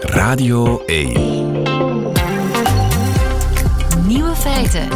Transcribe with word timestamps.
Radio 0.00 0.82
1. 0.86 1.62
Nieuwe 4.06 4.34
feiten. 4.34 4.88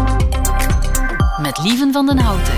Met 1.43 1.61
Lieven 1.63 1.93
van 1.93 2.07
den 2.07 2.19
Houten. 2.19 2.55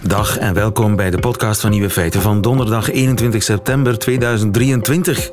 Dag 0.00 0.38
en 0.38 0.54
welkom 0.54 0.96
bij 0.96 1.10
de 1.10 1.18
podcast 1.18 1.60
van 1.60 1.70
Nieuwe 1.70 1.90
Feiten 1.90 2.20
van 2.20 2.40
donderdag 2.40 2.90
21 2.90 3.42
september 3.42 3.98
2023. 3.98 5.30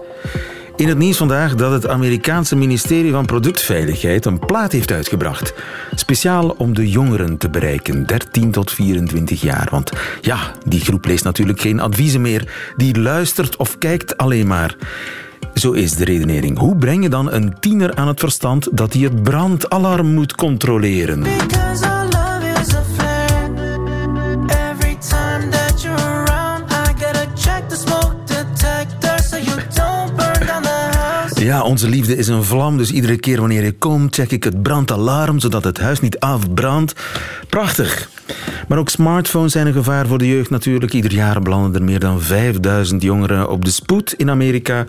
In 0.79 0.87
het 0.87 0.97
nieuws 0.97 1.17
vandaag 1.17 1.55
dat 1.55 1.71
het 1.71 1.87
Amerikaanse 1.87 2.55
ministerie 2.55 3.11
van 3.11 3.25
Productveiligheid 3.25 4.25
een 4.25 4.39
plaat 4.39 4.71
heeft 4.71 4.91
uitgebracht. 4.91 5.53
Speciaal 5.95 6.49
om 6.49 6.73
de 6.73 6.89
jongeren 6.89 7.37
te 7.37 7.49
bereiken, 7.49 8.05
13 8.05 8.51
tot 8.51 8.71
24 8.71 9.41
jaar. 9.41 9.67
Want 9.71 9.91
ja, 10.21 10.51
die 10.65 10.79
groep 10.79 11.05
leest 11.05 11.23
natuurlijk 11.23 11.61
geen 11.61 11.79
adviezen 11.79 12.21
meer. 12.21 12.73
Die 12.75 12.99
luistert 12.99 13.55
of 13.55 13.77
kijkt 13.77 14.17
alleen 14.17 14.47
maar. 14.47 14.75
Zo 15.53 15.71
is 15.71 15.95
de 15.95 16.05
redenering. 16.05 16.57
Hoe 16.57 16.75
breng 16.75 17.03
je 17.03 17.09
dan 17.09 17.31
een 17.31 17.59
tiener 17.59 17.95
aan 17.95 18.07
het 18.07 18.19
verstand 18.19 18.67
dat 18.71 18.93
hij 18.93 19.01
het 19.01 19.23
brandalarm 19.23 20.13
moet 20.13 20.35
controleren? 20.35 21.23
Ja, 31.39 31.61
onze 31.61 31.89
liefde 31.89 32.15
is 32.15 32.27
een 32.27 32.43
vlam, 32.43 32.77
dus 32.77 32.91
iedere 32.91 33.17
keer 33.17 33.39
wanneer 33.39 33.63
je 33.63 33.71
komt, 33.71 34.15
check 34.15 34.31
ik 34.31 34.43
het 34.43 34.61
brandalarm, 34.61 35.39
zodat 35.39 35.63
het 35.63 35.79
huis 35.79 35.99
niet 35.99 36.19
afbrandt. 36.19 36.93
Prachtig. 37.49 38.09
Maar 38.67 38.77
ook 38.77 38.89
smartphones 38.89 39.51
zijn 39.51 39.67
een 39.67 39.73
gevaar 39.73 40.07
voor 40.07 40.17
de 40.17 40.27
jeugd 40.27 40.49
natuurlijk. 40.49 40.93
Ieder 40.93 41.13
jaar 41.13 41.41
belanden 41.41 41.75
er 41.75 41.83
meer 41.83 41.99
dan 41.99 42.21
5000 42.21 43.01
jongeren 43.01 43.49
op 43.49 43.65
de 43.65 43.71
spoed 43.71 44.13
in 44.13 44.29
Amerika 44.29 44.85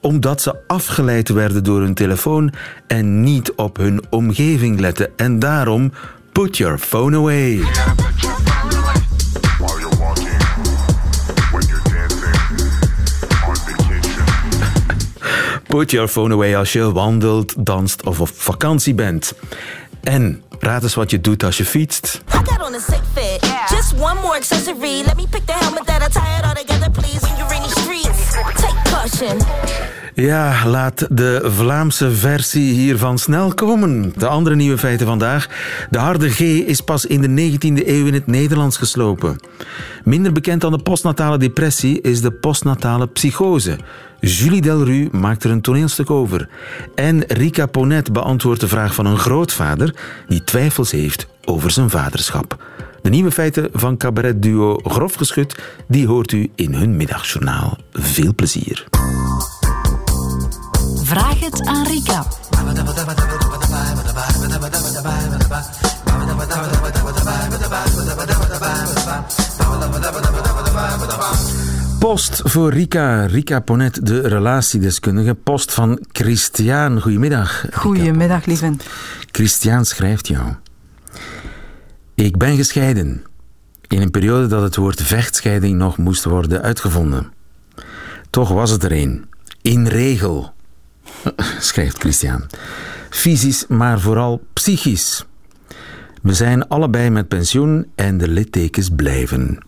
omdat 0.00 0.42
ze 0.42 0.54
afgeleid 0.66 1.28
werden 1.28 1.64
door 1.64 1.80
hun 1.80 1.94
telefoon 1.94 2.52
en 2.86 3.20
niet 3.20 3.52
op 3.52 3.76
hun 3.76 4.02
omgeving 4.10 4.80
letten. 4.80 5.08
En 5.16 5.38
daarom, 5.38 5.92
put 6.32 6.56
your 6.56 6.78
phone 6.78 7.16
away. 7.16 7.60
Put 15.70 15.90
your 15.90 16.08
phone 16.08 16.34
away 16.34 16.56
als 16.56 16.72
je 16.72 16.92
wandelt, 16.92 17.54
danst 17.66 18.06
of 18.06 18.20
op 18.20 18.28
vakantie 18.32 18.94
bent. 18.94 19.32
En 20.02 20.42
raad 20.58 20.82
eens 20.82 20.94
wat 20.94 21.10
je 21.10 21.20
doet 21.20 21.44
als 21.44 21.56
je 21.56 21.64
fietst. 21.64 22.22
I 22.34 22.36
got 22.36 22.66
on 22.68 22.74
a 22.74 22.78
sick 22.78 23.02
fit. 23.14 23.50
Just 23.68 23.92
one 23.92 24.20
more 24.20 24.34
accessory. 24.36 25.02
Let 25.04 25.16
me 25.16 25.26
pick 25.30 25.46
the 25.46 25.52
helmet 25.52 25.86
that 25.86 26.08
I 26.08 26.12
tie 26.12 26.38
it 26.38 26.44
all 26.44 26.64
together, 26.64 26.90
please. 26.90 27.20
When 27.20 27.36
you're 27.36 27.54
in 27.54 27.62
the 27.62 27.80
streets, 27.80 28.32
take 28.54 28.90
caution. 28.90 29.38
Ja, 30.14 30.66
laat 30.66 31.06
de 31.10 31.40
Vlaamse 31.44 32.10
versie 32.10 32.72
hiervan 32.72 33.18
snel 33.18 33.54
komen. 33.54 34.12
De 34.16 34.26
andere 34.26 34.54
nieuwe 34.56 34.78
feiten 34.78 35.06
vandaag. 35.06 35.48
De 35.90 35.98
harde 35.98 36.30
G 36.30 36.40
is 36.40 36.80
pas 36.80 37.06
in 37.06 37.20
de 37.20 37.28
19e 37.28 37.86
eeuw 37.86 38.06
in 38.06 38.14
het 38.14 38.26
Nederlands 38.26 38.76
geslopen. 38.76 39.40
Minder 40.04 40.32
bekend 40.32 40.60
dan 40.60 40.72
de 40.72 40.78
postnatale 40.78 41.38
depressie 41.38 42.00
is 42.00 42.20
de 42.20 42.30
postnatale 42.30 43.06
psychose. 43.06 43.78
Julie 44.20 44.60
Delru 44.60 45.08
maakt 45.12 45.44
er 45.44 45.50
een 45.50 45.60
toneelstuk 45.60 46.10
over. 46.10 46.48
En 46.94 47.24
Rika 47.26 47.66
Ponet 47.66 48.12
beantwoordt 48.12 48.60
de 48.60 48.68
vraag 48.68 48.94
van 48.94 49.06
een 49.06 49.18
grootvader 49.18 49.94
die 50.28 50.44
twijfels 50.44 50.90
heeft 50.90 51.26
over 51.44 51.70
zijn 51.70 51.90
vaderschap. 51.90 52.64
De 53.02 53.10
nieuwe 53.10 53.30
feiten 53.30 53.68
van 53.72 53.96
cabaretduo 53.96 54.76
Grof 54.76 55.14
Geschut, 55.14 55.58
die 55.88 56.06
hoort 56.06 56.32
u 56.32 56.50
in 56.54 56.74
hun 56.74 56.96
middagjournaal. 56.96 57.76
Veel 57.92 58.34
plezier. 58.34 58.84
Vraag 61.02 61.40
het 61.40 61.66
aan 61.66 61.86
Rika. 61.86 62.26
Post 72.00 72.40
voor 72.44 72.72
Rika. 72.72 73.26
Rika 73.26 73.60
Ponet, 73.60 74.06
de 74.06 74.20
relatiedeskundige. 74.20 75.34
Post 75.34 75.72
van 75.72 76.04
Christian. 76.12 77.00
Goedemiddag. 77.00 77.64
Goedemiddag, 77.72 78.44
lieven. 78.44 78.80
Christian 79.30 79.84
schrijft 79.84 80.28
jou. 80.28 80.54
Ik 82.14 82.36
ben 82.36 82.56
gescheiden. 82.56 83.22
In 83.88 84.00
een 84.00 84.10
periode 84.10 84.46
dat 84.46 84.62
het 84.62 84.76
woord 84.76 85.02
vechtscheiding 85.02 85.78
nog 85.78 85.96
moest 85.96 86.24
worden 86.24 86.62
uitgevonden. 86.62 87.32
Toch 88.30 88.48
was 88.48 88.70
het 88.70 88.82
er 88.82 88.92
een. 88.92 89.24
In 89.62 89.86
regel. 89.86 90.52
Schrijft 91.58 91.98
Christian. 91.98 92.42
Fysisch, 93.10 93.64
maar 93.68 94.00
vooral 94.00 94.42
psychisch. 94.52 95.24
We 96.22 96.34
zijn 96.34 96.68
allebei 96.68 97.10
met 97.10 97.28
pensioen 97.28 97.86
en 97.94 98.18
de 98.18 98.28
littekens 98.28 98.88
blijven. 98.96 99.58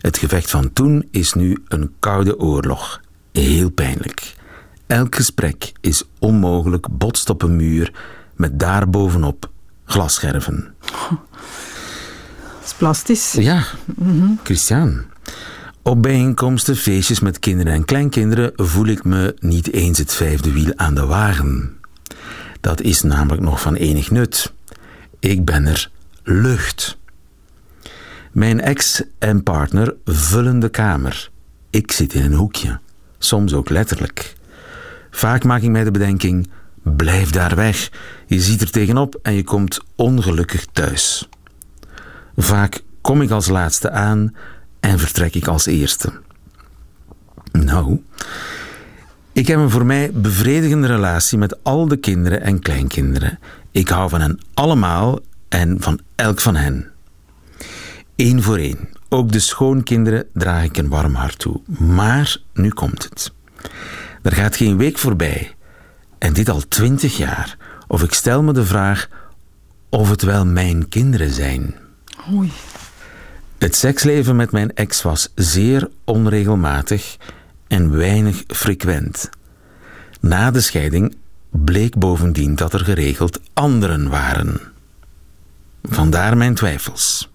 Het 0.00 0.18
gevecht 0.18 0.50
van 0.50 0.72
toen 0.72 1.08
is 1.10 1.32
nu 1.32 1.62
een 1.68 1.92
koude 1.98 2.38
oorlog. 2.38 3.00
Heel 3.32 3.70
pijnlijk. 3.70 4.34
Elk 4.86 5.14
gesprek 5.14 5.72
is 5.80 6.02
onmogelijk 6.18 6.86
botst 6.90 7.30
op 7.30 7.42
een 7.42 7.56
muur 7.56 7.92
met 8.36 8.58
daarbovenop 8.58 9.50
glasscherven. 9.84 10.74
Dat 10.80 12.64
is 12.64 12.74
plastisch. 12.74 13.32
Ja, 13.32 13.64
Christian. 14.42 15.02
Op 15.82 16.02
bijeenkomsten, 16.02 16.76
feestjes 16.76 17.20
met 17.20 17.38
kinderen 17.38 17.72
en 17.72 17.84
kleinkinderen 17.84 18.52
voel 18.56 18.86
ik 18.86 19.04
me 19.04 19.34
niet 19.38 19.72
eens 19.72 19.98
het 19.98 20.14
vijfde 20.14 20.52
wiel 20.52 20.72
aan 20.76 20.94
de 20.94 21.06
wagen. 21.06 21.78
Dat 22.60 22.80
is 22.80 23.02
namelijk 23.02 23.42
nog 23.42 23.60
van 23.60 23.74
enig 23.74 24.10
nut. 24.10 24.52
Ik 25.18 25.44
ben 25.44 25.66
er 25.66 25.90
lucht. 26.22 26.98
Mijn 28.30 28.60
ex 28.60 29.02
en 29.18 29.42
partner 29.42 29.94
vullen 30.04 30.58
de 30.58 30.68
kamer. 30.68 31.30
Ik 31.70 31.92
zit 31.92 32.14
in 32.14 32.24
een 32.24 32.32
hoekje, 32.32 32.78
soms 33.18 33.52
ook 33.52 33.68
letterlijk. 33.68 34.34
Vaak 35.10 35.44
maak 35.44 35.62
ik 35.62 35.70
mij 35.70 35.84
de 35.84 35.90
bedenking: 35.90 36.50
blijf 36.82 37.30
daar 37.30 37.54
weg. 37.54 37.90
Je 38.26 38.40
ziet 38.40 38.60
er 38.60 38.70
tegenop 38.70 39.18
en 39.22 39.34
je 39.34 39.44
komt 39.44 39.80
ongelukkig 39.96 40.66
thuis. 40.72 41.28
Vaak 42.36 42.82
kom 43.00 43.22
ik 43.22 43.30
als 43.30 43.48
laatste 43.48 43.90
aan 43.90 44.34
en 44.80 44.98
vertrek 44.98 45.34
ik 45.34 45.46
als 45.46 45.66
eerste. 45.66 46.12
Nou, 47.52 48.02
ik 49.32 49.46
heb 49.46 49.58
een 49.58 49.70
voor 49.70 49.86
mij 49.86 50.10
bevredigende 50.12 50.86
relatie 50.86 51.38
met 51.38 51.64
al 51.64 51.88
de 51.88 51.96
kinderen 51.96 52.40
en 52.40 52.60
kleinkinderen. 52.60 53.38
Ik 53.70 53.88
hou 53.88 54.08
van 54.08 54.20
hen 54.20 54.40
allemaal 54.54 55.18
en 55.48 55.76
van 55.80 56.00
elk 56.14 56.40
van 56.40 56.56
hen. 56.56 56.89
Eén 58.20 58.42
voor 58.42 58.56
één. 58.56 58.88
Ook 59.08 59.32
de 59.32 59.38
schoonkinderen 59.38 60.26
draag 60.32 60.64
ik 60.64 60.76
een 60.76 60.88
warm 60.88 61.14
hart 61.14 61.38
toe. 61.38 61.60
Maar 61.78 62.36
nu 62.52 62.68
komt 62.68 63.02
het. 63.02 63.32
Er 64.22 64.32
gaat 64.32 64.56
geen 64.56 64.76
week 64.76 64.98
voorbij, 64.98 65.54
en 66.18 66.32
dit 66.32 66.48
al 66.48 66.68
twintig 66.68 67.16
jaar, 67.16 67.56
of 67.86 68.02
ik 68.02 68.12
stel 68.12 68.42
me 68.42 68.52
de 68.52 68.64
vraag 68.64 69.08
of 69.88 70.10
het 70.10 70.22
wel 70.22 70.46
mijn 70.46 70.88
kinderen 70.88 71.30
zijn. 71.30 71.74
Oei. 72.32 72.52
Het 73.58 73.76
seksleven 73.76 74.36
met 74.36 74.50
mijn 74.50 74.74
ex 74.74 75.02
was 75.02 75.32
zeer 75.34 75.90
onregelmatig 76.04 77.16
en 77.68 77.96
weinig 77.96 78.44
frequent. 78.46 79.30
Na 80.20 80.50
de 80.50 80.60
scheiding 80.60 81.16
bleek 81.50 81.98
bovendien 81.98 82.54
dat 82.54 82.72
er 82.72 82.84
geregeld 82.84 83.40
anderen 83.52 84.08
waren. 84.08 84.60
Vandaar 85.82 86.36
mijn 86.36 86.54
twijfels. 86.54 87.29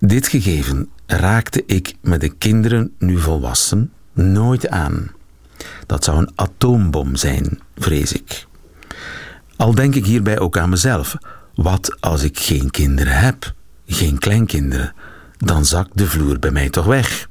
Dit 0.00 0.28
gegeven 0.28 0.90
raakte 1.06 1.62
ik 1.66 1.94
met 2.00 2.20
de 2.20 2.28
kinderen, 2.28 2.94
nu 2.98 3.18
volwassen, 3.18 3.92
nooit 4.12 4.68
aan. 4.68 5.10
Dat 5.86 6.04
zou 6.04 6.18
een 6.18 6.32
atoombom 6.34 7.16
zijn, 7.16 7.60
vrees 7.76 8.12
ik. 8.12 8.46
Al 9.56 9.74
denk 9.74 9.94
ik 9.94 10.04
hierbij 10.04 10.38
ook 10.38 10.58
aan 10.58 10.68
mezelf. 10.68 11.16
Wat 11.54 11.96
als 12.00 12.22
ik 12.22 12.38
geen 12.38 12.70
kinderen 12.70 13.18
heb, 13.18 13.54
geen 13.86 14.18
kleinkinderen? 14.18 14.94
Dan 15.38 15.64
zakt 15.64 15.98
de 15.98 16.06
vloer 16.06 16.38
bij 16.38 16.50
mij 16.50 16.70
toch 16.70 16.84
weg. 16.84 17.28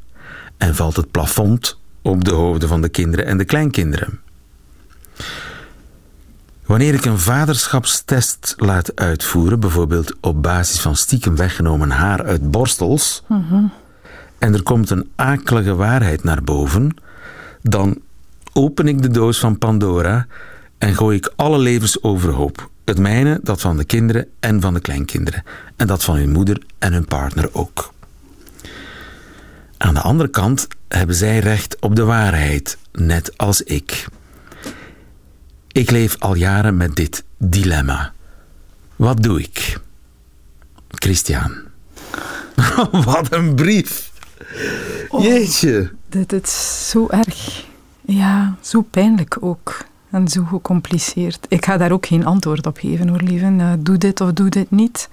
En 0.58 0.76
valt 0.76 0.96
het 0.96 1.12
plafond 1.12 1.80
op 2.02 2.24
de 2.24 2.32
hoofden 2.32 2.70
van 2.70 2.82
de 2.82 2.90
kinderen 2.90 3.26
en 3.26 3.38
de 3.38 3.46
kleinkinderen. 3.46 4.20
Wanneer 6.68 6.94
ik 6.94 7.06
een 7.06 7.20
vaderschapstest 7.20 8.54
laat 8.58 8.96
uitvoeren, 8.96 9.60
bijvoorbeeld 9.60 10.16
op 10.22 10.44
basis 10.44 10.80
van 10.80 10.96
stiekem 10.96 11.36
weggenomen 11.36 11.90
haar 11.90 12.24
uit 12.24 12.52
borstels, 12.52 13.24
en 14.38 14.54
er 14.54 14.64
komt 14.64 14.90
een 14.90 15.10
akelige 15.16 15.76
waarheid 15.76 16.24
naar 16.24 16.44
boven, 16.44 16.96
dan 17.62 18.02
open 18.54 18.88
ik 18.88 19.02
de 19.02 19.08
doos 19.08 19.40
van 19.40 19.58
Pandora 19.58 20.26
en 20.78 20.96
gooi 20.96 21.18
ik 21.18 21.34
alle 21.36 21.58
levens 21.58 22.04
overhoop. 22.04 22.70
Het 22.86 23.00
mijne, 23.00 23.40
dat 23.44 23.62
van 23.62 23.78
de 23.78 23.84
kinderen 23.84 24.28
en 24.40 24.62
van 24.62 24.74
de 24.74 24.80
kleinkinderen. 24.80 25.44
En 25.76 25.88
dat 25.88 26.04
van 26.04 26.16
hun 26.16 26.32
moeder 26.32 26.62
en 26.80 26.94
hun 26.94 27.06
partner 27.06 27.50
ook. 27.52 27.94
Aan 29.78 29.94
de 29.94 30.02
andere 30.02 30.30
kant 30.30 30.68
hebben 30.88 31.16
zij 31.16 31.40
recht 31.40 31.78
op 31.80 31.96
de 31.96 32.04
waarheid, 32.04 32.78
net 32.92 33.38
als 33.38 33.62
ik. 33.62 34.08
Ik 35.78 35.92
leef 35.92 36.16
al 36.20 36.36
jaren 36.36 36.78
met 36.78 36.96
dit 36.96 37.24
dilemma. 37.38 38.14
Wat 38.96 39.24
doe 39.24 39.40
ik? 39.40 39.80
Christian. 40.90 41.52
Wat 43.06 43.34
een 43.34 43.56
brief. 43.56 44.12
Jeetje. 45.20 45.92
Dit 46.10 46.34
is 46.34 46.90
zo 46.90 47.08
erg. 47.10 47.66
Ja, 48.02 48.56
zo 48.62 48.82
pijnlijk 48.82 49.38
ook. 49.40 49.86
En 50.10 50.28
zo 50.28 50.44
gecompliceerd. 50.44 51.46
Ik 51.50 51.66
ga 51.66 51.78
daar 51.78 51.92
ook 51.92 52.06
geen 52.06 52.26
antwoord 52.26 52.66
op 52.68 52.78
geven 52.78 53.08
hoor, 53.08 53.22
lieven. 53.22 53.62
Eh, 53.62 53.72
doe 53.80 53.98
dit 53.98 54.22
of 54.22 54.34
doe 54.34 54.50
dit 54.50 54.72
niet. 54.72 55.10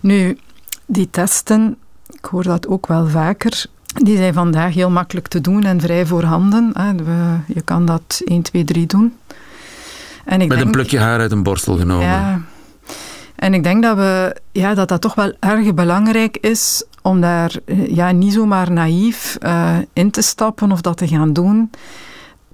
Nu, 0.00 0.38
die 0.86 1.10
testen, 1.10 1.76
ik 2.10 2.24
hoor 2.24 2.42
dat 2.42 2.68
ook 2.68 2.86
wel 2.86 3.08
vaker. 3.08 3.64
Die 3.94 4.16
zijn 4.16 4.34
vandaag 4.34 4.74
heel 4.74 4.90
makkelijk 4.90 5.28
te 5.28 5.40
doen 5.40 5.64
en 5.64 5.80
vrij 5.80 6.06
voorhanden. 6.06 6.72
Je 7.46 7.60
kan 7.64 7.86
dat 7.86 8.22
1, 8.24 8.42
2, 8.42 8.64
3 8.64 8.86
doen. 8.86 9.12
En 10.30 10.40
ik 10.40 10.48
Met 10.48 10.60
een 10.60 10.70
plukje 10.70 10.98
haar 10.98 11.20
uit 11.20 11.32
een 11.32 11.42
borstel 11.42 11.76
genomen. 11.76 12.06
ja. 12.06 12.40
En 13.36 13.54
ik 13.54 13.62
denk 13.62 13.82
dat, 13.82 13.96
we, 13.96 14.36
ja, 14.52 14.74
dat 14.74 14.88
dat 14.88 15.00
toch 15.00 15.14
wel 15.14 15.32
erg 15.38 15.74
belangrijk 15.74 16.36
is 16.36 16.84
om 17.02 17.20
daar 17.20 17.52
eh, 17.64 17.94
ja, 17.94 18.10
niet 18.10 18.32
zomaar 18.32 18.70
naïef 18.70 19.36
eh, 19.40 19.76
in 19.92 20.10
te 20.10 20.22
stappen 20.22 20.72
of 20.72 20.80
dat 20.80 20.96
te 20.96 21.08
gaan 21.08 21.32
doen. 21.32 21.70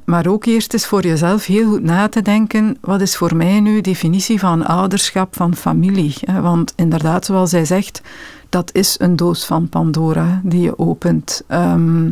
Maar 0.04 0.26
ook 0.26 0.44
eerst 0.44 0.72
eens 0.72 0.86
voor 0.86 1.02
jezelf 1.02 1.44
heel 1.44 1.68
goed 1.68 1.82
na 1.82 2.08
te 2.08 2.22
denken, 2.22 2.76
wat 2.80 3.00
is 3.00 3.16
voor 3.16 3.36
mij 3.36 3.60
nu 3.60 3.80
definitie 3.80 4.38
van 4.38 4.66
ouderschap, 4.66 5.36
van 5.36 5.56
familie? 5.56 6.14
hè? 6.20 6.40
Want 6.40 6.72
inderdaad, 6.76 7.24
zoals 7.24 7.50
zij 7.50 7.64
zegt, 7.64 8.00
dat 8.48 8.70
is 8.74 8.96
een 8.98 9.16
doos 9.16 9.44
van 9.44 9.68
Pandora 9.68 10.40
die 10.44 10.60
je 10.60 10.78
opent. 10.78 11.42
Ehm, 11.46 12.10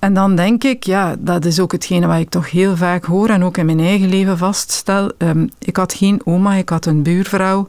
en 0.00 0.14
dan 0.14 0.36
denk 0.36 0.64
ik, 0.64 0.84
ja, 0.84 1.16
dat 1.18 1.44
is 1.44 1.60
ook 1.60 1.72
hetgene 1.72 2.06
wat 2.06 2.18
ik 2.18 2.30
toch 2.30 2.50
heel 2.50 2.76
vaak 2.76 3.04
hoor 3.04 3.28
en 3.28 3.42
ook 3.42 3.56
in 3.56 3.66
mijn 3.66 3.80
eigen 3.80 4.08
leven 4.08 4.38
vaststel. 4.38 5.12
Ehm, 5.18 5.46
ik 5.58 5.76
had 5.76 5.94
geen 5.94 6.20
oma, 6.24 6.54
ik 6.54 6.68
had 6.68 6.86
een 6.86 7.02
buurvrouw. 7.02 7.68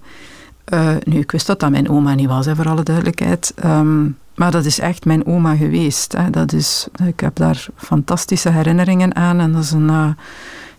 Eh, 0.64 0.96
nu, 1.04 1.20
ik 1.20 1.32
wist 1.32 1.48
dat 1.48 1.60
dat 1.60 1.70
mijn 1.70 1.90
oma 1.90 2.14
niet 2.14 2.28
was, 2.28 2.48
voor 2.54 2.70
alle 2.70 2.84
duidelijkheid. 2.84 3.54
Ehm, 3.56 4.04
maar 4.36 4.52
dat 4.52 4.66
is 4.66 4.80
echt 4.80 5.06
mijn 5.06 5.26
oma 5.26 5.56
geweest. 5.56 6.14
Hè. 6.18 6.30
Dat 6.30 6.54
is, 6.54 6.88
ik 7.06 7.20
heb 7.20 7.36
daar 7.36 7.68
fantastische 7.76 8.50
herinneringen 8.50 9.16
aan. 9.16 9.40
En 9.40 9.52
dat 9.52 9.64
is 9.64 9.72
een, 9.72 9.90
eh, 9.90 10.10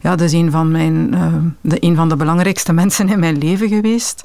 ja, 0.01 0.17
dat 0.17 0.33
is 0.33 0.45
van, 0.51 0.71
mijn, 0.71 1.15
eh, 1.15 1.35
de, 1.61 1.77
een 1.81 1.97
van 1.97 2.09
de 2.09 2.17
belangrijkste 2.17 2.73
mensen 2.83 3.09
in 3.09 3.19
mijn 3.21 3.39
leven 3.39 3.69
geweest. 3.69 4.23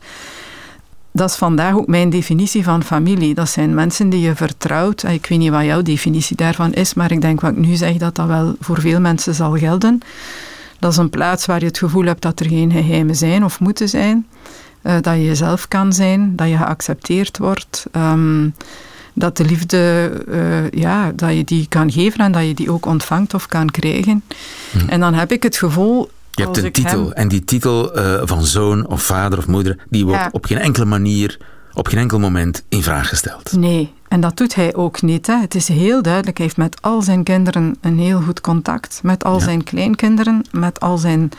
Dat 1.18 1.30
is 1.30 1.36
vandaag 1.36 1.74
ook 1.74 1.88
mijn 1.88 2.10
definitie 2.10 2.64
van 2.64 2.84
familie. 2.84 3.34
Dat 3.34 3.50
zijn 3.50 3.74
mensen 3.74 4.10
die 4.10 4.20
je 4.20 4.36
vertrouwt. 4.36 5.04
Ik 5.04 5.26
weet 5.26 5.40
niet 5.40 5.52
wat 5.52 5.64
jouw 5.64 5.82
definitie 5.82 6.36
daarvan 6.36 6.74
is, 6.74 6.94
maar 6.94 7.12
ik 7.12 7.22
denk 7.22 7.42
wat 7.42 7.52
ik 7.52 7.58
nu 7.58 7.76
zeg, 7.76 7.98
dat 7.98 8.16
dat 8.16 8.28
wel 8.28 8.56
voor 8.60 8.82
veel 8.82 9.00
mensen 9.00 9.34
zal 9.34 9.58
gelden. 9.58 10.00
Dat 10.80 10.92
is 10.92 10.98
een 10.98 11.10
plaats 11.10 11.46
waar 11.46 11.60
je 11.60 11.66
het 11.66 11.78
gevoel 11.78 12.06
hebt 12.06 12.22
dat 12.22 12.40
er 12.40 12.46
geen 12.46 12.72
geheimen 12.72 13.16
zijn 13.16 13.44
of 13.44 13.60
moeten 13.60 13.90
zijn. 13.90 14.28
Eh, 14.82 14.96
dat 15.02 15.16
je 15.16 15.26
jezelf 15.26 15.68
kan 15.68 15.94
zijn, 15.94 16.36
dat 16.36 16.50
je 16.50 16.58
geaccepteerd 16.58 17.38
wordt. 17.38 17.86
ehm, 17.92 18.50
dat 19.14 19.38
de 19.38 19.46
liefde, 19.46 20.12
eh, 20.32 20.80
ja, 20.82 21.12
dat 21.16 21.34
je 21.36 21.44
die 21.44 21.66
kan 21.70 21.92
geven 21.92 22.20
en 22.20 22.32
dat 22.32 22.46
je 22.46 22.54
die 22.54 22.72
ook 22.72 22.86
ontvangt 22.86 23.34
of 23.34 23.48
kan 23.48 23.70
krijgen. 23.70 24.24
En 24.88 25.00
dan 25.00 25.14
heb 25.14 25.32
ik 25.32 25.44
het 25.44 25.58
gevoel... 25.58 26.10
Je 26.38 26.44
hebt 26.44 26.58
een 26.58 26.72
titel. 26.72 27.04
hem- 27.04 27.12
En 27.12 27.28
die 27.28 27.44
titel 27.44 27.94
eh, 27.96 28.22
van 28.24 28.44
zoon 28.46 28.88
of 28.88 29.02
vader 29.04 29.38
of 29.40 29.48
moeder, 29.48 29.78
die 29.90 30.06
wordt 30.06 30.22
Ja. 30.22 30.30
op 30.32 30.46
geen 30.46 30.58
enkele 30.58 30.86
manier, 30.86 31.38
op 31.74 31.88
geen 31.88 32.00
enkel 32.00 32.20
moment 32.20 32.64
in 32.70 32.84
vraag 32.84 33.08
gesteld. 33.10 33.52
Nee, 33.52 33.94
en 34.08 34.20
dat 34.22 34.38
doet 34.38 34.56
hij 34.56 34.76
ook 34.76 35.02
niet. 35.02 35.28
Hè. 35.28 35.36
Het 35.40 35.56
is 35.56 35.68
heel 35.68 36.02
duidelijk, 36.02 36.38
hij 36.38 36.46
heeft 36.46 36.58
met 36.58 36.82
al 36.82 37.02
zijn 37.02 37.24
kinderen 37.24 37.76
een 37.82 38.00
heel 38.00 38.22
goed 38.22 38.42
contact. 38.42 39.00
Met 39.04 39.24
al 39.24 39.38
Ja. 39.38 39.44
zijn 39.44 39.64
kleinkinderen, 39.64 40.42
met 40.52 40.80
al 40.80 40.98
zijn 40.98 41.30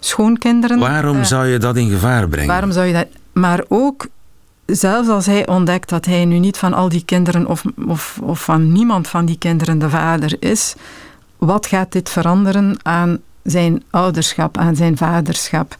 schoonkinderen. 0.00 0.78
Waarom 0.78 1.16
Eh, 1.18 1.24
zou 1.24 1.46
je 1.46 1.58
dat 1.58 1.76
in 1.76 1.90
gevaar 1.90 2.28
brengen? 2.28 2.48
Waarom 2.48 2.72
zou 2.72 2.86
je 2.86 2.92
dat... 2.92 3.06
Maar 3.32 3.64
ook, 3.68 4.06
zelfs 4.66 5.08
als 5.08 5.26
hij 5.26 5.46
ontdekt 5.48 5.88
dat 5.88 6.04
hij 6.04 6.24
nu 6.24 6.38
niet 6.38 6.58
van 6.58 6.74
al 6.74 6.88
die 6.88 7.04
kinderen 7.04 7.46
of, 7.46 7.62
of, 7.86 8.18
of 8.22 8.44
van 8.44 8.72
niemand 8.72 9.08
van 9.08 9.24
die 9.26 9.38
kinderen 9.38 9.78
de 9.78 9.90
vader 9.90 10.36
is, 10.40 10.74
wat 11.38 11.66
gaat 11.66 11.92
dit 11.92 12.08
veranderen 12.10 12.76
aan 12.82 13.18
zijn 13.42 13.82
ouderschap, 13.90 14.58
aan 14.58 14.76
zijn 14.76 14.96
vaderschap? 14.96 15.76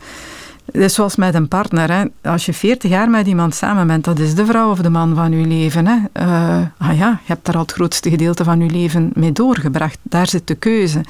Is 0.71 0.95
zoals 0.95 1.17
met 1.17 1.35
een 1.35 1.49
partner. 1.49 1.93
Hè. 1.93 2.05
Als 2.31 2.47
je 2.47 2.53
40 2.53 2.91
jaar 2.91 3.11
met 3.11 3.27
iemand 3.27 3.55
samen 3.55 3.87
bent, 3.87 4.05
dat 4.05 4.19
is 4.19 4.35
de 4.35 4.47
vrouw 4.47 4.71
of 4.71 4.79
de 4.79 4.91
man 4.91 5.15
van 5.15 5.39
je 5.39 5.47
leven. 5.47 5.87
Hè. 5.87 5.97
Eh, 6.13 6.59
ah 6.79 6.97
ja, 6.97 7.09
je 7.09 7.33
hebt 7.33 7.47
daar 7.47 7.55
al 7.55 7.61
het 7.61 7.73
grootste 7.73 8.11
gedeelte 8.11 8.45
van 8.45 8.61
je 8.61 8.71
leven 8.71 9.11
mee 9.15 9.33
doorgebracht. 9.33 9.99
Daar 10.03 10.29
zit 10.29 10.47
de 10.47 10.55
keuze. 10.55 11.01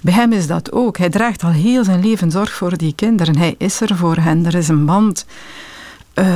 Bij 0.00 0.14
hem 0.14 0.32
is 0.32 0.46
dat 0.46 0.72
ook. 0.72 0.98
Hij 0.98 1.08
draagt 1.08 1.42
al 1.42 1.50
heel 1.50 1.84
zijn 1.84 2.00
leven 2.00 2.30
zorg 2.30 2.52
voor 2.52 2.76
die 2.76 2.92
kinderen. 2.94 3.36
Hij 3.36 3.54
is 3.58 3.80
er 3.80 3.96
voor 3.96 4.16
hen. 4.16 4.46
Er 4.46 4.54
is 4.54 4.68
een 4.68 4.84
band. 4.84 5.26
Eh, 6.14 6.26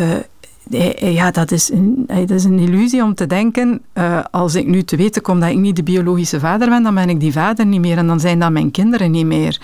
ja, 0.98 1.30
dat 1.30 1.50
is, 1.50 1.70
een, 1.70 2.04
hij- 2.06 2.26
dat 2.26 2.36
is 2.36 2.44
een 2.44 2.58
illusie 2.58 3.02
om 3.02 3.14
te 3.14 3.26
denken, 3.26 3.80
eh, 3.92 4.18
als 4.30 4.54
ik 4.54 4.66
nu 4.66 4.82
te 4.82 4.96
weten 4.96 5.22
kom 5.22 5.40
dat 5.40 5.50
ik 5.50 5.56
niet 5.58 5.76
de 5.76 5.82
biologische 5.82 6.40
vader 6.40 6.68
ben, 6.68 6.82
dan 6.82 6.94
ben 6.94 7.08
ik 7.08 7.20
die 7.20 7.32
vader 7.32 7.66
niet 7.66 7.80
meer 7.80 7.96
en 7.98 8.06
dan 8.06 8.20
zijn 8.20 8.38
dat 8.38 8.50
mijn 8.50 8.70
kinderen 8.70 9.10
niet 9.10 9.26
meer. 9.26 9.60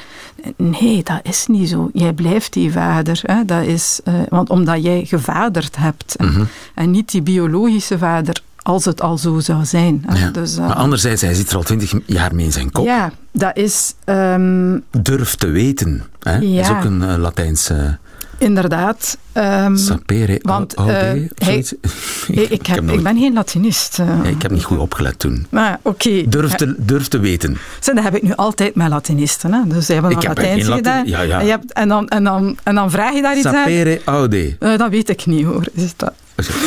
Nee, 0.56 1.02
dat 1.02 1.20
is 1.22 1.46
niet 1.46 1.68
zo. 1.68 1.90
Jij 1.92 2.12
blijft 2.12 2.52
die 2.52 2.72
vader. 2.72 3.20
Hè? 3.22 3.44
Dat 3.44 3.64
is, 3.64 4.00
eh, 4.04 4.14
want 4.28 4.50
omdat 4.50 4.82
jij 4.82 5.04
gevaderd 5.04 5.76
hebt 5.76 6.14
hè, 6.18 6.42
en 6.74 6.90
niet 6.90 7.10
die 7.10 7.22
biologische 7.22 7.98
vader, 7.98 8.40
als 8.62 8.84
het 8.84 9.02
al 9.02 9.18
zo 9.18 9.38
zou 9.40 9.64
zijn. 9.64 10.04
Ja. 10.14 10.30
Dus, 10.30 10.56
eh, 10.56 10.66
maar 10.66 10.74
anderzijds, 10.76 11.22
hij 11.22 11.34
zit 11.34 11.50
er 11.50 11.56
al 11.56 11.62
twintig 11.62 11.92
jaar 12.06 12.34
mee 12.34 12.44
in 12.44 12.52
zijn 12.52 12.70
kop. 12.72 12.84
ja, 12.84 13.12
dat 13.32 13.56
is 13.56 13.94
ehm, 14.04 14.78
Durf 15.02 15.34
te 15.34 15.46
weten. 15.46 16.02
Hè? 16.20 16.32
Dat 16.32 16.42
is 16.42 16.48
Ja. 16.68 16.78
ook 16.78 16.84
een 16.84 17.02
eh, 17.02 17.16
Latijnse 17.16 17.98
inderdaad. 18.38 19.18
ehm, 19.32 19.76
sapere 19.76 20.38
want, 20.42 20.74
eh, 20.74 20.84
hij- 20.84 21.28
ik, 22.28 22.48
ik, 22.50 22.66
heb, 22.66 22.80
nooit- 22.82 22.98
ik 22.98 23.02
ben 23.04 23.18
geen 23.18 23.32
Latinist. 23.32 23.96
Ja, 23.96 24.22
ik 24.28 24.42
heb 24.42 24.50
niet 24.50 24.64
goed 24.64 24.78
opgelet 24.78 25.18
toen. 25.18 25.46
Maar 25.50 25.78
oké. 25.82 26.28
Durf 26.28 26.52
te, 26.54 26.74
durf 26.78 27.08
te 27.08 27.18
weten. 27.18 27.56
Dat 27.84 28.02
heb 28.02 28.16
ik 28.16 28.22
nu 28.22 28.32
altijd 28.34 28.74
met 28.74 28.88
Latinisten. 28.88 29.52
Hè? 29.52 29.60
Dus 29.66 29.86
ze 29.86 29.92
hebben 29.92 30.10
een 30.10 30.16
heb 30.18 30.26
Latijns 30.26 30.68
gedaan. 30.68 31.06
ja, 31.06 31.20
ja. 31.20 31.38
En, 31.38 31.44
je 31.44 31.50
hebt, 31.50 31.72
en, 31.72 31.88
dan, 31.88 32.08
en, 32.08 32.24
dan, 32.24 32.58
en 32.62 32.74
dan 32.74 32.90
vraag 32.90 33.14
je 33.14 33.22
daar 33.22 33.36
iets 33.36 33.46
aan. 33.46 33.54
Sapere 33.54 34.00
aude. 34.04 34.56
Eh, 34.58 34.78
dat 34.78 34.90
weet 34.90 35.08
ik 35.08 35.26
niet 35.26 35.44
hoor. 35.44 35.64
Is 35.72 35.92
dat... 35.96 36.12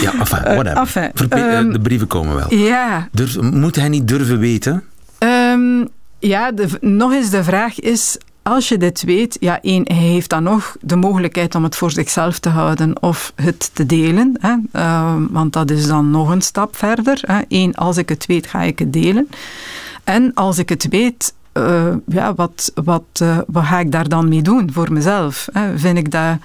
Ja, 0.02 0.12
enfin, 0.20 0.42
whatever. 0.44 0.78
enfin, 0.78 1.30
eh, 1.30 1.58
ehm, 1.58 1.72
de 1.72 1.80
brieven 1.80 2.08
komen 2.08 2.36
wel. 2.36 2.54
Ja, 2.54 3.08
Durf, 3.12 3.42
moet 3.42 3.76
hij 3.76 3.90
niet 3.90 4.08
durven 4.08 4.40
weten? 4.40 4.84
Ehm, 5.18 5.86
ja 6.20 6.52
de, 6.52 6.68
nog 6.82 7.12
eens 7.14 7.30
de 7.30 7.44
vraag 7.44 7.80
is, 7.80 8.18
als 8.50 8.70
je 8.70 8.78
dit 8.78 9.04
weet, 9.04 9.38
ja, 9.40 9.62
één, 9.62 9.84
hij 9.88 9.98
heeft 9.98 10.30
dan 10.30 10.44
nog 10.44 10.76
de 10.82 10.96
mogelijkheid 10.96 11.56
om 11.56 11.64
het 11.64 11.76
voor 11.76 11.92
zichzelf 11.92 12.40
te 12.40 12.50
houden 12.50 13.02
of 13.02 13.34
het 13.36 13.70
te 13.74 13.86
delen. 13.86 14.38
Hè? 14.40 14.56
Ehm, 14.72 15.28
want 15.30 15.54
dat 15.54 15.72
is 15.72 15.88
dan 15.88 16.10
nog 16.10 16.30
een 16.30 16.42
stap 16.42 16.76
verder. 16.76 17.20
Hè? 17.22 17.40
Eén, 17.48 17.76
als 17.76 17.98
ik 17.98 18.10
het 18.10 18.26
weet, 18.26 18.48
ga 18.48 18.62
ik 18.62 18.80
het 18.80 18.94
delen. 18.94 19.30
En 20.04 20.34
als 20.34 20.58
ik 20.58 20.70
het 20.70 20.88
weet, 20.90 21.34
eh, 21.52 21.94
ja, 22.08 22.34
wat, 22.34 22.72
wat, 22.84 23.04
eh, 23.14 23.38
wat 23.48 23.64
ga 23.64 23.80
ik 23.80 23.92
daar 23.92 24.10
dan 24.10 24.28
mee 24.28 24.42
doen 24.42 24.72
voor 24.74 24.94
mezelf? 24.94 25.48
Hè? 25.52 25.78
Vind 25.78 25.98
ik 25.98 26.12
dat, 26.12 26.38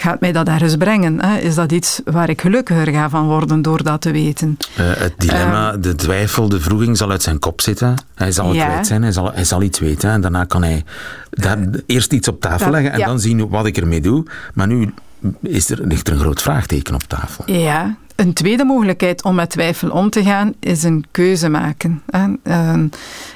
gaat 0.00 0.20
mij 0.20 0.32
dat 0.32 0.48
ergens 0.48 0.76
brengen? 0.76 1.24
Hè? 1.24 1.38
Is 1.38 1.54
dat 1.54 1.72
iets 1.72 2.00
waar 2.04 2.28
ik 2.28 2.40
gelukkiger 2.40 2.86
ga 2.92 3.08
van 3.08 3.26
worden 3.26 3.62
door 3.62 3.82
dat 3.82 4.00
te 4.00 4.10
weten? 4.10 4.56
Eh, 4.76 4.84
het 4.96 5.12
dilemma, 5.16 5.76
de 5.76 5.94
twijfel, 5.94 6.48
de 6.48 6.60
vroeging 6.60 6.96
zal 6.96 7.10
uit 7.10 7.22
zijn 7.22 7.38
kop 7.38 7.60
zitten. 7.60 7.94
Hij 8.14 8.32
zal 8.32 8.48
het 8.48 8.64
kwijt 8.64 8.86
zijn, 8.86 9.02
hij 9.02 9.12
zal, 9.12 9.32
hij 9.32 9.44
zal 9.44 9.62
iets 9.62 9.78
weten. 9.78 10.10
En 10.10 10.20
daarna 10.20 10.44
kan 10.44 10.62
hij 10.62 10.84
daar 11.30 11.58
eerst 11.86 12.12
iets 12.12 12.28
op 12.28 12.40
tafel 12.40 12.58
dat- 12.58 12.74
leggen 12.74 12.92
en 12.92 12.98
ja. 12.98 13.06
dan 13.06 13.20
zien 13.20 13.48
wat 13.48 13.66
ik 13.66 13.76
ermee 13.76 14.00
doe. 14.00 14.24
Maar 14.54 14.66
nu 14.66 14.92
is 15.42 15.70
er, 15.70 15.86
ligt 15.86 16.06
er 16.08 16.12
een 16.14 16.20
groot 16.20 16.42
vraagteken 16.42 16.94
op 16.94 17.02
tafel. 17.02 17.52
Ja, 17.52 17.96
een 18.18 18.32
tweede 18.32 18.64
mogelijkheid 18.64 19.24
om 19.24 19.34
met 19.34 19.50
twijfel 19.50 19.90
om 19.90 20.10
te 20.10 20.22
gaan 20.22 20.54
is 20.60 20.82
een 20.82 21.04
keuze 21.10 21.48
maken. 21.48 22.02
hè. 22.10 22.26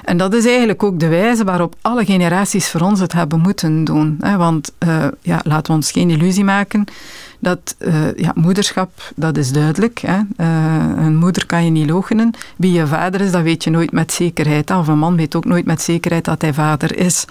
En, 0.04 0.16
dat 0.16 0.34
is 0.34 0.46
eigenlijk 0.46 0.82
ook 0.82 1.00
de 1.00 1.08
wijze 1.08 1.44
waarop 1.44 1.74
alle 1.80 2.04
generaties 2.04 2.70
voor 2.70 2.80
ons 2.80 3.00
het 3.00 3.12
hebben 3.12 3.40
moeten 3.40 3.84
doen. 3.84 4.20
Want 4.36 4.72
eh, 4.78 5.06
ja, 5.20 5.40
laten 5.44 5.66
we 5.66 5.72
ons 5.72 5.90
geen 5.90 6.10
illusie 6.10 6.44
maken. 6.44 6.84
Dat 7.38 7.74
eh, 7.78 8.14
ja, 8.16 8.32
moederschap, 8.34 9.12
dat 9.16 9.36
is 9.36 9.52
duidelijk. 9.52 10.02
Eh, 10.02 10.18
een 10.96 11.16
moeder 11.16 11.46
kan 11.46 11.64
je 11.64 11.70
niet 11.70 11.90
logenen. 11.90 12.30
Wie 12.56 12.72
je 12.72 12.86
vader 12.86 13.20
is, 13.20 13.30
dat 13.30 13.42
weet 13.42 13.64
je 13.64 13.70
nooit 13.70 13.92
met 13.92 14.12
zekerheid. 14.12 14.70
Of 14.70 14.88
een 14.88 14.98
man 14.98 15.16
weet 15.16 15.34
ook 15.34 15.44
nooit 15.44 15.64
met 15.64 15.82
zekerheid 15.82 16.24
dat 16.24 16.42
hij 16.42 16.54
vader 16.54 16.96
is. 16.96 17.24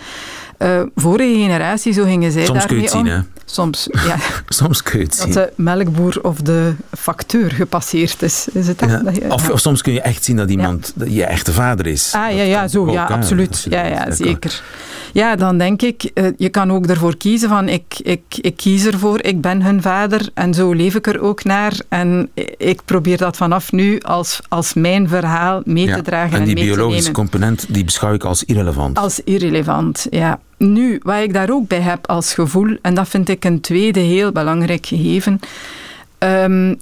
Eh, 0.62 0.82
vorige 0.96 1.34
generatie, 1.34 1.94
zo 1.94 2.04
gingen 2.04 2.32
zij 2.32 2.46
Soms 2.46 2.60
daarmee 2.66 2.90
zien. 2.90 3.26
Soms, 3.46 3.88
ja. 4.06 4.16
Soms 4.48 4.84
kun 4.84 5.00
je 5.00 5.06
het 5.06 5.18
Dat 5.18 5.26
zien. 5.26 5.34
de 5.34 5.52
melkboer 5.56 6.20
of 6.22 6.38
de 6.42 6.74
facteur 6.98 7.52
gepasseerd 7.52 8.22
is. 8.22 8.48
Is 8.54 8.68
het 8.68 8.80
dat? 8.80 8.90
Ja. 8.90 8.98
Dat 8.98 9.16
je- 9.16 9.32
Of, 9.32 9.52
soms 9.56 9.82
kun 9.82 9.94
je 9.94 10.02
echt 10.02 10.24
zien 10.24 10.36
dat 10.36 10.50
iemand 10.50 10.92
dat 10.96 11.14
je 11.14 11.24
echte 11.26 11.54
vader 11.54 11.88
is. 11.88 12.12
Ah, 12.16 12.32
ja, 12.32 12.38
Dat 12.38 12.48
ja, 12.48 12.68
zo, 12.68 12.82
ook, 12.82 12.92
ja, 12.94 13.06
absoluut. 13.06 13.66
Ja, 13.70 13.86
ja, 13.86 14.06
dat 14.06 14.18
zeker. 14.18 14.62
Ja, 15.14 15.36
dan 15.36 15.58
denk 15.58 15.82
ik, 15.82 16.04
eh, 16.14 16.26
je 16.38 16.50
kan 16.50 16.72
ook 16.72 16.86
ervoor 16.86 17.18
kiezen 17.18 17.50
van 17.50 17.70
ik, 17.70 17.84
ik, 18.04 18.22
ik 18.42 18.56
kies 18.56 18.86
ervoor, 18.86 19.24
ik 19.24 19.42
ben 19.42 19.62
hun 19.62 19.82
vader 19.82 20.30
en 20.34 20.54
zo 20.54 20.72
leef 20.74 20.96
ik 20.96 21.08
er 21.08 21.22
ook 21.22 21.44
naar. 21.44 21.74
En 21.90 22.30
ik 22.58 22.82
probeer 22.86 23.18
dat 23.18 23.38
vanaf 23.38 23.72
nu 23.72 24.00
als, 24.00 24.40
als 24.48 24.74
mijn 24.74 25.08
verhaal 25.08 25.62
mee 25.66 25.94
te 25.94 26.02
dragen 26.02 26.34
en, 26.34 26.40
en 26.40 26.46
die 26.46 26.56
biologische 26.56 27.12
component 27.12 27.66
die 27.70 27.84
beschouw 27.86 28.14
ik 28.14 28.24
als 28.24 28.44
irrelevant. 28.44 28.98
Als 28.98 29.20
irrelevant, 29.24 30.08
ja. 30.10 30.40
Nu, 30.62 31.00
wat 31.04 31.22
ik 31.22 31.34
daar 31.34 31.50
ook 31.50 31.68
bij 31.68 31.82
heb 31.82 32.08
als 32.08 32.34
gevoel, 32.34 32.78
en 32.82 32.94
dat 32.94 33.08
vind 33.08 33.30
ik 33.30 33.46
een 33.46 33.62
tweede 33.62 34.00
heel 34.00 34.32
belangrijk 34.32 34.86
gegeven. 34.86 35.40
ehm, 36.18 36.74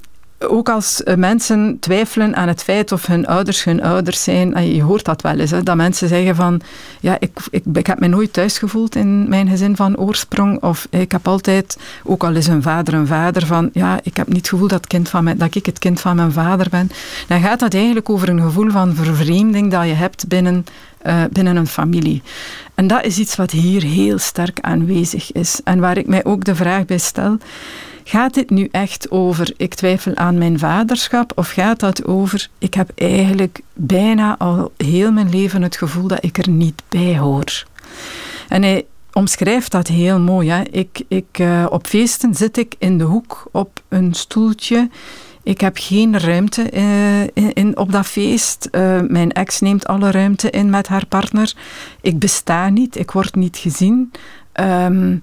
ook 0.48 0.68
als 0.68 1.02
eh, 1.02 1.16
mensen 1.16 1.76
twijfelen 1.80 2.36
aan 2.36 2.48
het 2.48 2.62
feit 2.62 2.92
of 2.92 3.06
hun 3.06 3.26
ouders 3.26 3.64
hun 3.64 3.82
ouders 3.82 4.22
zijn, 4.22 4.54
en 4.54 4.74
je 4.74 4.82
hoort 4.82 5.04
dat 5.04 5.22
wel 5.22 5.38
eens, 5.38 5.50
hè, 5.50 5.62
dat 5.62 5.76
mensen 5.76 6.08
zeggen 6.08 6.36
van, 6.36 6.60
ja, 7.00 7.16
ik, 7.18 7.30
ik, 7.50 7.64
ik 7.72 7.86
heb 7.86 8.00
me 8.00 8.06
nooit 8.06 8.32
thuis 8.32 8.58
gevoeld 8.58 8.96
in 8.96 9.28
mijn 9.28 9.48
gezin 9.48 9.76
van 9.76 9.96
oorsprong, 9.96 10.62
of 10.62 10.86
ik 10.90 11.12
heb 11.12 11.28
altijd, 11.28 11.78
ook 12.04 12.24
al 12.24 12.34
is 12.34 12.46
een 12.46 12.62
vader 12.62 12.94
een 12.94 13.06
vader, 13.06 13.46
van, 13.46 13.70
ja, 13.72 14.00
ik 14.02 14.16
heb 14.16 14.26
niet 14.26 14.36
het 14.36 14.48
gevoel 14.48 14.68
dat, 14.68 14.86
kind 14.86 15.08
van 15.08 15.24
mijn, 15.24 15.38
dat 15.38 15.54
ik 15.54 15.66
het 15.66 15.78
kind 15.78 16.00
van 16.00 16.16
mijn 16.16 16.32
vader 16.32 16.66
ben. 16.70 16.90
Dan 17.28 17.40
gaat 17.40 17.60
dat 17.60 17.74
eigenlijk 17.74 18.10
over 18.10 18.28
een 18.28 18.40
gevoel 18.40 18.70
van 18.70 18.94
vervreemding 18.94 19.70
dat 19.70 19.86
je 19.86 19.92
hebt 19.94 20.28
binnen, 20.28 20.64
eh, 21.02 21.22
binnen 21.32 21.56
een 21.56 21.66
familie. 21.66 22.22
En 22.74 22.86
dat 22.86 23.04
is 23.04 23.18
iets 23.18 23.36
wat 23.36 23.50
hier 23.50 23.82
heel 23.82 24.18
sterk 24.18 24.60
aanwezig 24.60 25.32
is. 25.32 25.60
En 25.64 25.80
waar 25.80 25.98
ik 25.98 26.06
mij 26.06 26.24
ook 26.24 26.44
de 26.44 26.54
vraag 26.54 26.84
bij 26.84 26.98
stel, 26.98 27.38
gaat 28.04 28.34
dit 28.34 28.50
nu 28.50 28.68
echt 28.70 29.10
over 29.10 29.52
ik 29.56 29.74
twijfel 29.74 30.16
aan 30.16 30.38
mijn 30.38 30.58
vaderschap 30.58 31.32
of 31.34 31.50
gaat 31.50 31.80
dat 31.80 32.04
over 32.04 32.48
ik 32.58 32.74
heb 32.74 32.90
eigenlijk 32.94 33.60
bijna 33.72 34.38
al 34.38 34.72
heel 34.76 35.12
mijn 35.12 35.30
leven 35.30 35.62
het 35.62 35.76
gevoel 35.76 36.06
dat 36.06 36.24
ik 36.24 36.38
er 36.38 36.48
niet 36.48 36.82
bij 36.88 37.18
hoor. 37.18 37.64
En 38.48 38.62
hij 38.62 38.84
omschrijft 39.12 39.70
dat 39.70 39.88
heel 39.88 40.18
mooi. 40.18 40.50
Hè. 40.50 40.62
Ik, 40.62 41.02
ik, 41.08 41.38
eh, 41.38 41.66
op 41.68 41.86
feesten 41.86 42.34
zit 42.34 42.56
ik 42.56 42.74
in 42.78 42.98
de 42.98 43.04
hoek 43.04 43.48
op 43.52 43.82
een 43.88 44.14
stoeltje. 44.14 44.88
Ik 45.42 45.60
heb 45.60 45.76
geen 45.80 46.18
ruimte 46.18 46.62
eh, 46.62 47.20
in, 47.22 47.52
in- 47.52 47.76
op 47.76 47.92
dat 47.92 48.06
feest. 48.06 48.68
Eh, 48.70 49.00
mijn 49.08 49.32
ex 49.32 49.60
neemt 49.60 49.86
alle 49.86 50.10
ruimte 50.10 50.50
in 50.50 50.70
met 50.70 50.86
haar 50.88 51.06
partner. 51.06 51.52
Ik 52.00 52.18
besta 52.18 52.68
niet, 52.68 52.98
ik 52.98 53.10
word 53.10 53.34
niet 53.34 53.56
gezien. 53.56 54.10
Ehm, 54.52 55.16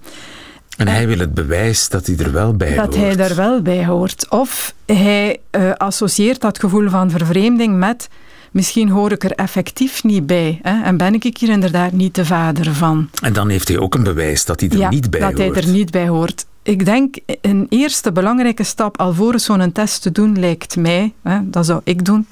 En 0.77 0.87
hij 0.87 1.07
wil 1.07 1.17
het 1.19 1.33
bewijs 1.33 1.89
dat 1.89 2.05
hij 2.07 2.17
er 2.17 2.31
wel 2.31 2.53
bij 2.55 2.75
dat 2.75 2.85
hoort. 2.85 2.95
hij 2.95 3.15
daar 3.15 3.35
wel 3.35 3.61
bij 3.61 3.85
hoort. 3.85 4.25
Of 4.29 4.73
hij 4.85 5.37
eh, 5.49 5.71
associeert 5.73 6.41
dat 6.41 6.59
gevoel 6.59 6.89
van 6.89 7.09
vervreemding 7.09 7.77
met 7.77 8.09
misschien 8.51 8.89
hoor 8.89 9.11
ik 9.11 9.23
er 9.23 9.31
effectief 9.31 10.03
niet 10.03 10.25
bij. 10.25 10.59
Hè? 10.61 10.83
En 10.83 10.97
ben 10.97 11.13
ik 11.13 11.37
hier 11.37 11.49
inderdaad 11.49 11.91
niet 11.91 12.15
de 12.15 12.25
vader 12.25 12.73
van. 12.73 13.09
En 13.21 13.33
dan 13.33 13.49
heeft 13.49 13.67
hij 13.67 13.77
ook 13.79 13.95
een 13.95 14.03
bewijs 14.03 14.45
dat 14.45 14.59
hij 14.59 14.69
er 14.69 14.77
ja, 14.77 14.89
niet 14.89 15.09
bij 15.09 15.19
dat 15.19 15.33
hoort. 15.33 15.55
hij 15.55 15.63
er 15.63 15.69
niet 15.69 15.91
bij 15.91 16.07
hoort. 16.07 16.45
Ik 16.67 16.85
denk 16.85 17.15
een 17.41 17.65
eerste 17.69 18.11
belangrijke 18.11 18.63
stap 18.63 18.99
alvorens 18.99 19.43
zo'n 19.43 19.71
test 19.71 20.01
te 20.01 20.11
doen 20.11 20.39
lijkt 20.39 20.75
mij, 20.75 21.13
hè, 21.21 21.49
dat 21.49 21.65
zou 21.65 21.81
ik 21.83 22.05
doen, 22.05 22.27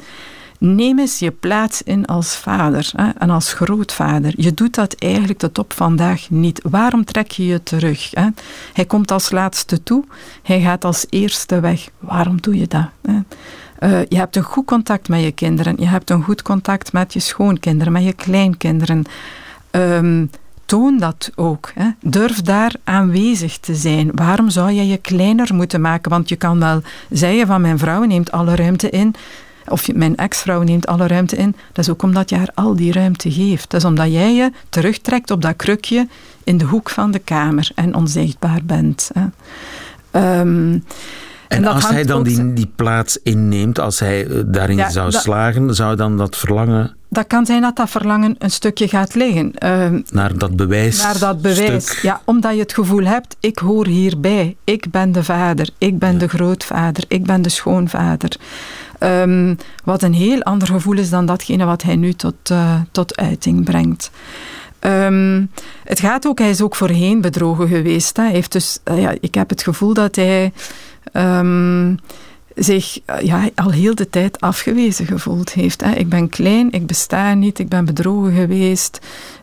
neem 0.60 1.00
eens 1.00 1.20
je 1.20 1.32
plaats 1.32 1.82
in 1.82 2.06
als 2.06 2.36
vader 2.36 2.92
hè, 2.96 3.10
en 3.10 3.30
als 3.30 3.54
grootvader. 3.54 4.34
Je 4.38 4.54
doet 4.54 4.76
dat 4.76 4.94
eigenlijk 4.94 5.40
tot 5.40 5.60
op 5.60 5.74
vandaag 5.74 6.30
niet. 6.30 6.62
Waarom 6.70 7.06
trek 7.06 7.32
je 7.32 7.46
je 7.46 7.64
terug? 7.64 8.10
Hè? 8.12 8.28
Hij 8.74 8.86
komt 8.86 9.12
als 9.12 9.32
laatste 9.32 9.84
toe, 9.84 10.04
hij 10.44 10.62
gaat 10.62 10.86
als 10.86 11.06
eerste 11.10 11.60
weg. 11.60 11.90
Waarom 12.00 12.42
doe 12.42 12.58
je 12.58 12.68
dat? 12.68 12.88
Eh, 13.80 14.00
je 14.08 14.18
hebt 14.18 14.36
een 14.36 14.44
goed 14.44 14.66
contact 14.66 15.10
met 15.10 15.24
je 15.24 15.32
kinderen, 15.32 15.76
je 15.78 15.88
hebt 15.88 16.10
een 16.10 16.24
goed 16.24 16.42
contact 16.42 16.94
met 16.94 17.14
je 17.14 17.20
schoonkinderen, 17.20 17.94
met 17.94 18.04
je 18.04 18.14
kleinkinderen. 18.14 19.04
Ehm, 19.72 20.26
toon 20.66 20.98
dat 20.98 21.32
ook. 21.36 21.72
Hè. 21.76 21.90
Durf 22.02 22.42
daar 22.42 22.74
aanwezig 22.84 23.58
te 23.58 23.76
zijn. 23.76 24.12
Waarom 24.14 24.50
zou 24.50 24.72
je 24.72 24.88
je 24.88 24.98
kleiner 24.98 25.56
moeten 25.56 25.82
maken? 25.82 26.12
Want 26.12 26.30
je 26.30 26.36
kan 26.36 26.60
wel 26.60 26.82
zeggen 27.10 27.48
van 27.48 27.62
mijn 27.62 27.78
vrouw 27.78 28.04
neemt 28.04 28.32
alle 28.32 28.56
ruimte 28.56 28.90
in. 28.90 29.16
Of 29.68 29.94
mijn 29.94 30.16
ex-vrouw 30.16 30.62
neemt 30.62 30.88
alle 30.88 31.08
ruimte 31.08 31.36
in. 31.36 31.56
Dat 31.74 31.86
is 31.86 31.92
ook 31.92 32.04
omdat 32.04 32.30
je 32.30 32.36
haar 32.36 32.52
al 32.54 32.76
die 32.76 32.92
ruimte 32.92 33.32
geeft. 33.32 33.70
Dat 33.70 33.80
is 33.82 33.88
omdat 33.88 34.12
jij 34.12 34.34
je 34.34 34.52
terugtrekt 34.70 35.32
op 35.32 35.42
dat 35.42 35.56
krukje 35.56 36.08
in 36.44 36.58
de 36.58 36.66
hoek 36.66 36.90
van 36.90 37.12
de 37.12 37.20
kamer 37.20 37.70
en 37.76 37.96
onzichtbaar 37.96 38.60
bent. 38.64 39.12
Hè. 39.14 39.26
Ehm, 40.12 40.80
En, 41.48 41.66
als 41.66 41.90
hij 41.90 42.04
dan 42.04 42.24
die, 42.24 42.54
die 42.54 42.72
plaats 42.76 43.20
inneemt, 43.24 43.80
als 43.80 44.00
hij 44.00 44.28
eh, 44.28 44.40
daarin 44.46 44.78
Ja, 44.78 44.90
zou 44.90 45.12
slagen, 45.12 45.76
zou 45.76 45.96
dan 45.96 46.18
dat 46.18 46.38
verlangen 46.38 46.96
dat 47.16 47.28
kan 47.28 47.46
zijn 47.46 47.62
dat 47.62 47.76
dat 47.76 47.90
verlangen 47.90 48.36
een 48.38 48.52
stukje 48.52 48.88
gaat 48.88 49.16
liggen. 49.16 49.54
Ehm, 49.54 50.02
naar 50.10 50.38
dat 50.38 50.56
bewijs. 50.56 51.02
naar 51.02 51.20
dat 51.20 51.42
bewijs. 51.42 51.86
stuk. 51.86 52.02
Ja, 52.02 52.22
omdat 52.26 52.54
je 52.54 52.60
het 52.60 52.74
gevoel 52.74 53.04
hebt, 53.04 53.36
ik 53.40 53.58
hoor 53.58 53.88
hierbij. 53.88 54.56
Ik 54.64 54.92
ben 54.92 55.12
de 55.12 55.24
vader, 55.24 55.70
ik 55.78 56.00
ben 56.00 56.18
de 56.18 56.28
grootvader, 56.28 57.04
ik 57.08 57.26
ben 57.26 57.42
de 57.42 57.50
schoonvader. 57.50 58.36
Ehm, 59.00 59.56
wat 59.84 60.04
een 60.04 60.14
heel 60.14 60.42
ander 60.42 60.68
gevoel 60.68 60.98
is 60.98 61.10
dan 61.10 61.26
datgene 61.26 61.66
wat 61.66 61.82
hij 61.82 61.96
nu 61.96 62.14
tot, 62.14 62.36
eh, 62.44 62.82
tot 62.92 63.18
uiting 63.18 63.64
brengt. 63.64 64.12
Ehm, 64.80 65.46
het 65.84 66.00
gaat 66.00 66.28
ook, 66.28 66.40
hij 66.40 66.50
is 66.50 66.62
ook 66.62 66.76
voorheen 66.76 67.22
bedrogen 67.22 67.68
geweest. 67.68 68.18
Hè. 68.18 68.24
Hij 68.24 68.32
heeft 68.32 68.52
dus, 68.52 68.80
eh, 68.84 69.02
ja, 69.02 69.14
ik 69.20 69.36
heb 69.36 69.50
het 69.50 69.64
gevoel 69.64 69.94
dat 69.94 70.16
hij 70.16 70.52
zich 72.56 73.00
eh, 73.06 73.22
ja, 73.22 73.50
al 73.56 73.72
heel 73.72 73.96
de 73.96 74.10
tijd 74.10 74.42
afgewezen 74.42 75.06
gevoeld 75.06 75.54
heeft. 75.54 75.82
Hè. 75.82 75.92
Ik 75.92 76.10
ben 76.10 76.30
klein, 76.30 76.72
ik 76.72 76.88
besta 76.88 77.34
niet, 77.34 77.60
ik 77.60 77.70
ben 77.70 77.86
bedrogen 77.86 78.34
geweest. 78.34 79.00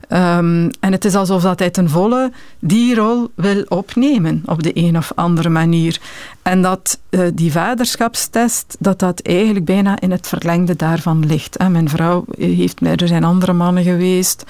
Ehm, 0.09 0.71
en 0.81 0.93
het 0.93 1.05
is 1.05 1.15
alsof 1.15 1.43
dat 1.43 1.59
hij 1.59 1.71
ten 1.71 1.91
volle 1.91 2.33
die 2.59 2.95
rol 2.95 3.31
wil 3.35 3.65
opnemen 3.69 4.43
op 4.47 4.63
de 4.63 4.71
een 4.75 4.97
of 4.97 5.13
andere 5.15 5.49
manier. 5.49 6.01
En 6.43 6.63
dat 6.63 6.99
eh, 7.11 7.21
die 7.35 7.53
vaderschapstest, 7.53 8.77
dat 8.79 8.99
dat 8.99 9.21
eigenlijk 9.21 9.65
bijna 9.65 10.01
in 10.01 10.11
het 10.11 10.29
verlengde 10.29 10.77
daarvan 10.77 11.27
ligt. 11.27 11.59
Hè. 11.59 11.69
Mijn 11.69 11.89
vrouw 11.89 12.25
eh, 12.39 12.57
heeft, 12.57 12.87
er 12.87 13.09
zijn 13.09 13.25
andere 13.25 13.53
mannen 13.53 13.83
geweest. 13.83 14.45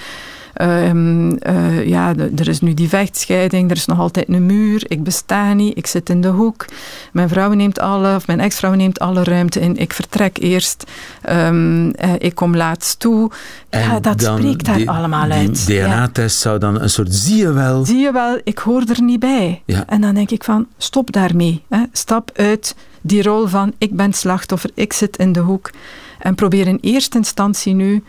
Ehm, 0.55 1.31
eh, 1.33 1.87
ja, 1.89 2.15
er 2.37 2.49
is 2.49 2.61
nu 2.61 2.75
die 2.75 2.89
vechtscheiding, 2.89 3.71
er 3.71 3.77
is 3.77 3.87
nog 3.87 3.99
altijd 3.99 4.29
een 4.29 4.47
muur, 4.47 4.83
ik 4.87 5.03
besta 5.03 5.53
niet, 5.53 5.77
ik 5.77 5.87
zit 5.87 6.09
in 6.11 6.21
de 6.21 6.29
hoek. 6.29 6.65
Mijn 7.13 7.29
vrouw 7.29 7.53
neemt 7.53 7.79
alle, 7.79 8.15
of 8.15 8.27
mijn 8.27 8.41
ex-vrouw 8.41 8.75
neemt 8.75 8.99
alle 8.99 9.25
ruimte 9.25 9.61
in, 9.61 9.77
ik 9.77 9.93
vertrek 9.93 10.39
eerst, 10.39 10.85
Ehm, 11.23 11.91
eh, 11.91 12.11
ik 12.19 12.35
kom 12.35 12.57
laatst 12.57 12.99
toe. 13.01 13.31
ja, 13.71 13.81
En 13.81 14.03
dat 14.03 14.21
dan 14.21 14.39
spreekt 14.39 14.65
daar 14.65 14.77
die- 14.77 14.91
allemaal 14.91 15.25
die 15.25 15.33
uit. 15.33 15.65
Ja. 15.67 15.87
DNA-test 15.87 16.39
zou 16.39 16.59
dan 16.59 16.81
een 16.81 16.91
soort, 16.91 17.15
zie 17.15 17.37
je 17.37 17.53
wel, 17.53 17.85
Zie 17.85 17.99
je 18.01 18.13
wel, 18.13 18.41
ik 18.45 18.59
hoor 18.59 18.83
er 18.89 19.03
niet 19.03 19.21
bij. 19.21 19.63
Ja. 19.65 19.85
En 19.87 20.01
dan 20.01 20.15
denk 20.15 20.31
ik 20.31 20.45
van, 20.45 20.67
stop 20.79 21.13
daarmee. 21.13 21.63
Hè. 21.69 21.83
Stap 21.93 22.31
uit 22.35 22.75
die 23.01 23.23
rol 23.23 23.47
van, 23.47 23.73
ik 23.79 23.97
ben 23.97 24.13
slachtoffer, 24.13 24.71
ik 24.75 24.93
zit 24.93 25.17
in 25.17 25.33
de 25.33 25.41
hoek. 25.41 25.71
En 26.19 26.35
probeer 26.35 26.67
in 26.67 26.79
eerste 26.81 27.17
instantie 27.19 27.75
nu 27.75 28.03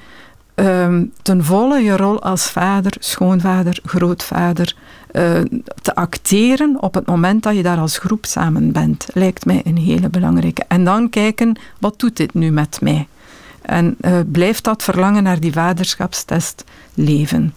ehm, 0.55 1.05
ten 1.21 1.43
volle 1.43 1.79
je 1.79 1.97
rol 1.97 2.21
als 2.21 2.49
vader, 2.49 2.93
schoonvader, 2.99 3.79
grootvader 3.85 4.75
eh, 5.11 5.41
te 5.81 5.95
acteren 5.95 6.81
op 6.81 6.93
het 6.93 7.05
moment 7.05 7.43
dat 7.43 7.55
je 7.55 7.63
daar 7.63 7.77
als 7.77 7.97
groep 7.97 8.25
samen 8.25 8.71
bent. 8.71 9.07
Lijkt 9.13 9.45
mij 9.45 9.61
een 9.63 9.77
hele 9.77 10.09
belangrijke. 10.09 10.63
En 10.67 10.83
dan 10.83 11.09
kijken, 11.09 11.57
wat 11.79 11.99
doet 11.99 12.17
dit 12.17 12.33
nu 12.33 12.51
met 12.51 12.81
mij? 12.81 13.07
En 13.61 13.95
eh, 13.99 14.19
blijft 14.31 14.63
dat 14.63 14.83
verlangen 14.83 15.23
naar 15.23 15.39
die 15.39 15.53
vaderschapstest 15.53 16.63
leven? 16.93 17.53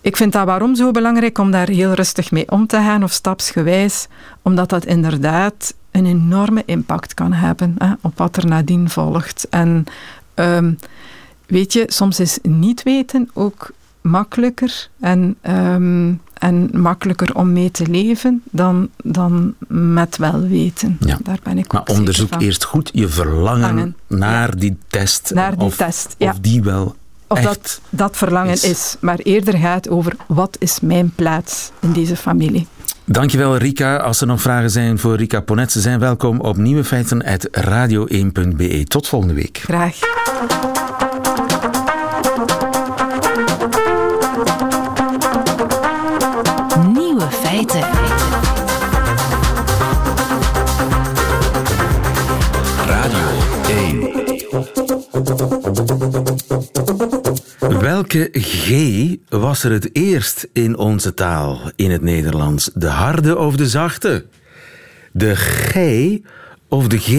Ik 0.00 0.16
vind 0.16 0.32
dat 0.32 0.46
waarom 0.46 0.74
zo 0.74 0.90
belangrijk 0.90 1.38
om 1.38 1.50
daar 1.50 1.68
heel 1.68 1.92
rustig 1.92 2.30
mee 2.30 2.50
om 2.50 2.66
te 2.66 2.76
gaan, 2.76 3.02
of 3.02 3.12
stapsgewijs, 3.12 4.06
omdat 4.42 4.68
dat 4.68 4.84
inderdaad 4.84 5.74
een 5.90 6.06
enorme 6.06 6.62
impact 6.66 7.14
kan 7.14 7.32
hebben 7.32 7.74
hè, 7.78 7.92
op 8.00 8.18
wat 8.18 8.36
er 8.36 8.46
nadien 8.46 8.90
volgt. 8.90 9.46
En 9.50 9.84
ehm, 10.34 10.72
weet 11.46 11.72
je, 11.72 11.84
soms 11.86 12.20
is 12.20 12.38
niet 12.42 12.82
weten 12.82 13.30
ook 13.32 13.70
makkelijker 14.00 14.88
en, 15.00 15.36
ehm, 15.40 16.12
en 16.38 16.70
makkelijker 16.72 17.34
om 17.34 17.52
mee 17.52 17.70
te 17.70 17.86
leven 17.86 18.42
dan, 18.50 18.88
dan 18.96 19.54
met 19.68 20.16
wel 20.16 20.40
weten. 20.40 20.96
Ja. 21.00 21.18
Daar 21.22 21.38
ben 21.42 21.58
ik 21.58 21.72
maar 21.72 21.80
ook 21.80 21.96
onderzoek 21.96 22.28
van. 22.28 22.40
eerst 22.40 22.64
goed 22.64 22.90
je 22.92 23.08
verlangen 23.08 23.96
naar 24.06 24.56
die 24.56 24.76
test. 24.86 25.30
Naar 25.34 25.56
die 25.56 25.66
of, 25.66 25.76
test, 25.76 26.14
ja. 26.18 26.30
Of 26.30 26.38
die 26.38 26.62
wel 26.62 26.96
Of 27.26 27.38
echt 27.38 27.46
dat, 27.46 27.80
dat 27.90 28.16
verlangen 28.16 28.52
is. 28.52 28.64
is. 28.64 28.96
Maar 29.00 29.18
eerder 29.18 29.58
gaat 29.58 29.88
over 29.88 30.16
wat 30.26 30.56
is 30.58 30.80
mijn 30.80 31.12
plaats 31.14 31.70
in 31.80 31.92
deze 31.92 32.16
familie. 32.16 32.66
Dankjewel 33.04 33.56
Rika. 33.56 33.96
Als 33.96 34.20
er 34.20 34.26
nog 34.26 34.40
vragen 34.40 34.70
zijn 34.70 34.98
voor 34.98 35.16
Rika 35.16 35.40
Ponet, 35.40 35.72
ze 35.72 35.80
zijn 35.80 35.98
welkom 35.98 36.40
op 36.40 36.56
nieuwe 36.56 36.84
feiten 36.84 37.24
radio1.be. 37.50 38.84
Tot 38.84 39.08
volgende 39.08 39.34
week. 39.34 39.58
Graag. 39.62 39.98
Welke 57.80 58.28
G 58.32 58.68
was 59.28 59.64
er 59.64 59.70
het 59.70 59.90
eerst 59.92 60.48
in 60.52 60.76
onze 60.76 61.14
taal, 61.14 61.60
in 61.76 61.90
het 61.90 62.02
Nederlands? 62.02 62.70
De 62.74 62.88
harde 62.88 63.38
of 63.38 63.56
de 63.56 63.68
zachte? 63.68 64.26
De 65.12 65.36
G 65.36 65.76
of 66.68 66.88
de 66.88 66.98
G? 66.98 67.12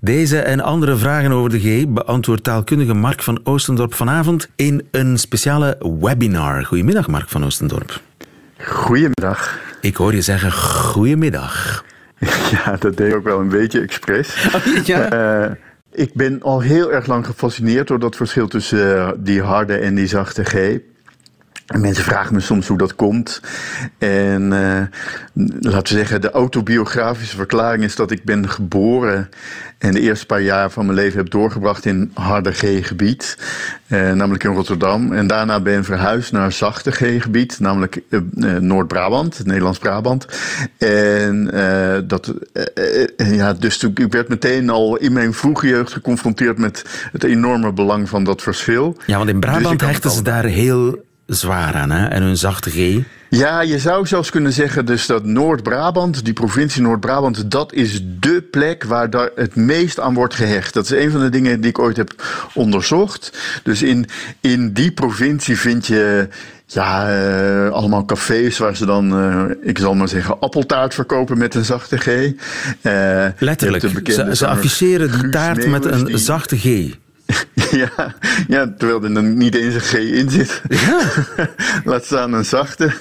Deze 0.00 0.38
en 0.38 0.60
andere 0.60 0.96
vragen 0.96 1.32
over 1.32 1.50
de 1.50 1.60
G 1.60 1.88
beantwoordt 1.88 2.44
taalkundige 2.44 2.94
Mark 2.94 3.22
van 3.22 3.40
Oostendorp 3.44 3.94
vanavond 3.94 4.48
in 4.56 4.86
een 4.90 5.18
speciale 5.18 5.96
webinar. 6.00 6.64
Goedemiddag, 6.64 7.08
Mark 7.08 7.28
van 7.28 7.44
Oostendorp. 7.44 8.00
Goedemiddag. 8.58 9.58
Ik 9.80 9.96
hoor 9.96 10.14
je 10.14 10.22
zeggen 10.22 10.52
goedemiddag. 10.52 11.84
Ja, 12.50 12.76
dat 12.78 12.96
deed 12.96 13.08
ik 13.08 13.14
ook 13.14 13.24
wel 13.24 13.40
een 13.40 13.48
beetje 13.48 13.80
expres. 13.80 14.48
ja. 14.84 15.10
Eh, 15.10 15.50
ik 15.98 16.14
ben 16.14 16.42
al 16.42 16.60
heel 16.60 16.92
erg 16.92 17.06
lang 17.06 17.26
gefascineerd 17.26 17.88
door 17.88 17.98
dat 17.98 18.16
verschil 18.16 18.48
tussen 18.48 18.96
eh, 18.96 19.12
die 19.18 19.42
harde 19.42 19.76
en 19.76 19.94
die 19.94 20.06
zachte 20.06 20.44
G. 20.44 20.78
En 21.68 21.80
mensen 21.80 22.04
vragen 22.04 22.34
me 22.34 22.40
soms 22.40 22.66
hoe 22.66 22.78
dat 22.78 22.94
komt. 22.94 23.40
En 23.98 24.52
eh, 24.52 24.82
laten 25.60 25.92
we 25.92 25.98
zeggen, 25.98 26.20
de 26.20 26.30
autobiografische 26.30 27.36
verklaring 27.36 27.84
is 27.84 27.96
dat 27.96 28.10
ik 28.10 28.24
ben 28.24 28.48
geboren 28.48 29.28
en 29.78 29.92
de 29.92 30.00
eerste 30.00 30.26
paar 30.26 30.40
jaar 30.40 30.70
van 30.70 30.84
mijn 30.86 30.98
leven 30.98 31.18
heb 31.18 31.30
doorgebracht 31.30 31.84
in 31.84 32.10
harde 32.14 32.52
G-gebied, 32.52 33.38
eh, 33.86 34.12
namelijk 34.12 34.44
in 34.44 34.52
Rotterdam. 34.52 35.12
En 35.12 35.26
daarna 35.26 35.60
ben 35.60 35.84
verhuisd 35.84 36.32
naar 36.32 36.52
zachte 36.52 36.90
G-gebied, 36.90 37.60
namelijk 37.60 38.00
eh, 38.10 38.18
eh, 38.18 38.60
Noord-Brabant, 38.62 39.40
Nederlands-Brabant. 39.44 40.26
En 40.78 41.50
eh, 41.52 41.98
dat, 42.04 42.34
ja, 43.16 43.52
dus 43.52 43.78
toen, 43.78 43.92
ik 43.94 44.12
werd 44.12 44.28
meteen 44.28 44.70
al 44.70 44.96
in 44.96 45.12
mijn 45.12 45.32
vroege 45.34 45.66
jeugd 45.66 45.92
geconfronteerd 45.92 46.58
met 46.58 46.84
het 47.12 47.24
enorme 47.24 47.72
belang 47.72 48.08
van 48.08 48.24
dat 48.24 48.42
verschil. 48.42 48.96
Ja, 49.06 49.16
want 49.16 49.28
in 49.28 49.40
Dus 49.40 49.50
Brabant 49.50 49.80
had 49.80 49.90
hechten 49.90 50.10
ze 50.10 50.16
al- 50.16 50.22
daar 50.22 50.44
heel 50.44 51.06
zwaar 51.36 51.74
aan, 51.74 51.90
hè? 51.90 52.06
En 52.06 52.22
hun 52.22 52.36
zachte 52.36 52.70
G. 52.70 52.98
Ja, 53.30 53.60
je 53.60 53.78
zou 53.78 54.06
zelfs 54.06 54.30
kunnen 54.30 54.52
zeggen 54.52 54.86
dus 54.86 55.06
dat 55.06 55.24
Noord-Brabant, 55.24 56.24
die 56.24 56.32
provincie 56.32 56.82
Noord-Brabant, 56.82 57.50
dat 57.50 57.72
is 57.72 58.00
dé 58.04 58.42
plek 58.42 58.84
waar 58.84 59.10
daar 59.10 59.30
het 59.34 59.56
meest 59.56 60.00
aan 60.00 60.14
wordt 60.14 60.34
gehecht. 60.34 60.74
Dat 60.74 60.84
is 60.84 60.90
een 61.04 61.10
van 61.10 61.20
de 61.20 61.28
dingen 61.28 61.60
die 61.60 61.70
ik 61.70 61.78
ooit 61.78 61.96
heb 61.96 62.12
onderzocht. 62.54 63.38
Dus 63.62 63.82
in, 63.82 64.06
in 64.40 64.72
die 64.72 64.92
provincie 64.92 65.58
vind 65.58 65.86
je 65.86 66.28
ja, 66.66 67.08
eh, 67.10 67.70
allemaal 67.70 68.04
cafés 68.04 68.58
waar 68.58 68.76
ze 68.76 68.86
dan, 68.86 69.12
eh, 69.18 69.68
ik 69.68 69.78
zal 69.78 69.94
maar 69.94 70.08
zeggen, 70.08 70.40
appeltaart 70.40 70.94
verkopen 70.94 71.38
met 71.38 71.54
een 71.54 71.64
zachte 71.64 71.96
G. 71.96 72.06
Eh, 72.06 73.26
Letterlijk. 73.38 74.10
Ze, 74.10 74.28
ze 74.32 74.46
afficheren 74.46 75.20
die 75.20 75.28
taart 75.30 75.66
met 75.66 75.84
een 75.84 76.04
die- 76.04 76.18
zachte 76.18 76.56
G. 76.58 76.64
ja, 77.70 78.14
ja, 78.48 78.74
terwijl 78.78 79.02
er 79.02 79.14
dan 79.14 79.36
niet 79.36 79.54
eens 79.54 79.74
een 79.74 79.80
G 79.80 79.92
in 79.92 80.30
zit. 80.30 80.62
Laat 81.84 82.04
staan 82.04 82.32
een 82.32 82.44
zachte. 82.44 82.90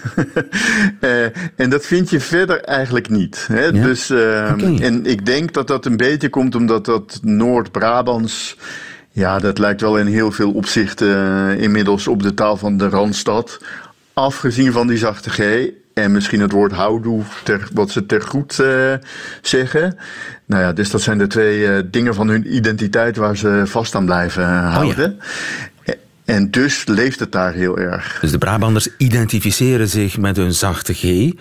Eh, 0.99 1.23
en 1.55 1.69
dat 1.69 1.85
vind 1.85 2.09
je 2.09 2.19
verder 2.19 2.61
eigenlijk 2.61 3.09
niet. 3.09 3.45
Hè? 3.51 3.65
Ja? 3.65 3.71
Dus, 3.71 4.09
eh, 4.09 4.51
Oké. 4.53 4.83
En 4.83 5.05
ik 5.05 5.25
denk 5.25 5.53
dat 5.53 5.67
dat 5.67 5.85
een 5.85 5.97
beetje 5.97 6.29
komt 6.29 6.55
omdat 6.55 6.85
dat 6.85 7.19
Noord-Brabants. 7.23 8.57
Ja, 9.11 9.39
dat 9.39 9.57
lijkt 9.57 9.81
wel 9.81 9.97
in 9.97 10.05
heel 10.05 10.31
veel 10.31 10.51
opzichten 10.51 11.07
eh, 11.07 11.61
inmiddels 11.61 12.07
op 12.07 12.23
de 12.23 12.33
taal 12.33 12.57
van 12.57 12.77
de 12.77 12.89
Randstad. 12.89 13.59
Afgezien 14.13 14.71
van 14.71 14.87
die 14.87 14.97
zachte 14.97 15.29
G. 15.29 15.69
En 15.97 16.11
misschien 16.11 16.41
het 16.41 16.51
woord 16.51 16.71
houdoe, 16.71 17.23
ter, 17.43 17.67
wat 17.73 17.91
ze 17.91 18.05
ter 18.05 18.21
goed 18.21 18.59
eh, 18.59 18.93
zeggen. 19.41 19.97
Nou 20.45 20.61
ja, 20.61 20.73
dus 20.73 20.89
dat 20.89 21.01
zijn 21.01 21.17
de 21.17 21.27
twee 21.27 21.67
eh, 21.67 21.83
dingen 21.91 22.15
van 22.15 22.27
hun 22.27 22.55
identiteit 22.55 23.17
waar 23.17 23.37
ze 23.37 23.61
vast 23.65 23.95
aan 23.95 24.05
blijven 24.05 24.43
eh, 24.43 24.73
houden. 24.73 25.19
En 26.25 26.51
dus 26.51 26.85
leeft 26.85 27.19
het 27.19 27.31
daar 27.31 27.53
heel 27.53 27.79
erg. 27.79 28.17
Dus 28.21 28.31
de 28.31 28.37
Brabanders 28.37 28.87
identificeren 28.97 29.87
zich 29.87 30.17
met 30.17 30.37
hun 30.37 30.53
zachte 30.53 30.93
G. 30.93 31.33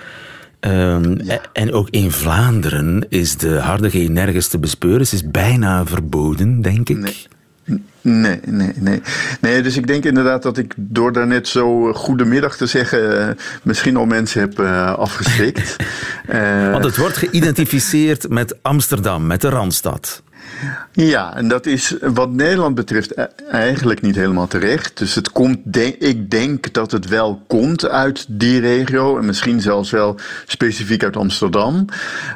Ehm, 0.61 1.17
En 1.53 1.73
ook 1.73 1.91
in 1.91 2.11
Vlaanderen 2.11 3.07
is 3.09 3.37
de 3.37 3.59
harde 3.59 3.91
G 3.91 4.09
nergens 4.09 4.49
te 4.49 4.59
bespeuren. 4.59 5.07
Ze 5.07 5.15
is 5.15 5.31
bijna 5.31 5.87
verboden, 5.87 6.63
denk 6.63 6.89
ik. 6.89 6.97
Nee. 6.97 7.27
Nee, 8.09 8.41
nee, 8.45 8.73
nee. 8.75 9.01
Nee, 9.41 9.63
dus 9.63 9.77
ik 9.77 9.87
denk 9.87 10.05
inderdaad 10.05 10.43
dat 10.43 10.59
ik 10.59 10.75
door 10.77 11.13
daarnet 11.13 11.49
zo 11.49 11.89
eh, 11.89 11.95
goedemiddag 11.95 12.57
te 12.57 12.67
zeggen... 12.67 13.29
eh, 13.29 13.35
misschien 13.63 13.97
al 13.97 14.07
mensen 14.07 14.41
heb 14.41 14.59
eh, 14.59 14.95
afgeschrikt. 14.95 15.77
Want 16.73 16.85
het 16.85 16.97
wordt 16.97 17.17
geïdentificeerd 17.17 18.29
met 18.29 18.57
Amsterdam, 18.63 19.27
met 19.27 19.41
de 19.41 19.49
Randstad. 19.49 20.23
Ja, 20.93 21.37
en 21.37 21.49
dat 21.49 21.67
is 21.67 21.95
wat 22.01 22.31
Nederland 22.31 22.75
betreft 22.75 23.19
e- 23.19 23.27
eigenlijk 23.51 24.03
niet 24.03 24.15
helemaal 24.15 24.47
terecht. 24.47 24.99
Dus 24.99 25.15
het 25.15 25.33
komt, 25.33 25.59
ik 25.99 26.31
denk 26.31 26.73
dat 26.73 26.91
het 26.91 27.09
wel 27.09 27.43
komt 27.47 27.89
uit 27.89 28.25
die 28.29 28.61
regio 28.61 29.19
en 29.19 29.25
misschien 29.25 29.61
zelfs 29.61 29.91
wel 29.91 30.17
specifiek 30.47 31.05
uit 31.05 31.17
Amsterdam. 31.17 31.85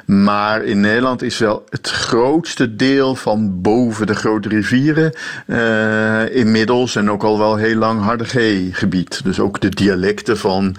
Maar 0.06 0.64
in 0.64 0.80
Nederland 0.80 1.22
is 1.22 1.38
wel 1.38 1.64
het 1.68 1.90
grootste 1.90 2.76
deel 2.76 3.14
van 3.14 3.60
boven 3.62 4.06
de 4.06 4.14
grote 4.14 4.48
rivieren 4.48 5.12
eh, 5.46 6.36
inmiddels 6.36 6.96
en 6.96 7.10
ook 7.10 7.22
al 7.22 7.38
wel 7.38 7.56
heel 7.56 7.76
lang 7.76 8.02
harde 8.02 8.24
G-gebied. 8.24 9.24
Dus 9.24 9.40
ook 9.40 9.60
de 9.60 9.68
dialecten 9.68 10.38
van 10.38 10.76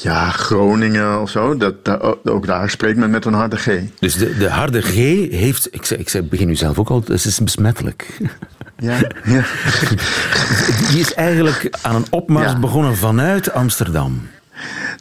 ja, 0.00 0.30
Groningen 0.30 1.20
of 1.20 1.30
zo, 1.30 1.56
dat, 1.56 1.84
daar- 1.84 2.14
ook 2.24 2.46
daar 2.46 2.70
spreekt 2.70 2.98
men 2.98 3.10
met 3.10 3.24
een 3.24 3.32
harde 3.32 3.56
G. 3.56 3.68
Dus 3.98 4.14
de, 4.14 4.36
de 4.36 4.48
harde 4.48 4.82
G 4.82 4.94
heeft, 5.30 5.68
ik, 5.74 5.84
zeg, 5.84 5.98
ik 5.98 6.08
zeg, 6.08 6.22
begin 6.28 6.46
nu 6.46 6.54
zelf 6.56 6.78
ook 6.78 6.88
al, 6.90 7.02
het 7.06 7.24
is 7.24 7.40
besmettelijk. 7.40 8.18
Ja, 8.78 8.96
ja. 9.24 9.42
Die 10.90 11.00
is 11.00 11.14
eigenlijk 11.14 11.76
aan 11.82 11.94
een 11.94 12.06
opmars 12.10 12.52
Ja. 12.52 12.58
begonnen 12.58 12.96
vanuit 12.96 13.52
Amsterdam. 13.52 14.28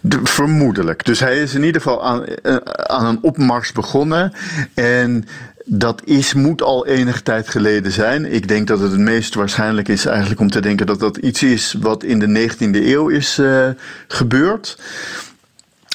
De- 0.01 0.19
vermoedelijk. 0.23 1.05
Dus 1.05 1.19
hij 1.19 1.37
is 1.41 1.53
in 1.53 1.63
ieder 1.63 1.81
geval 1.81 2.05
aan, 2.05 2.25
eh, 2.25 2.55
aan 2.73 3.05
een 3.05 3.19
opmars 3.21 3.71
begonnen. 3.71 4.33
En 4.73 5.25
dat 5.69 6.01
is, 6.05 6.33
moet 6.33 6.61
al 6.61 6.85
enige 6.85 7.23
tijd 7.23 7.49
geleden 7.49 7.91
zijn. 7.91 8.33
Ik 8.33 8.47
denk 8.47 8.67
dat 8.67 8.79
het 8.79 8.91
het 8.91 8.99
meest 8.99 9.35
waarschijnlijk 9.35 9.87
is 9.87 10.05
eigenlijk 10.05 10.39
om 10.39 10.49
te 10.49 10.59
denken 10.59 10.85
dat 10.85 10.99
dat 10.99 11.17
iets 11.17 11.43
is 11.43 11.75
wat 11.79 12.03
in 12.03 12.19
de 12.19 12.49
19e 12.49 12.85
eeuw 12.85 13.07
is 13.07 13.37
eh, 13.37 13.69
gebeurd. 14.07 14.77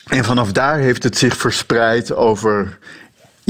En 0.07 0.25
vanaf 0.25 0.53
daar 0.53 0.79
heeft 0.79 1.03
het 1.03 1.19
zich 1.19 1.37
verspreid 1.37 2.15
over 2.15 2.79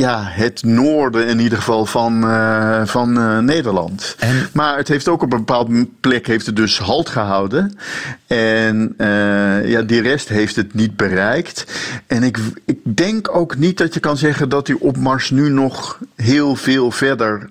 ja, 0.03 0.23
het 0.25 0.63
noorden 0.65 1.27
in 1.27 1.39
ieder 1.39 1.59
geval 1.59 1.87
van, 1.87 2.25
eh, 2.29 2.83
van 2.85 3.19
eh, 3.19 3.39
Nederland. 3.39 4.17
En- 4.19 4.49
Maar 4.53 4.77
het 4.77 4.89
heeft 4.89 5.09
ook 5.09 5.23
op 5.23 5.33
een 5.33 5.39
bepaalde 5.39 5.87
plek 6.01 6.27
heeft 6.27 6.47
het 6.47 6.57
dus 6.57 6.79
halt 6.79 7.09
gehouden. 7.09 7.79
En 8.27 8.95
eh, 8.97 9.69
ja, 9.69 9.83
die 9.83 10.01
rest 10.03 10.29
heeft 10.29 10.57
het 10.57 10.75
niet 10.75 10.97
bereikt. 10.97 11.67
En 12.07 12.23
ik, 12.23 12.39
ik 12.65 12.79
denk 12.97 13.37
ook 13.37 13.57
niet 13.57 13.79
dat 13.79 13.95
je 13.95 14.01
kan 14.01 14.17
zeggen 14.17 14.49
dat 14.49 14.67
die 14.67 14.81
opmars 14.81 15.31
nu 15.31 15.49
nog 15.51 15.99
heel 16.17 16.57
veel 16.57 16.91
verder 16.91 17.51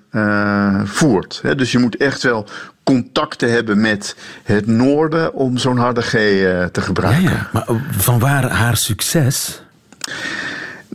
voert. 0.83 1.41
Dus 1.57 1.71
je 1.71 1.77
moet 1.79 1.97
echt 1.97 2.23
wel 2.23 2.45
contacten 2.83 3.51
hebben 3.51 3.81
met 3.81 4.15
het 4.43 4.67
noorden 4.67 5.33
om 5.33 5.57
zo'n 5.57 5.77
harde 5.77 6.01
G 6.01 6.09
te 6.11 6.69
Ja, 6.73 6.81
gebruiken. 6.81 7.23
ja. 7.23 7.49
Maar 7.53 7.67
van 7.97 8.19
waar 8.19 8.49
haar 8.51 8.77
succes? 8.77 9.61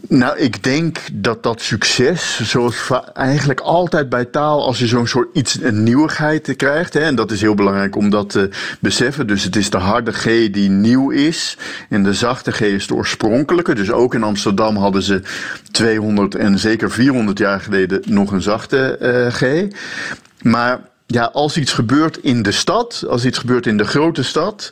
Nou, 0.08 0.38
ik 0.38 0.62
denk 0.62 0.98
dat 1.12 1.42
dat 1.42 1.60
succes, 1.60 2.40
zoals 2.42 2.90
eigenlijk 3.12 3.60
altijd 3.60 4.08
bij 4.08 4.24
taal, 4.24 4.64
als 4.64 4.78
je 4.78 4.86
zo'n 4.86 5.06
soort 5.06 5.28
iets, 5.32 5.62
een 5.62 5.82
nieuwigheid 5.82 6.56
krijgt, 6.56 6.94
hè, 6.94 7.00
en 7.00 7.14
dat 7.14 7.30
is 7.30 7.40
heel 7.40 7.54
belangrijk 7.54 7.96
om 7.96 8.10
dat 8.10 8.30
te 8.30 8.48
beseffen. 8.80 9.26
Dus 9.26 9.44
het 9.44 9.56
is 9.56 9.70
de 9.70 9.76
harde 9.76 10.12
G 10.12 10.24
die 10.50 10.70
nieuw 10.70 11.10
is, 11.10 11.56
en 11.88 12.02
de 12.02 12.14
zachte 12.14 12.52
G 12.52 12.60
is 12.60 12.86
de 12.86 12.94
oorspronkelijke. 12.94 13.74
Dus 13.74 13.90
ook 13.90 14.14
in 14.14 14.22
Amsterdam 14.22 14.76
hadden 14.76 15.02
ze 15.02 15.22
200 15.70 16.34
en 16.34 16.58
zeker 16.58 16.90
400 16.90 17.38
jaar 17.38 17.60
geleden 17.60 18.02
nog 18.04 18.30
een 18.30 18.42
zachte 18.42 18.96
eh, 18.96 19.32
G. 19.32 19.66
Maar 20.42 20.80
ja, 21.06 21.24
als 21.24 21.56
iets 21.56 21.72
gebeurt 21.72 22.16
in 22.16 22.42
de 22.42 22.52
stad, 22.52 23.04
als 23.08 23.24
iets 23.24 23.38
gebeurt 23.38 23.66
in 23.66 23.76
de 23.76 23.84
grote 23.84 24.22
stad, 24.22 24.70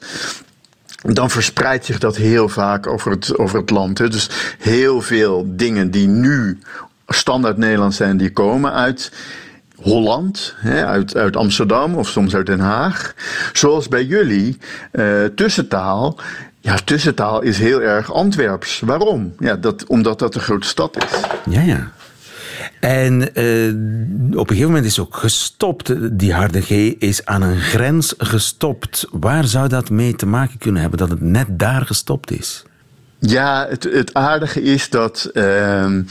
dan 1.13 1.31
verspreidt 1.31 1.85
zich 1.85 1.99
dat 1.99 2.17
heel 2.17 2.49
vaak 2.49 2.87
over 2.87 3.11
het, 3.11 3.39
over 3.39 3.59
het 3.59 3.71
land. 3.71 3.99
Hè. 3.99 4.09
Dus 4.09 4.31
heel 4.59 5.01
veel 5.01 5.45
dingen 5.47 5.91
die 5.91 6.09
nu 6.09 6.59
standaard 7.09 7.57
Nederlands 7.57 7.97
zijn, 7.97 8.17
die 8.17 8.33
komen 8.33 8.73
uit 8.73 9.13
Holland, 9.83 10.55
hè, 10.59 10.87
uit, 10.87 11.17
uit 11.17 11.37
Amsterdam 11.37 11.95
of 11.95 12.09
soms 12.09 12.35
uit 12.35 12.47
Den 12.47 12.61
Haag. 12.61 13.15
Zoals 13.53 13.89
bij 13.89 14.05
jullie, 14.05 14.59
eh, 14.91 15.25
tussentaal. 15.25 16.19
Ja, 16.61 16.77
tussentaal 16.85 17.41
is 17.43 17.59
heel 17.59 17.83
erg 17.83 18.13
Antwerps. 18.13 18.81
Waarom? 18.81 19.35
Ja, 19.39 19.57
dat, 19.57 19.87
omdat 19.87 20.19
dat 20.19 20.35
een 20.35 20.41
grote 20.41 20.67
stad 20.67 20.97
is. 21.05 21.21
Ja, 21.55 21.61
ja. 21.61 21.91
En 22.81 23.35
eh, 23.35 24.39
op 24.39 24.51
een 24.51 24.57
gegeven 24.57 24.67
moment 24.67 24.85
is 24.85 24.99
ook 24.99 25.17
gestopt. 25.17 26.19
Die 26.19 26.33
harde 26.33 26.61
G 26.61 26.71
is 26.99 27.25
aan 27.25 27.43
een 27.43 27.61
grens 27.61 28.15
gestopt. 28.19 29.07
Waar 29.11 29.45
zou 29.45 29.69
dat 29.69 29.91
mee 29.91 30.17
te 30.17 30.27
maken 30.27 30.59
kunnen 30.59 30.81
hebben 30.81 30.99
dat 30.99 31.11
het 31.11 31.21
net 31.21 31.47
daar 31.51 31.87
gestopt 31.87 32.31
is? 32.31 32.65
Ja, 33.19 33.67
het, 33.69 33.83
het 33.85 34.15
aardige 34.15 34.63
is 34.63 34.89
dat. 34.91 35.31
ehm, 35.33 36.03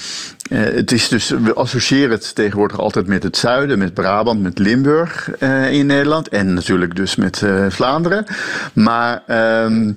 eh, 0.49 0.59
het 0.59 0.91
is 0.91 1.07
dus, 1.07 1.29
we 1.29 1.53
associëren 1.53 2.11
het 2.11 2.35
tegenwoordig 2.35 2.79
altijd 2.79 3.07
met 3.07 3.23
het 3.23 3.37
zuiden, 3.37 3.79
met 3.79 3.93
Brabant, 3.93 4.41
met 4.41 4.59
Limburg 4.59 5.29
eh, 5.31 5.71
in 5.71 5.85
Nederland. 5.85 6.29
En 6.29 6.53
natuurlijk 6.53 6.95
dus 6.95 7.15
met 7.15 7.43
Vlaanderen. 7.69 8.25
Maar 8.73 9.23
ehm, 9.27 9.91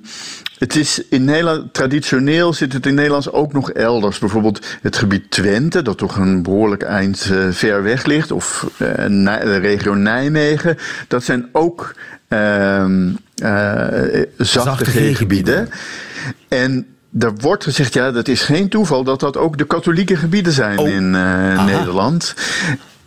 het 0.57 0.75
is 0.75 1.01
in 1.09 1.25
Nederland, 1.25 1.73
traditioneel 1.73 2.53
zit 2.53 2.73
het 2.73 2.85
in 2.85 2.93
Nederlands 2.95 3.31
ook 3.31 3.53
nog 3.53 3.71
elders. 3.71 4.19
Bijvoorbeeld 4.19 4.65
het 4.81 4.95
gebied 4.97 5.31
Twente, 5.31 5.81
dat 5.81 5.97
toch 5.97 6.17
een 6.17 6.43
behoorlijk 6.43 6.83
eind 6.83 7.29
eh, 7.31 7.47
ver 7.51 7.83
weg 7.83 8.05
ligt. 8.05 8.31
Of 8.31 8.69
eh, 8.77 9.05
de 9.41 9.57
regio 9.57 9.93
Nijmegen. 9.93 10.77
Dat 11.07 11.23
zijn 11.23 11.49
ook 11.51 11.95
eh, 12.27 12.85
zachte 13.35 14.27
Zachte 14.37 14.85
G-gebieden. 14.85 15.69
En 16.47 16.87
er 17.19 17.35
wordt 17.35 17.63
gezegd, 17.63 17.93
ja, 17.93 18.11
dat 18.11 18.27
is 18.27 18.41
geen 18.41 18.69
toeval 18.69 19.03
dat 19.03 19.19
dat 19.19 19.37
ook 19.37 19.57
de 19.57 19.65
katholieke 19.65 20.15
gebieden 20.15 20.53
zijn 20.53 20.77
Oh. 20.77 20.89
in 20.89 21.09
Nederland. 21.65 22.33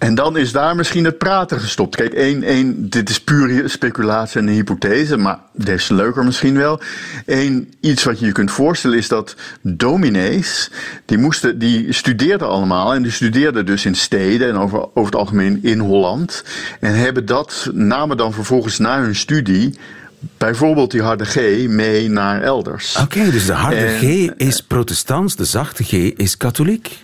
En 0.00 0.14
dan 0.14 0.36
is 0.36 0.52
daar 0.52 0.76
misschien 0.76 1.04
het 1.04 1.18
praten 1.18 1.60
gestopt. 1.60 1.96
Kijk, 1.96 2.12
één, 2.12 2.42
één, 2.42 2.90
dit 2.90 3.10
is 3.10 3.20
puur 3.20 3.68
speculatie 3.70 4.40
en 4.40 4.46
een 4.46 4.54
hypothese, 4.54 5.16
maar 5.16 5.38
des 5.52 5.86
te 5.86 5.94
leuker 5.94 6.24
misschien 6.24 6.56
wel. 6.56 6.80
Eén, 7.26 7.72
iets 7.80 8.04
wat 8.04 8.18
je 8.18 8.26
je 8.26 8.32
kunt 8.32 8.50
voorstellen 8.50 8.98
is 8.98 9.08
dat 9.08 9.36
dominees, 9.62 10.70
die, 11.04 11.18
moesten, 11.18 11.58
die 11.58 11.92
studeerden 11.92 12.48
allemaal. 12.48 12.94
En 12.94 13.02
die 13.02 13.12
studeerden 13.12 13.66
dus 13.66 13.84
in 13.84 13.94
steden 13.94 14.48
en 14.48 14.56
over, 14.56 14.78
over 14.78 15.04
het 15.04 15.14
algemeen 15.14 15.58
in 15.62 15.78
Holland. 15.78 16.44
En 16.80 16.94
hebben 16.94 17.26
dat, 17.26 17.70
namen 17.72 18.16
dan 18.16 18.32
vervolgens 18.32 18.78
na 18.78 19.00
hun 19.00 19.16
studie, 19.16 19.78
bijvoorbeeld 20.38 20.90
die 20.90 21.02
harde 21.02 21.24
G, 21.24 21.36
mee 21.68 22.10
naar 22.10 22.42
elders. 22.42 22.96
Oké, 22.96 23.30
dus 23.30 23.46
de 23.46 23.52
harde 23.52 23.76
En, 23.76 23.98
G 23.98 24.30
is 24.36 24.62
protestants, 24.62 25.36
de 25.36 25.44
zachte 25.44 25.84
G 25.84 25.92
is 25.92 26.36
katholiek. 26.36 27.02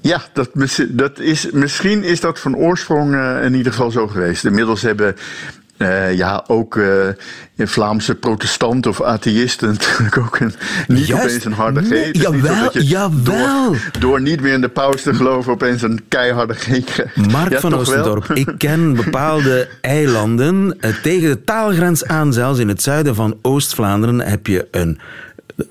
Ja, 0.00 0.22
dat, 0.32 0.50
dat 0.88 1.18
is, 1.18 1.50
misschien 1.50 2.04
is 2.04 2.20
dat 2.20 2.38
van 2.38 2.56
oorsprong 2.56 3.14
eh, 3.14 3.44
in 3.44 3.54
ieder 3.54 3.72
geval 3.72 3.90
zo 3.90 4.08
geweest. 4.08 4.44
Inmiddels 4.44 4.82
hebben 4.82 5.16
eh, 5.76 6.16
ja, 6.16 6.44
ook 6.46 6.76
eh, 6.76 7.08
Vlaamse 7.56 8.14
protestanten 8.14 8.90
of 8.90 9.02
atheïsten 9.02 9.68
natuurlijk 9.72 10.18
ook 10.18 10.40
een, 10.40 10.52
niet 10.86 11.06
Juist. 11.06 11.24
opeens 11.24 11.44
een 11.44 11.52
harde. 11.52 11.80
Nee, 11.80 12.06
niet 12.06 12.22
zo 12.22 12.34
jawel. 12.80 13.22
Door, 13.22 13.90
door 13.98 14.20
niet 14.20 14.40
meer 14.40 14.52
in 14.52 14.60
de 14.60 14.68
paus 14.68 15.02
te 15.02 15.14
geloven 15.14 15.52
opeens 15.52 15.82
een 15.82 16.00
keiharde 16.08 16.54
G 16.54 16.84
krijgt. 16.84 17.16
Mark 17.32 17.52
Ja, 17.52 17.60
van? 17.60 17.74
Oostendorp, 17.74 18.30
ik 18.44 18.54
ken 18.58 18.94
bepaalde 18.94 19.68
eilanden. 19.80 20.78
Tegen 21.02 21.28
de 21.28 21.44
taalgrens 21.44 22.04
aan, 22.04 22.32
zelfs 22.32 22.58
in 22.58 22.68
het 22.68 22.82
zuiden 22.82 23.14
van 23.14 23.38
Oost-Vlaanderen, 23.42 24.20
heb 24.20 24.46
je 24.46 24.68
een. 24.70 25.00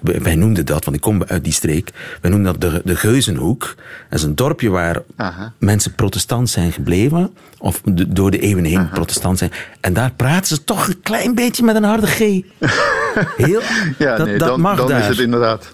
Wij 0.01 0.35
noemden 0.35 0.65
dat, 0.65 0.83
want 0.85 0.95
ik 0.95 1.01
kom 1.01 1.23
uit 1.27 1.43
die 1.43 1.53
streek. 1.53 1.91
Wij 2.21 2.31
noemden 2.31 2.59
dat 2.59 2.71
de, 2.71 2.81
de 2.85 2.95
Geuzenhoek. 2.95 3.75
Dat 4.09 4.19
is 4.19 4.23
een 4.25 4.35
dorpje 4.35 4.69
waar 4.69 5.01
Aha. 5.15 5.53
mensen 5.57 5.93
protestant 5.95 6.49
zijn 6.49 6.71
gebleven. 6.71 7.33
Of 7.57 7.81
de- 7.85 8.07
door 8.13 8.31
de 8.31 8.39
eeuwen 8.39 8.63
heen 8.63 8.89
protestant 8.89 9.37
zijn. 9.37 9.51
En 9.81 9.93
daar 9.93 10.11
praten 10.15 10.47
ze 10.47 10.63
toch 10.63 10.87
een 10.87 11.01
klein 11.01 11.35
beetje 11.35 11.63
met 11.63 11.75
een 11.75 11.83
harde 11.83 12.07
G. 12.07 12.17
Heel, 13.37 13.61
Ja, 13.97 14.15
dat, 14.17 14.25
nee, 14.27 14.37
dat 14.37 14.47
dan, 14.47 14.61
mag 14.61 14.77
dan 14.77 14.87
daar. 14.87 14.99
is 15.01 15.07
het 15.07 15.19
inderdaad. 15.19 15.73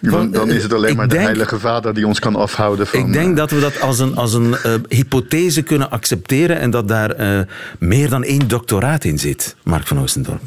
Dan, 0.00 0.30
dan 0.30 0.48
eh, 0.50 0.56
is 0.56 0.62
het 0.62 0.72
alleen 0.72 0.96
maar 0.96 1.08
de 1.08 1.18
Heilige 1.18 1.58
Vader 1.58 1.94
die 1.94 2.06
ons 2.06 2.18
kan 2.18 2.36
afhouden 2.36 2.86
van. 2.86 3.00
Ik 3.00 3.12
denk 3.12 3.30
eh, 3.30 3.36
dat 3.36 3.50
we 3.50 3.60
dat 3.60 3.80
als 3.80 3.98
een, 3.98 4.16
als 4.16 4.34
een 4.34 4.56
eh, 4.56 4.74
hypothese 4.88 5.62
kunnen 5.62 5.90
accepteren 5.90 6.58
en 6.58 6.70
dat 6.70 6.88
daar 6.88 7.46
meer 7.78 8.08
dan 8.08 8.24
één 8.24 8.48
doctoraat 8.48 9.04
in 9.04 9.18
zit, 9.18 9.56
Mark 9.62 9.86
van 9.86 10.00
Oostendorp. 10.00 10.40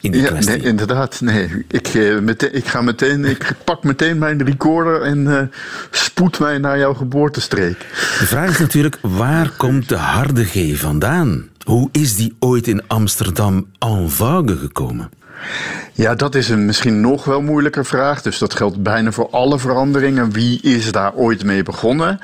In 0.00 0.10
die 0.10 0.22
ja, 0.22 0.28
kwestie. 0.28 0.56
nee, 0.56 0.66
inderdaad. 0.66 1.20
Nee, 1.20 1.64
ik, 1.68 1.86
eh, 1.86 2.18
meteen, 2.18 2.54
ik 2.54 2.66
ga 2.66 2.80
meteen, 2.80 3.24
ik 3.24 3.52
pak 3.64 3.84
meteen 3.84 4.18
mijn 4.18 4.44
recorder 4.44 5.02
en 5.02 5.38
eh, 5.38 5.42
spoed 5.90 6.38
mij 6.38 6.58
naar 6.58 6.78
jouw 6.78 6.94
geboortestreek. 6.94 7.78
De 7.78 8.26
vraag 8.26 8.50
is 8.50 8.58
natuurlijk, 8.58 8.98
waar 9.00 9.50
komt 9.56 9.88
de 9.88 9.96
harde 9.96 10.44
G 10.44 10.78
vandaan? 10.78 11.48
Hoe 11.64 11.88
is 11.92 12.16
die 12.16 12.36
ooit 12.38 12.66
in 12.66 12.82
Amsterdam 12.86 13.66
en 13.78 14.10
vogue 14.10 14.56
gekomen? 14.56 15.10
Ja, 15.92 16.14
dat 16.14 16.34
is 16.34 16.48
een 16.48 16.64
misschien 16.64 17.00
nog 17.00 17.24
wel 17.24 17.42
moeilijker 17.42 17.86
vraag. 17.86 18.22
Dus 18.22 18.38
dat 18.38 18.54
geldt 18.54 18.82
bijna 18.82 19.12
voor 19.12 19.30
alle 19.30 19.58
veranderingen. 19.58 20.32
Wie 20.32 20.60
is 20.60 20.92
daar 20.92 21.14
ooit 21.14 21.44
mee 21.44 21.62
begonnen? 21.62 22.18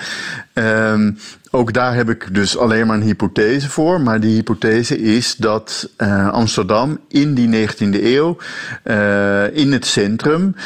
Ehm, 0.53 1.11
ook 1.57 1.73
daar 1.73 1.95
heb 1.95 2.11
ik 2.11 2.35
dus 2.35 2.59
alleen 2.59 2.87
maar 2.87 2.97
een 2.97 3.03
hypothese 3.03 3.71
voor. 3.71 4.01
Maar 4.01 4.21
die 4.21 4.35
hypothese 4.35 4.99
is 4.99 5.37
dat 5.37 5.91
eh, 5.97 6.29
Amsterdam 6.29 6.99
in 7.09 7.35
die 7.35 7.69
19e 7.69 8.03
eeuw, 8.03 8.37
eh, 8.83 9.57
in 9.57 9.73
het 9.73 9.87
centrum, 9.87 10.57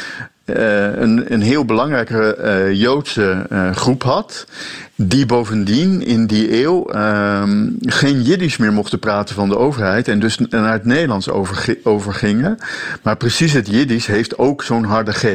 eh, 0.45 0.95
een, 0.95 1.33
een 1.33 1.41
heel 1.41 1.65
belangrijke 1.65 2.69
Joodse 2.73 3.45
groep 3.73 4.03
had. 4.03 4.47
Die 4.95 5.25
bovendien 5.25 6.01
in 6.01 6.27
die 6.27 6.63
eeuw 6.63 6.85
ehm, 6.89 7.69
geen 7.81 8.21
Jiddisch 8.21 8.57
meer 8.57 8.73
mochten 8.73 8.99
praten 8.99 9.35
van 9.35 9.49
de 9.49 9.57
overheid. 9.57 10.07
En 10.07 10.19
dus 10.19 10.37
naar 10.37 10.73
het 10.73 10.85
Nederlands 10.85 11.29
overgi- 11.29 11.79
overgingen. 11.83 12.57
Maar 13.01 13.17
precies 13.17 13.53
het 13.53 13.67
Jiddisch 13.67 14.05
heeft 14.05 14.37
ook 14.37 14.63
zo'n 14.63 14.83
harde 14.83 15.11
G. 15.11 15.25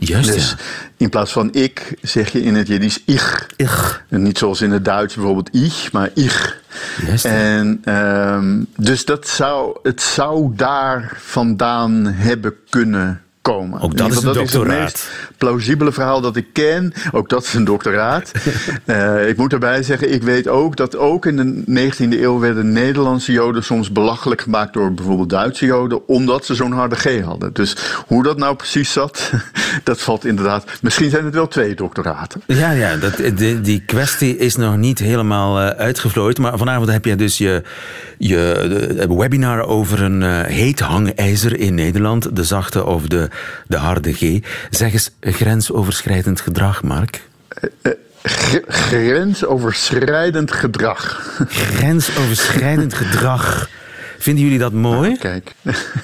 Juist, 0.00 0.32
Dus 0.32 0.50
ja. 0.50 0.56
in 0.96 1.08
plaats 1.08 1.32
van 1.32 1.52
ik 1.52 1.98
zeg 2.02 2.32
je 2.32 2.42
in 2.42 2.54
het 2.54 2.66
Jiddisch 2.66 3.02
ich. 3.04 3.46
Ich. 3.56 4.04
En 4.08 4.22
niet 4.22 4.38
zoals 4.38 4.60
in 4.60 4.70
het 4.70 4.84
Duits 4.84 5.14
bijvoorbeeld 5.14 5.54
ich, 5.54 5.92
maar 5.92 6.10
ich. 6.14 6.60
Juist. 7.06 7.24
En 7.24 7.80
ehm, 7.84 8.62
dus 8.76 9.04
dat 9.04 9.28
zou, 9.28 9.78
het 9.82 10.02
zou 10.02 10.52
daar 10.56 11.12
vandaan 11.16 12.04
hebben 12.06 12.54
kunnen 12.68 13.22
komen. 13.42 13.80
Ook 13.80 13.96
dat 13.96 14.06
ieder 14.06 14.18
is 14.18 14.22
een 14.22 14.28
het 14.28 14.38
doctoraat. 14.38 14.80
meest 14.80 15.08
plausibele 15.38 15.92
verhaal 15.92 16.20
dat 16.20 16.36
ik 16.36 16.46
ken. 16.52 16.92
Ook 17.12 17.28
dat 17.28 17.44
is 17.44 17.54
een 17.54 17.64
doctoraat. 17.64 18.32
Eh, 18.84 19.28
ik 19.28 19.36
moet 19.36 19.50
daarbij 19.50 19.82
zeggen, 19.82 20.12
ik 20.12 20.22
weet 20.22 20.48
ook 20.48 20.76
dat 20.76 20.96
ook 20.96 21.26
in 21.26 21.36
de 21.36 21.90
19e 21.90 22.20
eeuw 22.20 22.38
werden 22.38 22.72
Nederlandse 22.72 23.32
Joden 23.32 23.64
soms 23.64 23.92
belachelijk 23.92 24.40
gemaakt 24.40 24.72
door 24.72 24.94
bijvoorbeeld 24.94 25.30
Duitse 25.30 25.66
Joden, 25.66 26.08
omdat 26.08 26.44
ze 26.44 26.54
zo'n 26.54 26.72
harde 26.72 26.96
G 26.96 27.20
hadden. 27.20 27.52
Dus 27.52 27.76
hoe 28.06 28.22
dat 28.22 28.38
nou 28.38 28.56
precies 28.56 28.92
zat, 28.92 29.30
dat 29.84 30.00
valt 30.00 30.24
inderdaad. 30.24 30.64
Misschien 30.82 31.10
zijn 31.10 31.24
het 31.24 31.34
wel 31.34 31.48
twee 31.48 31.74
doctoraten. 31.74 32.42
Ja, 32.46 32.70
ja 32.70 32.96
dat, 32.96 33.16
die, 33.36 33.60
die 33.60 33.82
kwestie 33.86 34.36
is 34.36 34.56
nog 34.56 34.76
niet 34.76 34.98
helemaal 34.98 35.60
eh, 35.60 35.68
uitgevlooid. 35.68 36.38
Maar 36.38 36.58
vanavond 36.58 36.90
heb 36.90 37.04
je 37.04 37.16
dus 37.16 37.38
je, 37.38 37.62
je 38.18 39.06
webinar 39.08 39.66
over 39.66 40.02
een 40.02 40.22
eh, 40.22 40.40
heet 40.40 40.80
hangijzer 40.80 41.58
in 41.60 41.74
Nederland. 41.74 42.36
De 42.36 42.44
zachte 42.44 42.84
of 42.84 43.06
de, 43.06 43.28
de 43.66 43.76
harde 43.76 44.14
G. 44.14 44.38
Zeg 44.70 44.92
eens 44.92 45.10
grensoverschrijdend 45.20 46.40
gedrag, 46.40 46.82
Mark. 46.82 47.20
Gr- 48.22 48.58
grensoverschrijdend 48.68 50.52
gedrag. 50.52 51.32
Grensoverschrijdend 51.48 52.94
gedrag. 52.94 53.68
Vinden 54.18 54.44
jullie 54.44 54.58
dat 54.58 54.72
mooi? 54.72 55.16
Kijk, 55.16 55.54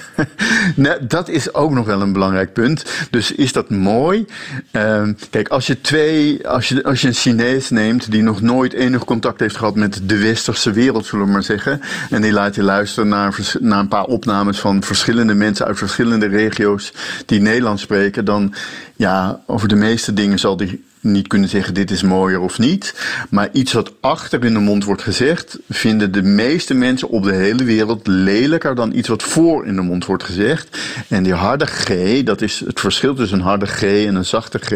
nee, 0.75 1.07
dat 1.07 1.29
is 1.29 1.53
ook 1.53 1.71
nog 1.71 1.85
wel 1.85 2.01
een 2.01 2.13
belangrijk 2.13 2.53
punt. 2.53 2.85
Dus 3.09 3.31
is 3.31 3.53
dat 3.53 3.69
mooi? 3.69 4.25
Ehm, 4.71 5.13
kijk, 5.29 5.47
als 5.47 5.67
je 5.67 5.81
twee, 5.81 6.47
als 6.47 6.69
je, 6.69 6.83
als 6.83 7.01
je 7.01 7.07
een 7.07 7.13
Chinees 7.13 7.69
neemt 7.69 8.11
die 8.11 8.21
nog 8.21 8.41
nooit 8.41 8.73
enig 8.73 9.05
contact 9.05 9.39
heeft 9.39 9.57
gehad 9.57 9.75
met 9.75 10.01
de 10.03 10.17
westerse 10.17 10.71
wereld, 10.71 11.05
zullen 11.05 11.25
we 11.25 11.31
maar 11.31 11.43
zeggen, 11.43 11.81
en 12.09 12.21
die 12.21 12.31
laat 12.31 12.55
je 12.55 12.63
luisteren 12.63 13.09
naar, 13.09 13.37
naar 13.59 13.79
een 13.79 13.87
paar 13.87 14.05
opnames 14.05 14.59
van 14.59 14.83
verschillende 14.83 15.33
mensen 15.33 15.65
uit 15.65 15.77
verschillende 15.77 16.27
regio's 16.27 16.93
die 17.25 17.41
Nederlands 17.41 17.81
spreken, 17.81 18.25
dan 18.25 18.53
ja, 18.95 19.39
over 19.45 19.67
de 19.67 19.75
meeste 19.75 20.13
dingen 20.13 20.39
zal 20.39 20.57
die 20.57 20.83
niet 21.05 21.27
kunnen 21.27 21.49
zeggen 21.49 21.73
dit 21.73 21.91
is 21.91 22.03
mooier 22.03 22.39
of 22.39 22.59
niet. 22.59 22.95
Maar 23.29 23.49
iets 23.51 23.73
wat 23.73 23.91
achter 23.99 24.45
in 24.45 24.53
de 24.53 24.59
mond 24.59 24.83
wordt 24.83 25.01
gezegd, 25.01 25.59
vinden 25.69 26.11
de 26.11 26.21
meeste 26.23 26.73
mensen 26.73 27.09
op 27.09 27.23
de 27.23 27.33
hele 27.33 27.63
wereld 27.63 28.07
lelijker 28.07 28.75
dan 28.75 28.93
iets 28.93 29.07
wat 29.07 29.23
voor 29.23 29.65
in 29.65 29.75
de 29.75 29.81
mond 29.81 30.05
wordt 30.05 30.23
gezegd. 30.23 30.77
En 31.07 31.23
die 31.23 31.33
harde 31.33 31.65
G, 31.65 32.23
dat 32.23 32.41
is 32.41 32.59
het 32.65 32.79
verschil 32.79 33.15
tussen 33.15 33.37
een 33.37 33.45
harde 33.45 33.65
G 33.65 33.81
en 33.81 34.15
een 34.15 34.25
zachte 34.25 34.59
G, 34.59 34.71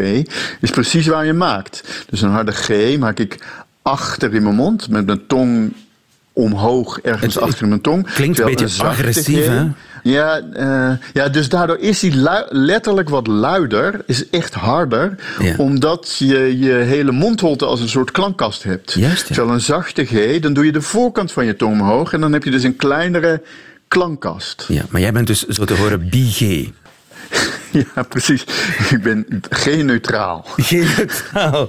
is 0.60 0.70
precies 0.70 1.06
waar 1.06 1.26
je 1.26 1.32
maakt. 1.32 2.04
Dus 2.10 2.22
een 2.22 2.30
harde 2.30 2.52
G 2.52 2.98
maak 2.98 3.18
ik 3.18 3.38
achter 3.82 4.34
in 4.34 4.42
mijn 4.42 4.54
mond 4.54 4.88
met 4.88 5.06
mijn 5.06 5.26
tong 5.26 5.72
omhoog 6.40 7.00
ergens 7.00 7.34
Het- 7.34 7.42
achter 7.42 7.68
mijn 7.68 7.80
tong. 7.80 8.12
klinkt 8.14 8.38
een 8.38 8.44
beetje 8.54 8.82
agressief, 8.84 9.46
hè? 9.46 9.62
ja, 10.02 10.40
eh, 10.52 10.90
ja, 11.12 11.28
dus 11.28 11.48
daardoor 11.48 11.78
is 11.78 12.02
hij 12.02 12.12
letterlijk 12.48 13.08
wat 13.08 13.26
luider, 13.26 14.00
is 14.06 14.28
echt 14.30 14.54
harder, 14.54 15.14
Ja. 15.38 15.54
omdat 15.56 16.16
je 16.18 16.58
je 16.58 16.72
hele 16.72 17.12
mondholte 17.12 17.64
als 17.66 17.80
een 17.80 17.88
soort 17.88 18.10
klankkast 18.10 18.62
hebt. 18.62 18.92
Juist, 18.92 19.28
ja. 19.28 19.34
Terwijl 19.34 19.54
een 19.54 19.60
zachte 19.60 20.04
G, 20.04 20.38
dan 20.40 20.52
doe 20.52 20.64
je 20.64 20.72
de 20.72 20.82
voorkant 20.82 21.32
van 21.32 21.46
je 21.46 21.56
tong 21.56 21.80
omhoog 21.80 22.12
en 22.12 22.20
dan 22.20 22.32
heb 22.32 22.44
je 22.44 22.50
dus 22.50 22.62
een 22.62 22.76
kleinere 22.76 23.42
klankkast. 23.88 24.64
Ja, 24.68 24.82
maar 24.90 25.00
jij 25.00 25.12
bent 25.12 25.26
dus 25.26 25.46
zo 25.46 25.64
te 25.64 25.74
horen 25.74 26.08
BG. 26.08 26.68
Ja, 27.94 28.02
precies. 28.02 28.44
Ik 28.90 29.02
ben 29.02 29.26
geen 29.50 29.86
neutraal. 29.86 30.46
Geen 30.56 30.86
taal. 31.32 31.68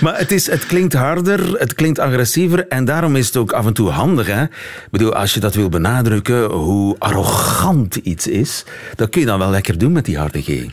Maar 0.00 0.18
het, 0.18 0.32
is, 0.32 0.46
het 0.46 0.66
klinkt 0.66 0.92
harder, 0.92 1.58
het 1.58 1.74
klinkt 1.74 1.98
agressiever 1.98 2.68
en 2.68 2.84
daarom 2.84 3.16
is 3.16 3.26
het 3.26 3.36
ook 3.36 3.52
af 3.52 3.66
en 3.66 3.72
toe 3.72 3.90
handig. 3.90 4.26
Hè? 4.26 4.42
Ik 4.42 4.88
bedoel, 4.90 5.14
als 5.14 5.34
je 5.34 5.40
dat 5.40 5.54
wil 5.54 5.68
benadrukken, 5.68 6.44
hoe 6.50 6.96
arrogant 6.98 7.96
iets 7.96 8.26
is, 8.26 8.64
dat 8.96 9.08
kun 9.08 9.20
je 9.20 9.26
dan 9.26 9.38
wel 9.38 9.50
lekker 9.50 9.78
doen 9.78 9.92
met 9.92 10.04
die 10.04 10.18
harde 10.18 10.42
G. 10.42 10.66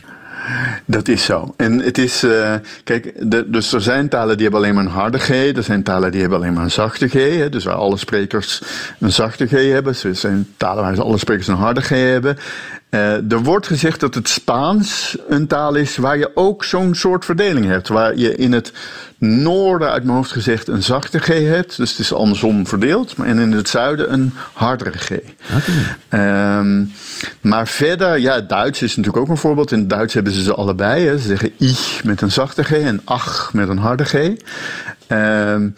Dat 0.84 1.08
is 1.08 1.24
zo. 1.24 1.54
En 1.56 1.78
het 1.78 1.98
is, 1.98 2.22
eh, 2.22 2.54
kijk, 2.84 3.12
de, 3.30 3.50
dus 3.50 3.72
er 3.72 3.80
zijn 3.80 4.08
talen 4.08 4.34
die 4.34 4.42
hebben 4.42 4.60
alleen 4.60 4.74
maar 4.74 4.84
een 4.84 4.90
harde 4.90 5.18
G, 5.18 5.28
er 5.28 5.62
zijn 5.62 5.82
talen 5.82 6.10
die 6.10 6.20
hebben 6.20 6.38
alleen 6.38 6.52
maar 6.52 6.64
een 6.64 6.70
zachte 6.70 7.08
G, 7.08 7.12
hè, 7.12 7.48
dus 7.48 7.64
waar 7.64 7.74
alle 7.74 7.96
sprekers 7.96 8.62
een 8.98 9.12
zachte 9.12 9.46
G 9.46 9.50
hebben. 9.50 9.94
Er 10.02 10.14
zijn 10.14 10.46
talen 10.56 10.84
waar 10.84 11.02
alle 11.02 11.18
sprekers 11.18 11.46
een 11.46 11.54
harde 11.54 11.80
G 11.80 11.88
hebben. 11.88 12.36
Eh, 12.90 13.32
er 13.32 13.42
wordt 13.42 13.66
gezegd 13.66 14.00
dat 14.00 14.14
het 14.14 14.28
Spaans 14.28 15.16
een 15.28 15.46
taal 15.46 15.74
is 15.74 15.96
waar 15.96 16.18
je 16.18 16.30
ook 16.34 16.64
zo'n 16.64 16.94
soort 16.94 17.24
verdeling 17.24 17.66
hebt. 17.66 17.88
Waar 17.88 18.16
je 18.16 18.36
in 18.36 18.52
het 18.52 18.72
noorden, 19.18 19.90
uit 19.90 20.04
mijn 20.04 20.16
hoofd 20.16 20.32
gezegd, 20.32 20.68
een 20.68 20.82
zachte 20.82 21.18
G 21.18 21.26
hebt. 21.26 21.76
Dus 21.76 21.90
het 21.90 21.98
is 21.98 22.12
andersom 22.12 22.66
verdeeld. 22.66 23.14
En 23.24 23.38
in 23.38 23.52
het 23.52 23.68
zuiden 23.68 24.12
een 24.12 24.32
hardere 24.52 24.98
G. 24.98 25.10
Ehm, 26.08 26.84
maar 27.40 27.68
verder, 27.68 28.18
ja, 28.18 28.40
Duits 28.40 28.82
is 28.82 28.96
natuurlijk 28.96 29.24
ook 29.24 29.30
een 29.30 29.36
voorbeeld. 29.36 29.72
In 29.72 29.78
het 29.78 29.90
Duits 29.90 30.14
hebben 30.14 30.32
ze 30.32 30.42
ze 30.42 30.54
allebei. 30.54 31.06
Hè. 31.06 31.18
Ze 31.18 31.26
zeggen 31.26 31.52
ich 31.56 32.04
met 32.04 32.20
een 32.20 32.32
zachte 32.32 32.62
G 32.62 32.70
en 32.70 33.00
ach 33.04 33.50
met 33.52 33.68
een 33.68 33.78
harde 33.78 34.04
G. 34.04 34.14
Ehm, 35.06 35.68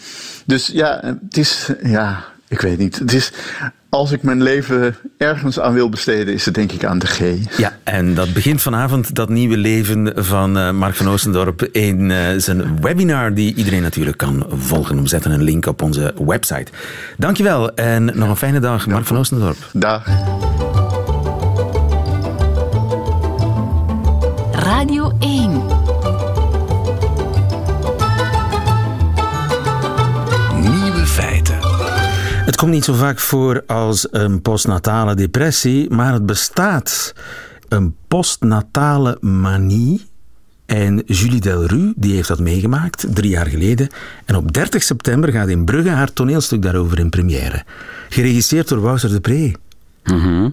dus 0.47 0.67
ja, 0.67 1.01
het 1.03 1.37
is, 1.37 1.69
ja, 1.83 2.25
ik 2.51 2.61
weet 2.61 2.79
niet. 2.79 2.99
Het 2.99 3.13
is, 3.13 3.33
als 3.89 4.13
ik 4.13 4.23
mijn 4.23 4.43
leven 4.43 4.97
ergens 5.19 5.61
aan 5.61 5.73
wil 5.73 5.89
besteden, 5.89 6.35
is 6.35 6.45
het 6.45 6.55
denk 6.55 6.73
ik 6.73 6.85
aan 6.85 6.99
de 6.99 7.07
G. 7.07 7.21
Ja, 7.57 7.77
en 7.85 8.15
dat 8.15 8.33
begint 8.33 8.63
vanavond, 8.63 9.15
dat 9.15 9.29
nieuwe 9.29 9.57
leven 9.57 10.13
van 10.25 10.59
eh, 10.59 10.71
Mark 10.71 10.95
van 10.95 11.09
Oostendorp, 11.09 11.63
in 11.63 12.11
eh, 12.11 12.27
zijn 12.37 12.81
webinar, 12.81 13.35
die 13.35 13.55
iedereen 13.55 13.83
natuurlijk 13.83 14.17
kan 14.17 14.47
volgen. 14.49 15.03
We 15.03 15.09
zetten 15.09 15.31
een 15.31 15.43
link 15.43 15.67
op 15.67 15.83
onze 15.83 16.15
website. 16.25 16.73
Dankjewel 17.17 17.75
en 17.75 18.05
nog 18.05 18.29
een 18.29 18.37
fijne 18.37 18.61
dag, 18.61 18.87
Mark 18.87 19.07
van 19.07 19.17
Oostendorp. 19.17 19.57
Dag. 19.73 20.07
Radio 24.53 25.13
1. 25.21 25.80
Komt 32.61 32.73
niet 32.73 32.85
zo 32.85 32.95
vaak 32.95 33.19
voor 33.19 33.63
als 33.67 34.07
een 34.11 34.43
postnatale 34.43 35.15
depressie, 35.15 35.91
maar 35.91 36.13
het 36.13 36.27
bestaat. 36.27 37.15
Een 37.69 37.95
postnatale 38.09 39.19
manie. 39.21 40.07
En 40.67 41.03
Julie 41.07 41.41
Delru 41.41 41.93
die 41.97 42.15
heeft 42.15 42.29
dat 42.29 42.39
meegemaakt, 42.39 43.07
drie 43.15 43.31
jaar 43.31 43.47
geleden. 43.47 43.89
En 44.25 44.37
op 44.37 44.53
30 44.53 44.83
september 44.83 45.33
gaat 45.33 45.49
in 45.49 45.65
Brugge 45.65 45.89
haar 45.89 46.13
toneelstuk 46.13 46.63
daarover 46.63 46.99
in 46.99 47.11
première. 47.11 47.65
Geregisseerd 48.09 48.69
door 48.69 48.81
Wouter 48.81 49.11
de 49.11 49.21
Pre. 49.21 49.53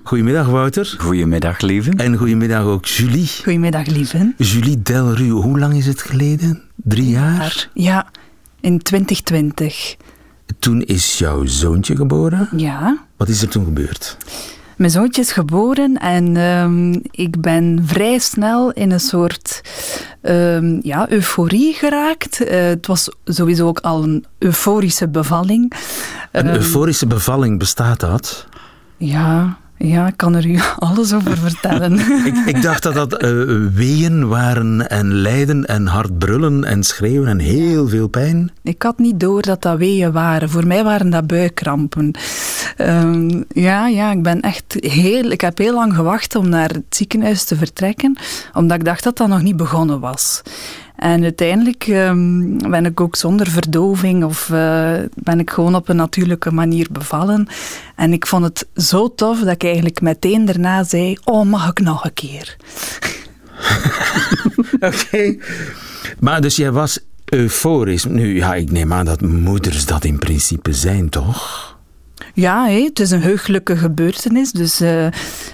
Goedemiddag 0.04 0.48
Wouter. 0.48 0.96
Goedemiddag, 0.98 1.62
lieve. 1.62 1.92
En 1.92 2.16
goedemiddag 2.16 2.64
ook 2.64 2.86
Julie. 2.86 3.30
Goedemiddag, 3.44 3.86
lieve. 3.86 4.34
Julie 4.38 4.82
Delru, 4.82 5.30
hoe 5.30 5.60
lang 5.60 5.76
is 5.76 5.86
het 5.86 6.02
geleden? 6.02 6.62
Drie 6.76 7.10
jaar? 7.10 7.70
Ja, 7.74 8.10
in 8.62 8.82
2020. 8.82 9.98
Toen 10.60 10.82
is 10.82 11.18
jouw 11.18 11.46
zoontje 11.46 11.96
geboren. 11.96 12.50
Ja. 12.56 12.98
Wat 13.18 13.28
is 13.28 13.42
er 13.42 13.48
toen 13.50 13.66
gebeurd? 13.66 14.18
Mijn 14.78 14.92
zoontje 14.92 15.22
is 15.22 15.32
geboren 15.32 15.98
en 15.98 16.38
ehm, 16.38 16.92
ik 17.12 17.42
ben 17.42 17.82
vrij 17.86 18.18
snel 18.20 18.72
in 18.72 18.92
een 18.92 19.00
soort 19.00 19.62
ehm, 20.22 20.80
ja, 20.82 21.10
euforie 21.10 21.74
geraakt. 21.74 22.44
Eh, 22.44 22.62
het 22.66 22.88
was 22.88 23.10
sowieso 23.26 23.68
ook 23.68 23.80
al 23.80 24.04
een 24.04 24.26
euforische 24.38 25.08
bevalling. 25.08 25.74
Een 26.32 26.46
Ehm, 26.46 26.56
euforische 26.56 27.08
bevalling 27.08 27.60
bestaat 27.60 28.00
dat? 28.00 28.48
Ja, 28.98 29.58
ja, 29.78 30.08
ik 30.08 30.18
kan 30.18 30.36
er 30.36 30.46
u 30.46 30.60
alles 30.80 31.14
over 31.14 31.38
vertellen. 31.38 32.00
Ik, 32.26 32.36
ik 32.46 32.62
dacht 32.62 32.84
dat 32.84 32.94
dat 32.94 33.14
eh, 33.14 33.30
weeën 33.74 34.28
waren 34.28 34.90
en 34.90 35.14
lijden 35.14 35.66
en 35.66 35.88
hard 35.88 36.18
brullen 36.18 36.64
en 36.64 36.84
schreeuwen 36.84 37.28
en 37.28 37.40
heel 37.40 37.88
veel 37.88 38.08
pijn. 38.08 38.52
Ik 38.64 38.82
had 38.82 38.98
niet 38.98 39.20
door 39.20 39.42
dat 39.42 39.62
dat 39.62 39.78
weeën 39.78 40.12
waren. 40.12 40.50
Voor 40.50 40.68
mij 40.68 40.84
waren 40.84 41.10
dat 41.10 41.28
buikkrampen. 41.28 42.12
Ehm, 42.78 43.44
ja, 43.50 43.88
ja, 43.88 44.12
ik 44.12 44.24
ben 44.24 44.42
echt 44.42 44.76
heel... 44.80 45.32
Ik 45.32 45.42
heb 45.42 45.58
heel 45.58 45.74
lang 45.74 45.96
gewacht 45.96 46.36
om 46.36 46.50
naar 46.50 46.70
het 46.70 46.86
ziekenhuis 46.90 47.44
te 47.44 47.56
vertrekken, 47.56 48.18
omdat 48.54 48.78
ik 48.78 48.86
dacht 48.86 49.04
dat 49.04 49.18
dat 49.18 49.28
nog 49.28 49.42
niet 49.42 49.58
begonnen 49.58 50.00
was. 50.00 50.42
En 50.98 51.24
uiteindelijk 51.24 51.84
ehm, 51.88 52.58
ben 52.70 52.86
ik 52.86 53.02
ook 53.02 53.16
zonder 53.16 53.48
verdoving 53.48 54.24
of 54.24 54.50
eh, 54.50 54.94
ben 55.16 55.40
ik 55.40 55.50
gewoon 55.50 55.76
op 55.76 55.90
een 55.90 55.96
natuurlijke 55.96 56.52
manier 56.52 56.88
bevallen. 56.92 57.48
En 57.96 58.14
ik 58.14 58.28
vond 58.28 58.44
het 58.44 58.68
zo 58.76 59.14
tof 59.14 59.40
dat 59.40 59.54
ik 59.54 59.64
eigenlijk 59.64 60.02
meteen 60.02 60.46
daarna 60.46 60.84
zei, 60.84 61.18
oh, 61.24 61.46
mag 61.46 61.70
ik 61.70 61.80
nog 61.80 62.06
een 62.06 62.14
keer? 62.14 62.56
Oké. 64.90 65.36
Maar 66.20 66.42
dus 66.42 66.56
jij 66.56 66.72
was 66.72 67.00
euforisch. 67.26 68.06
Nu, 68.06 68.36
ja, 68.36 68.56
ik 68.56 68.72
neem 68.72 68.94
aan 68.94 69.06
dat 69.06 69.22
moeders 69.22 69.86
dat 69.86 70.04
in 70.04 70.20
principe 70.20 70.74
zijn, 70.74 71.10
toch? 71.10 71.76
Ja, 72.34 72.66
hé, 72.66 72.84
het 72.84 73.00
is 73.00 73.12
een 73.12 73.22
heugelijke 73.22 73.78
gebeurtenis. 73.78 74.52
Dus 74.52 74.80
eh, 74.80 75.06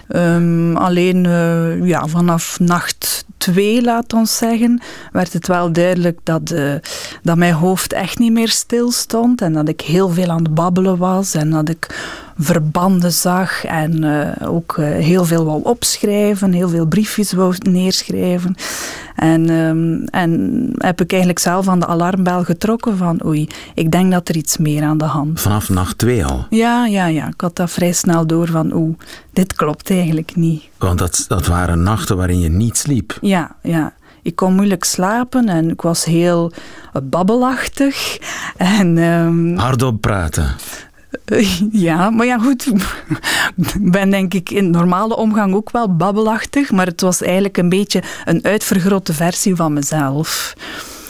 ehm, 0.08 0.76
alleen 0.76 1.26
eh, 1.26 1.86
ja, 1.88 2.08
vanaf 2.08 2.60
nacht 2.60 3.26
twee, 3.44 3.82
laat 3.82 4.14
ons 4.14 4.38
zeggen, 4.38 4.82
werd 5.12 5.34
het 5.34 5.48
wel 5.48 5.72
duidelijk 5.72 6.20
dat, 6.24 6.52
eh, 6.52 6.74
dat 7.24 7.38
mijn 7.38 7.54
hoofd 7.54 7.94
echt 7.94 8.20
niet 8.20 8.32
meer 8.32 8.50
stil 8.50 8.92
stond. 8.92 9.42
En 9.42 9.54
dat 9.54 9.68
ik 9.68 9.82
heel 9.82 10.10
veel 10.10 10.30
aan 10.30 10.44
het 10.44 10.54
babbelen 10.54 10.98
was. 10.98 11.34
En 11.34 11.50
dat 11.50 11.70
ik 11.70 11.88
verbanden 12.38 13.12
zag. 13.12 13.66
En 13.66 14.04
eh, 14.04 14.50
ook 14.50 14.78
eh, 14.78 14.86
heel 14.86 15.26
veel 15.26 15.46
wou 15.46 15.64
opschrijven. 15.64 16.52
Heel 16.52 16.70
veel 16.70 16.86
briefjes 16.86 17.34
wou 17.34 17.56
neerschrijven. 17.60 18.56
En, 19.16 19.50
ehm, 19.50 20.22
en 20.24 20.72
heb 20.78 21.02
ik 21.02 21.12
eigenlijk 21.12 21.40
zelf 21.40 21.68
aan 21.68 21.80
de 21.80 21.88
alarmbel 21.88 22.44
getrokken 22.44 22.98
van 22.98 23.26
oei, 23.26 23.48
ik 23.74 23.92
denk 23.92 24.12
dat 24.12 24.30
er 24.30 24.36
iets 24.36 24.58
meer 24.58 24.84
aan 24.84 24.98
de 24.98 25.06
hand 25.06 25.42
Vanaf 25.42 25.70
nacht 25.70 25.98
twee 25.98 26.26
al. 26.26 26.46
ja, 26.50 26.86
ja, 26.86 27.06
ja. 27.06 27.28
Ik 27.28 27.42
had 27.42 27.56
dat 27.56 27.72
vrij 27.72 27.94
snel 27.94 28.28
door 28.28 28.48
van, 28.48 28.74
oeh, 28.74 28.98
dit 29.34 29.54
klopt 29.54 29.90
eigenlijk 29.90 30.36
niet. 30.36 30.64
Want 30.78 31.00
dat, 31.00 31.26
dat 31.28 31.48
waren 31.48 31.84
nachten 31.84 32.18
waarin 32.18 32.40
je 32.40 32.50
niet 32.50 32.78
sliep. 32.78 33.18
Ja, 33.22 33.56
ja. 33.62 33.94
Ik 34.22 34.36
kon 34.36 34.54
moeilijk 34.54 34.84
slapen 34.84 35.50
en 35.50 35.70
ik 35.70 35.82
was 35.82 36.06
heel 36.06 36.52
babbelachtig. 37.04 38.18
En 38.58 38.98
ehm, 38.98 39.56
Hardop 39.56 40.02
praten. 40.02 40.56
Ja, 41.72 42.10
maar 42.10 42.26
ja, 42.26 42.38
goed. 42.38 42.66
Ik 43.56 43.92
ben 43.92 44.10
denk 44.10 44.34
ik 44.34 44.50
in 44.50 44.70
normale 44.70 45.16
omgang 45.16 45.56
ook 45.56 45.72
wel 45.72 45.96
babbelachtig, 45.96 46.72
maar 46.72 46.86
het 46.86 47.02
was 47.02 47.22
eigenlijk 47.22 47.58
een 47.58 47.70
beetje 47.70 48.04
een 48.26 48.44
uitvergrote 48.44 49.14
versie 49.14 49.56
van 49.56 49.74
mezelf. 49.74 50.54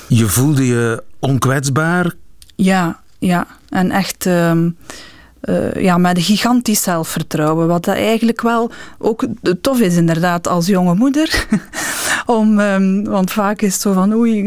Je 0.08 0.26
voelde 0.26 0.68
je 0.68 1.04
onkwetsbaar. 1.20 2.14
Ja, 2.56 3.00
ja. 3.20 3.48
En 3.70 3.92
echt 3.92 4.26
ehm, 4.26 4.70
eh, 5.42 5.74
ja, 5.74 5.98
met 5.98 6.18
een 6.18 6.24
gigantisch 6.24 6.82
zelfvertrouwen. 6.82 7.68
Wat 7.68 7.86
dat 7.86 7.96
eigenlijk 7.96 8.42
wel 8.42 8.72
ook 8.98 9.26
tof 9.62 9.80
is, 9.80 9.96
inderdaad, 9.96 10.48
als 10.48 10.68
jonge 10.68 10.96
moeder. 10.96 11.46
Om, 12.26 12.60
ehm, 12.60 13.04
want 13.04 13.32
vaak 13.32 13.62
is 13.62 13.74
het 13.74 13.82
zo 13.82 13.94
van, 13.94 14.14
oei, 14.14 14.44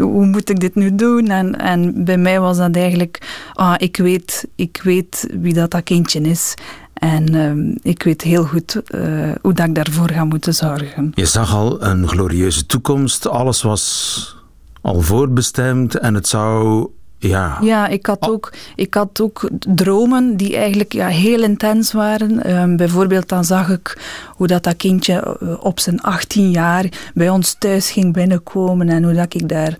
hoe 0.00 0.26
moet 0.26 0.50
ik 0.50 0.60
dit 0.60 0.74
nu 0.74 0.94
doen? 0.94 1.28
En, 1.28 1.58
en 1.58 2.04
bij 2.04 2.18
mij 2.18 2.40
was 2.40 2.56
dat 2.56 2.76
eigenlijk, 2.76 3.48
ah, 3.52 3.74
ik, 3.76 3.96
weet, 3.96 4.48
ik 4.54 4.80
weet 4.84 5.28
wie 5.40 5.54
dat, 5.54 5.70
dat 5.70 5.82
kindje 5.82 6.20
is. 6.20 6.54
En 6.94 7.34
ehm, 7.34 7.74
ik 7.82 8.02
weet 8.02 8.22
heel 8.22 8.44
goed 8.44 8.82
eh, 8.86 9.00
hoe 9.42 9.52
dat 9.52 9.66
ik 9.66 9.74
daarvoor 9.74 10.10
ga 10.10 10.24
moeten 10.24 10.54
zorgen. 10.54 11.12
Je 11.14 11.26
zag 11.26 11.54
al 11.54 11.82
een 11.82 12.08
glorieuze 12.08 12.66
toekomst. 12.66 13.28
Alles 13.28 13.62
was 13.62 14.36
al 14.80 15.00
voorbestemd 15.00 15.98
en 15.98 16.14
het 16.14 16.28
zou. 16.28 16.86
Ja, 17.18 17.58
Ja, 17.60 17.86
ik 17.86 18.06
had, 18.06 18.28
ook, 18.28 18.52
ik 18.74 18.94
had 18.94 19.20
ook 19.20 19.48
dromen 19.68 20.36
die 20.36 20.56
eigenlijk 20.56 20.92
ja, 20.92 21.06
heel 21.06 21.42
intens 21.42 21.92
waren. 21.92 22.42
Ehm, 22.42 22.76
bijvoorbeeld 22.76 23.28
dan 23.28 23.44
zag 23.44 23.68
ik 23.68 23.98
hoe 24.28 24.46
dat, 24.46 24.62
dat 24.62 24.76
kindje 24.76 25.38
eh, 25.40 25.64
op 25.64 25.80
zijn 25.80 26.00
18 26.00 26.50
jaar 26.50 27.10
bij 27.14 27.28
ons 27.28 27.56
thuis 27.58 27.90
ging 27.90 28.12
binnenkomen 28.12 28.88
en 28.88 29.04
hoe 29.04 29.12
dat 29.12 29.34
ik 29.34 29.48
daar 29.48 29.76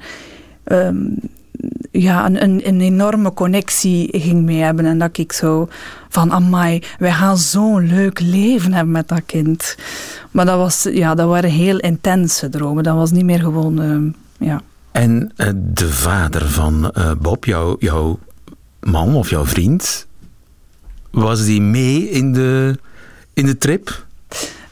ehm, 0.65 0.97
ja, 1.91 2.27
een, 2.27 2.43
een, 2.43 2.69
een 2.69 2.81
enorme 2.81 3.33
connectie 3.33 4.09
ging 4.21 4.43
mee 4.43 4.61
hebben. 4.61 4.87
En 4.87 4.99
dat 4.99 5.19
ik 5.19 5.33
zo 5.33 5.69
van, 6.09 6.33
amai, 6.33 6.83
wij 6.99 7.13
gaan 7.13 7.39
zo'n 7.39 7.87
leuk 7.87 8.21
leven 8.21 8.73
hebben 8.73 8.93
met 8.93 9.09
dat 9.09 9.23
kind. 9.27 9.77
Maar 10.31 10.45
dat, 10.45 10.57
was, 10.57 10.89
ja, 10.93 11.15
dat 11.15 11.29
waren 11.29 11.51
heel 11.51 11.79
intense 11.79 12.49
dromen. 12.49 12.85
Dat 12.85 12.97
was 12.97 13.11
niet 13.11 13.25
meer 13.25 13.41
gewoon, 13.41 13.83
ehm, 13.83 14.09
ja... 14.49 14.63
En 14.97 15.33
eh, 15.37 15.49
de 15.55 15.93
vader 15.93 16.49
van 16.49 16.91
eh, 16.91 17.11
Bob, 17.19 17.45
jouw, 17.45 17.77
jouw 17.79 18.19
man 18.81 19.15
of 19.15 19.31
jouw 19.31 19.45
vriend, 19.45 20.07
was 21.11 21.45
die 21.45 21.61
mee 21.61 22.11
in 22.11 22.33
de, 22.33 22.79
in 23.33 23.47
de 23.47 23.59
trip? 23.59 24.07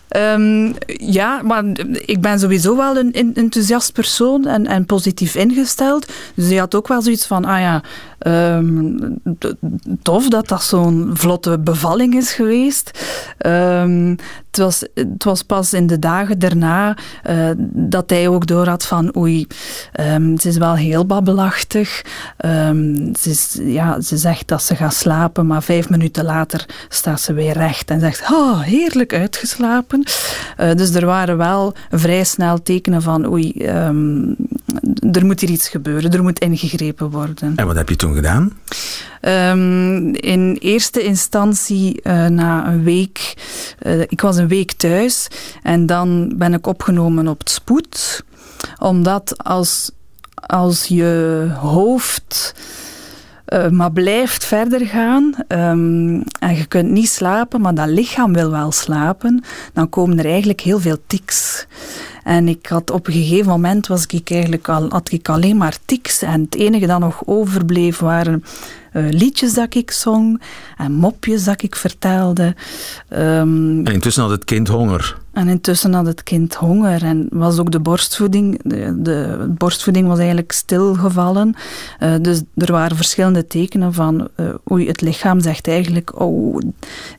Ehm, 0.09 0.73
ja, 0.87 1.43
maar 1.43 1.65
ik 1.93 2.21
ben 2.21 2.39
sowieso 2.39 2.77
wel 2.77 2.97
een 2.97 3.35
enthousiast 3.35 3.93
persoon 3.93 4.47
en, 4.47 4.67
en 4.67 4.87
positief 4.87 5.35
ingesteld. 5.35 6.13
Dus 6.35 6.49
die 6.49 6.59
had 6.59 6.75
ook 6.75 6.89
wel 6.89 7.03
zoiets 7.03 7.27
van, 7.27 7.45
ah 7.45 7.61
ja, 7.61 7.83
ehm, 8.25 8.97
tof 10.03 10.29
dat 10.29 10.49
dat 10.49 10.63
zo'n 10.63 11.11
vlotte 11.13 11.59
bevalling 11.59 12.15
is 12.15 12.33
geweest. 12.33 13.05
Ehm, 13.39 14.17
het, 14.47 14.59
was, 14.59 14.85
het 14.95 15.25
was 15.25 15.43
pas 15.43 15.73
in 15.73 15.87
de 15.87 15.99
dagen 15.99 16.39
daarna 16.39 16.97
eh, 17.23 17.51
dat 17.73 18.11
hij 18.11 18.29
ook 18.29 18.47
door 18.47 18.69
had 18.69 18.85
van 18.87 19.17
oei, 19.17 19.47
ehm, 19.93 20.37
ze 20.37 20.49
is 20.49 20.57
wel 20.57 20.75
heel 20.75 21.07
babbelachtig. 21.07 22.03
Ze, 23.19 23.31
is, 23.31 23.59
ja, 23.61 24.01
ze 24.01 24.17
zegt 24.17 24.49
dat 24.49 24.63
ze 24.63 24.77
gaat 24.77 24.95
slapen, 24.95 25.47
maar 25.47 25.63
vijf 25.63 25.89
minuten 25.89 26.25
later 26.25 26.67
staat 26.89 27.21
ze 27.21 27.33
weer 27.33 27.53
recht 27.53 27.91
en 27.91 28.01
zegt, 28.01 28.31
oh, 28.33 28.61
heerlijk 28.61 29.15
uitgeslapen. 29.15 30.05
Eh, 30.57 30.75
dus 30.75 30.95
er 30.95 31.07
waren 31.07 31.37
wel 31.37 31.75
vrij 31.91 32.25
snel 32.25 32.63
tekenen 32.63 33.03
van 33.03 33.27
oei, 33.27 33.53
er 35.13 35.27
moet 35.27 35.41
hier 35.41 35.51
iets 35.51 35.69
gebeuren, 35.69 36.13
er 36.13 36.23
moet 36.23 36.39
ingegrepen 36.39 37.11
worden. 37.11 37.53
En 37.57 37.67
wat 37.67 37.77
heb 37.77 37.89
je 37.89 37.97
toen 37.97 38.15
gedaan? 38.15 38.53
Ehm, 39.21 40.15
in 40.15 40.57
eerste 40.61 41.03
instantie 41.03 42.03
eh, 42.03 42.27
na 42.27 42.67
een 42.67 42.83
week, 42.83 43.35
eh, 43.79 44.01
ik 44.01 44.21
was 44.21 44.37
een 44.37 44.49
week 44.49 44.73
thuis 44.73 45.29
en 45.63 45.87
dan 45.87 46.33
ben 46.37 46.55
ik 46.55 46.67
opgenomen 46.67 47.29
op 47.29 47.39
het 47.39 47.51
spoed. 47.51 48.25
Omdat 48.79 49.45
als, 49.45 49.91
als 50.35 50.87
je 50.87 51.49
hoofd 51.61 52.55
eh, 53.45 53.69
maar 53.69 53.93
blijft 53.93 54.45
verder 54.45 54.87
gaan 54.87 55.35
ehm, 55.49 56.21
en 56.39 56.57
je 56.57 56.67
kunt 56.69 56.91
niet 56.91 57.09
slapen, 57.09 57.61
maar 57.61 57.75
dat 57.75 57.89
lichaam 57.89 58.33
wil 58.33 58.51
wel 58.51 58.73
slapen, 58.73 59.45
dan 59.73 59.89
komen 59.89 60.19
er 60.19 60.25
eigenlijk 60.25 60.61
heel 60.61 60.81
veel 60.81 60.99
tics. 61.07 61.67
En 62.25 62.49
ik 62.49 62.67
had 62.67 62.91
op 62.91 63.07
een 63.07 63.13
gegeven 63.13 63.47
moment 63.51 63.87
was 63.87 64.07
ik 64.07 64.31
eigenlijk 64.31 64.69
al, 64.69 64.89
had 64.89 65.13
ik 65.13 65.29
alleen 65.29 65.57
maar 65.57 65.77
tics. 65.85 66.23
En 66.23 66.41
het 66.41 66.55
enige 66.55 66.87
dat 66.87 67.01
nog 67.01 67.23
overbleef 67.27 67.99
waren 67.99 68.45
eh, 68.93 69.05
liedjes 69.11 69.55
dat 69.55 69.75
ik 69.75 69.91
zong 69.91 70.43
en 70.77 70.93
mopjes 70.93 71.45
dat 71.45 71.63
ik 71.63 71.77
vertelde. 71.77 72.55
Ehm, 73.09 73.87
En 73.87 73.93
intussen 73.93 74.23
had 74.23 74.31
het 74.31 74.45
kind 74.45 74.69
honger. 74.69 75.19
en 75.33 75.49
intussen 75.49 75.93
had 75.93 76.07
het 76.07 76.23
kind 76.23 76.55
honger 76.55 77.03
en 77.03 77.27
was 77.31 77.59
ook 77.59 77.71
de 77.71 77.81
borstvoeding, 77.81 78.61
de, 78.63 79.03
de 79.03 79.47
borstvoeding 79.59 80.07
was 80.09 80.19
eigenlijk 80.19 80.53
stilgevallen. 80.53 81.55
Eh, 81.99 82.15
dus 82.21 82.43
er 82.55 82.73
waren 82.73 82.97
verschillende 82.97 83.47
tekenen 83.47 83.93
van, 83.95 84.29
eh, 84.37 84.47
oei, 84.73 84.87
het 84.87 85.01
lichaam 85.01 85.41
zegt 85.41 85.69
eigenlijk, 85.69 86.21
oh, 86.21 86.59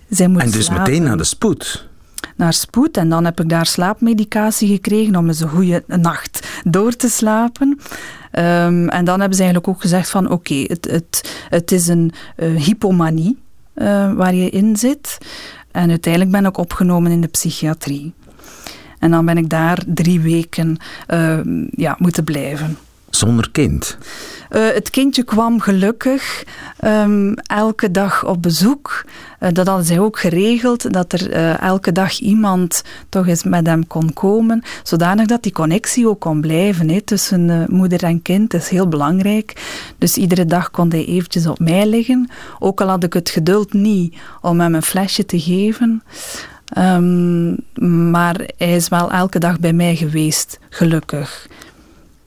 zij 0.09 0.27
moet 0.27 0.41
En 0.41 0.51
dus 0.51 0.65
slapen. 0.65 0.83
meteen 0.83 1.03
naar 1.03 1.17
de 1.17 1.23
spoed. 1.23 1.87
Naar 2.35 2.53
spoed 2.53 2.97
en 2.97 3.09
dan 3.09 3.25
heb 3.25 3.39
ik 3.39 3.49
daar 3.49 3.65
slaapmedicatie 3.65 4.67
gekregen 4.67 5.15
om 5.15 5.27
eens 5.27 5.39
een 5.39 5.49
goede 5.49 5.83
nacht 5.87 6.47
door 6.63 6.95
te 6.95 7.09
slapen. 7.09 7.79
Ehm, 8.31 8.87
en 8.87 9.05
dan 9.05 9.19
hebben 9.19 9.37
ze 9.37 9.43
eigenlijk 9.43 9.67
ook 9.67 9.81
gezegd 9.81 10.09
van, 10.09 10.29
oké, 10.29 10.55
het, 10.55 10.87
het, 10.91 11.45
het 11.49 11.71
is 11.71 11.87
een 11.87 12.11
eh, 12.35 12.55
hypomanie 12.55 13.37
eh, 13.73 14.13
waar 14.13 14.35
je 14.35 14.49
in 14.49 14.77
zit. 14.77 15.17
En 15.71 15.89
uiteindelijk 15.89 16.31
ben 16.31 16.45
ik 16.45 16.57
opgenomen 16.57 17.11
in 17.11 17.21
de 17.21 17.27
psychiatrie. 17.27 18.13
En 18.99 19.11
dan 19.11 19.25
ben 19.25 19.37
ik 19.37 19.49
daar 19.49 19.83
drie 19.87 20.19
weken 20.19 20.77
eh, 21.07 21.39
ja, 21.71 21.95
moeten 21.99 22.23
blijven. 22.23 22.77
Zonder 23.09 23.51
kind. 23.51 23.97
Eh, 24.55 24.67
het 24.73 24.89
kindje 24.89 25.23
kwam 25.23 25.59
gelukkig 25.59 26.43
ehm, 26.79 27.33
elke 27.33 27.91
dag 27.91 28.25
op 28.25 28.41
bezoek. 28.41 29.05
Eh, 29.39 29.49
dat 29.53 29.67
hadden 29.67 29.85
zij 29.85 29.99
ook 29.99 30.19
geregeld, 30.19 30.93
dat 30.93 31.13
er 31.13 31.31
eh, 31.31 31.61
elke 31.61 31.91
dag 31.91 32.19
iemand 32.19 32.83
toch 33.09 33.27
eens 33.27 33.43
met 33.43 33.67
hem 33.67 33.87
kon 33.87 34.13
komen, 34.13 34.63
zodanig 34.83 35.25
dat 35.25 35.43
die 35.43 35.51
connectie 35.51 36.09
ook 36.09 36.19
kon 36.19 36.41
blijven 36.41 36.89
hè, 36.89 37.01
tussen 37.01 37.65
moeder 37.69 38.03
en 38.03 38.21
kind. 38.21 38.51
Dat 38.51 38.61
is 38.61 38.69
heel 38.69 38.87
belangrijk. 38.87 39.53
Dus 39.97 40.17
iedere 40.17 40.45
dag 40.45 40.71
kon 40.71 40.89
hij 40.89 41.05
eventjes 41.05 41.47
op 41.47 41.59
mij 41.59 41.87
liggen, 41.87 42.29
ook 42.59 42.81
al 42.81 42.87
had 42.87 43.03
ik 43.03 43.13
het 43.13 43.29
geduld 43.29 43.73
niet 43.73 44.15
om 44.41 44.59
hem 44.59 44.75
een 44.75 44.81
flesje 44.81 45.25
te 45.25 45.39
geven. 45.39 46.03
Ehm, 46.65 47.53
maar 48.11 48.49
hij 48.57 48.75
is 48.75 48.87
wel 48.87 49.11
elke 49.11 49.39
dag 49.39 49.59
bij 49.59 49.73
mij 49.73 49.95
geweest, 49.95 50.59
gelukkig. 50.69 51.47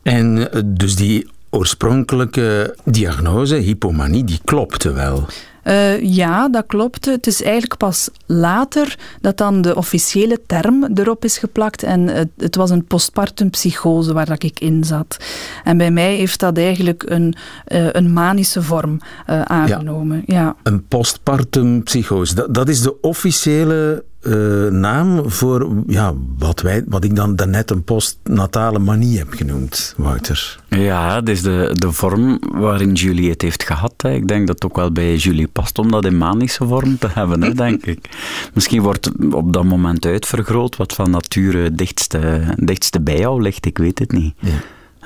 En 0.03 0.49
dus 0.65 0.97
die 0.97 1.27
oorspronkelijke 1.51 2.77
diagnose, 2.85 3.55
hypomanie, 3.55 4.25
die 4.25 4.41
klopte 4.45 4.93
wel. 4.93 5.27
Eh, 5.69 6.01
ja, 6.03 6.49
dat 6.49 6.67
klopt. 6.67 7.05
Het 7.05 7.27
is 7.27 7.43
eigenlijk 7.43 7.77
pas 7.77 8.09
later 8.27 8.99
dat 9.21 9.37
dan 9.37 9.63
de 9.63 9.77
officiële 9.77 10.41
term 10.47 10.89
erop 10.95 11.25
is 11.25 11.39
geplakt. 11.39 11.83
En 11.83 12.07
het, 12.07 12.29
het 12.37 12.57
was 12.57 12.71
een 12.71 12.85
postpartum 12.85 13.51
psychose 13.51 14.13
waar 14.13 14.27
dat 14.27 14.43
ik 14.43 14.61
in 14.61 14.85
zat. 14.85 15.17
En 15.65 15.77
bij 15.77 15.91
mij 15.91 16.15
heeft 16.15 16.41
dat 16.41 16.59
eigenlijk 16.59 17.03
een, 17.07 17.35
eh, 17.65 17.93
een 17.93 18.13
manische 18.13 18.63
vorm 18.63 19.01
eh, 19.27 19.43
aangenomen. 19.43 20.23
Ja. 20.27 20.57
Een 20.63 20.87
postpartum 20.87 21.83
psychose. 21.83 22.35
Dat, 22.35 22.55
dat 22.55 22.69
is 22.69 22.81
de 22.81 23.01
officiële 23.01 24.05
eh, 24.31 24.73
naam 24.73 25.31
voor 25.31 25.69
ja, 25.87 26.15
wat, 26.39 26.61
wij, 26.61 26.83
wat 26.87 27.05
ik 27.05 27.17
dan 27.17 27.37
daarnet 27.37 27.71
een 27.71 27.85
postnatale 27.85 28.79
manie 28.79 29.19
heb 29.19 29.33
genoemd, 29.33 29.95
Wouter. 29.97 30.61
Ja, 30.69 31.15
het 31.15 31.29
is 31.29 31.43
de, 31.43 31.71
de 31.73 31.93
vorm 31.93 32.39
waarin 32.53 32.93
Julie 32.93 33.31
het 33.31 33.43
heeft 33.43 33.63
gehad. 33.63 33.95
Hè. 33.97 34.13
Ik 34.13 34.29
denk 34.29 34.47
dat 34.47 34.63
het 34.63 34.71
ook 34.71 34.77
wel 34.77 34.93
bij 34.93 35.17
Julie 35.17 35.49
past 35.49 35.79
om 35.79 35.91
dat 35.91 36.05
in 36.05 36.19
manische 36.19 36.67
vorm 36.67 36.99
te 36.99 37.09
hebben, 37.13 37.43
hè, 37.43 37.55
denk 37.55 37.87
ik. 37.87 38.09
Misschien 38.55 38.83
wordt 38.83 39.11
op 39.31 39.53
dat 39.53 39.65
moment 39.65 40.07
uitvergroot 40.07 40.77
wat 40.77 40.95
van 40.95 41.11
nature 41.11 41.73
dichtste, 41.73 42.41
dichtste 42.57 43.01
bij 43.01 43.19
jou 43.19 43.43
ligt, 43.43 43.67
ik 43.67 43.79
weet 43.79 43.99
het 43.99 44.13
niet. 44.13 44.35
Ja. 44.39 44.51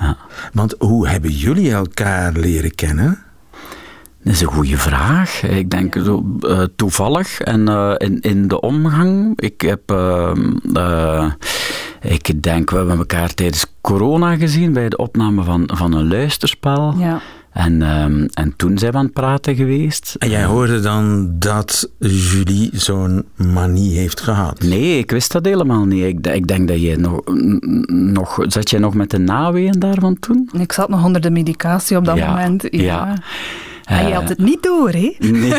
Ja. 0.01 0.17
Want 0.53 0.75
hoe 0.79 1.09
hebben 1.09 1.31
jullie 1.31 1.73
elkaar 1.73 2.33
leren 2.33 2.75
kennen? 2.75 3.19
Dat 4.25 4.33
is 4.33 4.41
een 4.41 4.47
goede 4.47 4.77
vraag. 4.77 5.43
Ik 5.43 5.71
denk 5.71 5.95
zo, 6.05 6.37
eh, 6.41 6.63
toevallig 6.77 7.41
en 7.41 7.69
eh, 7.69 7.95
in, 7.97 8.21
in 8.21 8.49
de 8.49 8.61
omgang. 8.61 9.41
Ik 9.41 9.61
heb, 9.61 9.91
eh, 9.91 10.33
eh, 10.75 11.33
ik 12.01 12.43
denk, 12.43 12.71
we 12.71 12.77
hebben 12.77 12.97
elkaar 12.99 13.35
tijdens 13.35 13.67
corona 13.81 14.37
gezien 14.37 14.73
bij 14.73 14.89
de 14.89 14.97
opname 14.97 15.43
van, 15.43 15.71
van 15.75 15.93
een 15.93 16.09
luisterspel. 16.09 16.95
ja. 16.99 17.21
En, 17.53 17.83
ehm, 17.83 18.27
en 18.33 18.55
toen 18.57 18.79
zijn 18.79 18.93
we 18.93 18.99
aan 18.99 19.05
het 19.05 19.13
praten 19.13 19.55
geweest. 19.55 20.17
En 20.19 20.31
jij 20.31 20.45
hoorde 20.45 20.81
dan 20.81 21.31
dat 21.39 21.91
Julie 21.99 22.71
zo'n 22.73 23.25
manie 23.37 23.99
heeft 23.99 24.21
gehad. 24.21 24.61
Nee, 24.61 24.99
ik 24.99 25.11
wist 25.11 25.33
dat 25.33 25.45
helemaal 25.45 25.85
niet. 25.85 26.05
Ik, 26.05 26.27
ik 26.27 26.47
denk 26.47 26.69
dat 26.69 26.81
je 26.83 26.97
nog, 26.97 27.21
nog... 28.13 28.39
Zat 28.47 28.71
jij 28.71 28.81
nog 28.81 28.95
met 28.95 29.11
de 29.11 29.19
naweeën 29.19 29.79
daarvan 29.79 30.19
toen? 30.19 30.51
Ik 30.59 30.73
zat 30.73 30.89
nog 30.89 31.05
onder 31.05 31.21
de 31.21 31.31
medicatie 31.31 31.97
op 31.97 32.05
dat 32.05 32.17
Ja, 32.17 32.31
moment. 32.31 32.67
Ja. 32.71 32.81
ja. 32.83 33.15
En 33.85 34.05
je 34.07 34.11
Eh, 34.11 34.19
had 34.19 34.29
het 34.29 34.39
niet 34.39 34.63
door, 34.63 34.91
hè? 34.91 35.15
Nee. 35.31 35.53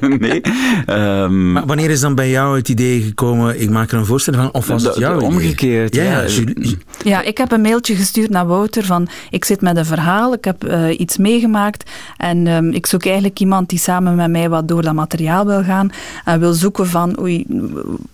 nee. 0.18 0.40
Ehm, 0.86 1.52
Maar 1.52 1.66
wanneer 1.66 1.90
is 1.90 2.00
dan 2.00 2.14
bij 2.14 2.30
jou 2.30 2.56
het 2.56 2.68
idee 2.68 3.02
gekomen, 3.02 3.60
ik 3.60 3.70
maak 3.70 3.90
er 3.90 3.98
een 3.98 4.06
voorstelling 4.06 4.42
van, 4.42 4.52
of 4.52 4.66
was 4.66 4.82
de- 4.82 4.88
het 4.88 4.96
idee? 4.96 5.20
omgekeerd, 5.20 5.94
Ja, 5.94 6.02
ja. 6.02 6.10
ja, 6.20 6.26
Julie- 6.26 6.78
Ja, 7.04 7.22
ik 7.22 7.38
heb 7.38 7.52
een 7.52 7.60
mailtje 7.60 7.94
gestuurd 7.96 8.30
naar 8.30 8.46
Wouter 8.46 8.84
van 8.84 9.08
ik 9.30 9.44
zit 9.44 9.60
met 9.60 9.76
een 9.76 9.84
verhaal, 9.86 10.32
ik 10.32 10.44
heb 10.44 10.64
eh, 10.64 10.98
iets 11.00 11.16
meegemaakt 11.16 11.90
en 12.16 12.46
ehm, 12.46 12.68
ik 12.70 12.86
zoek 12.86 13.04
eigenlijk 13.04 13.38
iemand 13.40 13.68
die 13.68 13.78
samen 13.78 14.14
met 14.14 14.30
mij 14.30 14.48
wat 14.48 14.68
door 14.68 14.82
dat 14.82 14.94
materiaal 14.94 15.46
wil 15.46 15.62
gaan 15.62 15.90
en 16.24 16.40
wil 16.40 16.52
zoeken 16.52 16.86
van 16.86 17.20
oei, 17.20 17.46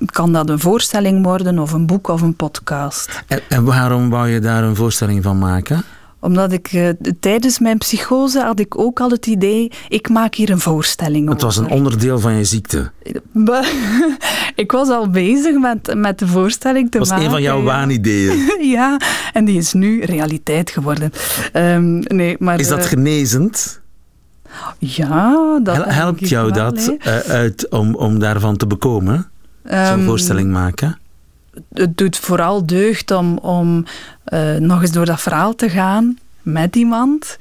kan 0.05 0.33
dat 0.33 0.49
een 0.51 0.61
voorstelling 0.61 1.25
worden 1.25 1.59
of 1.59 1.73
een 1.73 1.87
boek 1.87 2.09
of 2.09 2.21
een 2.23 2.35
podcast. 2.37 3.23
En, 3.27 3.41
en 3.49 3.65
waarom 3.65 4.11
wou 4.11 4.29
je 4.29 4.39
daar 4.41 4.63
een 4.65 4.77
voorstelling 4.77 5.23
van 5.23 5.39
maken? 5.39 5.83
Omdat 6.21 6.53
ik 6.53 6.69
eh, 6.73 6.89
tijdens 7.21 7.59
mijn 7.59 7.79
psychose 7.79 8.41
had 8.43 8.61
ik 8.61 8.79
ook 8.79 9.01
al 9.01 9.11
het 9.11 9.27
idee, 9.27 9.71
ik 9.89 10.09
maak 10.09 10.35
hier 10.35 10.51
een 10.51 10.61
voorstelling 10.61 11.29
Het 11.29 11.43
was 11.43 11.57
een 11.57 11.65
over. 11.65 11.77
onderdeel 11.77 12.19
van 12.19 12.33
je 12.35 12.45
ziekte. 12.45 12.91
Ik 14.55 14.73
was 14.73 14.89
al 14.89 15.09
bezig 15.11 15.59
met, 15.59 15.95
met 15.97 16.19
de 16.19 16.27
voorstelling 16.27 16.91
te 16.91 16.99
Het 16.99 17.09
was 17.09 17.09
maken. 17.09 17.25
een 17.25 17.31
van 17.31 17.43
jouw 17.43 17.63
waanideeën. 17.63 18.49
Ja, 18.77 19.01
en 19.33 19.45
die 19.45 19.59
is 19.59 19.73
nu 19.73 20.05
realiteit 20.05 20.71
geworden. 20.71 21.13
Ehm, 21.53 21.99
nee, 21.99 22.37
maar, 22.39 22.61
Is 22.61 22.69
dat 22.69 22.79
eh, 22.79 22.85
genezend? 22.85 23.81
Ja, 24.79 25.59
dat 25.63 25.85
Helpt 25.85 26.29
jou 26.29 26.51
wel, 26.53 26.65
dat 26.73 26.95
eh, 26.99 27.17
uit 27.19 27.69
om, 27.71 27.95
om 27.95 28.19
daarvan 28.19 28.57
te 28.57 28.67
bekomen? 28.67 29.31
Zo'n 29.65 29.73
Ehm, 29.73 30.05
voorstelling 30.05 30.51
maken? 30.53 30.99
Het 31.75 31.97
doet 31.99 32.17
vooral 32.17 32.67
deugd 32.67 33.11
om, 33.11 33.39
om 33.39 33.85
eh, 34.25 34.55
nog 34.55 34.81
eens 34.81 34.93
door 34.93 35.05
dat 35.07 35.21
verhaal 35.21 35.55
te 35.55 35.69
gaan 35.69 36.19
met 36.43 36.77
iemand. 36.77 37.37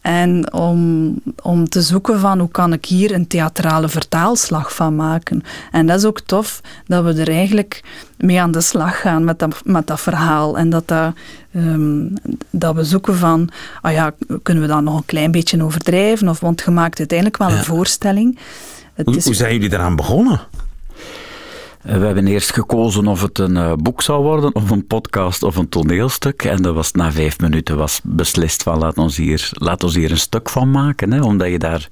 En 0.00 0.52
om, 0.52 1.14
om 1.42 1.68
te 1.68 1.82
zoeken 1.82 2.18
van 2.20 2.38
hoe 2.38 2.48
kan 2.50 2.72
ik 2.72 2.84
hier 2.84 3.12
een 3.12 3.26
theatrale 3.26 3.88
vertaalslag 3.88 4.74
van 4.74 4.96
maken. 4.96 5.42
En 5.70 5.86
dat 5.86 5.98
is 5.98 6.04
ook 6.04 6.20
tof 6.20 6.60
dat 6.86 7.04
we 7.04 7.12
er 7.20 7.28
eigenlijk 7.28 7.82
mee 8.16 8.40
aan 8.40 8.50
de 8.50 8.60
slag 8.60 9.00
gaan 9.00 9.24
met 9.24 9.38
dat, 9.38 9.60
met 9.64 9.86
dat 9.86 10.00
verhaal. 10.00 10.58
En 10.58 10.70
dat, 10.70 10.88
dat, 10.88 11.12
ehm, 11.54 12.06
dat 12.50 12.74
we 12.74 12.84
zoeken 12.84 13.16
van, 13.16 13.48
ah 13.82 13.92
ja, 13.92 14.14
kunnen 14.42 14.62
we 14.62 14.68
dat 14.68 14.82
nog 14.82 14.96
een 14.96 15.04
klein 15.06 15.30
beetje 15.30 15.62
overdrijven? 15.64 16.28
Of, 16.28 16.40
want 16.40 16.62
je 16.64 16.70
maakt 16.70 16.98
uiteindelijk 16.98 17.38
wel 17.38 17.48
Ja. 17.50 17.56
een 17.58 17.64
voorstelling. 17.64 18.38
Het 18.94 19.06
Hoe, 19.06 19.16
is- 19.16 19.24
hoe 19.24 19.34
zijn 19.34 19.52
jullie 19.52 19.72
eraan 19.72 19.96
begonnen? 19.96 20.40
Eh, 21.84 21.98
We 21.98 22.04
hebben 22.06 22.26
eerst 22.26 22.52
gekozen 22.52 23.06
of 23.06 23.22
het 23.22 23.38
een 23.38 23.56
eh, 23.56 23.72
boek 23.72 24.02
zou 24.02 24.22
worden, 24.22 24.54
of 24.54 24.70
een 24.70 24.86
podcast, 24.86 25.42
of 25.42 25.56
een 25.56 25.68
toneelstuk. 25.68 26.44
En 26.44 26.62
dat 26.62 26.74
was 26.74 26.92
na 26.92 27.12
vijf 27.12 27.40
minuten 27.40 27.76
was 27.76 28.00
beslist 28.04 28.62
van 28.62 28.78
laat 28.78 28.98
ons 28.98 29.16
hier, 29.16 29.50
laat 29.52 29.84
ons 29.84 29.94
hier 29.94 30.10
een 30.10 30.18
stuk 30.18 30.48
van 30.50 30.70
maken. 30.70 31.12
Hè, 31.12 31.22
omdat 31.22 31.48
je 31.48 31.58
daar 31.58 31.88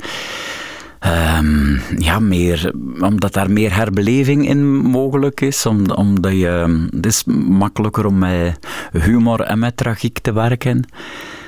Ehm, 1.02 1.78
ja, 1.98 2.18
meer, 2.18 2.72
omdat 3.00 3.32
daar 3.32 3.50
meer 3.50 3.74
herbeleving 3.74 4.48
in 4.48 4.74
mogelijk 4.76 5.40
is. 5.40 5.66
Om, 5.66 5.90
omdat 5.90 6.32
je, 6.32 6.86
het 6.90 7.06
is 7.06 7.24
makkelijker 7.48 8.06
om 8.06 8.18
met 8.18 8.58
humor 8.92 9.40
en 9.40 9.58
met 9.58 9.76
tragiek 9.76 10.18
te 10.18 10.32
werken. 10.32 10.84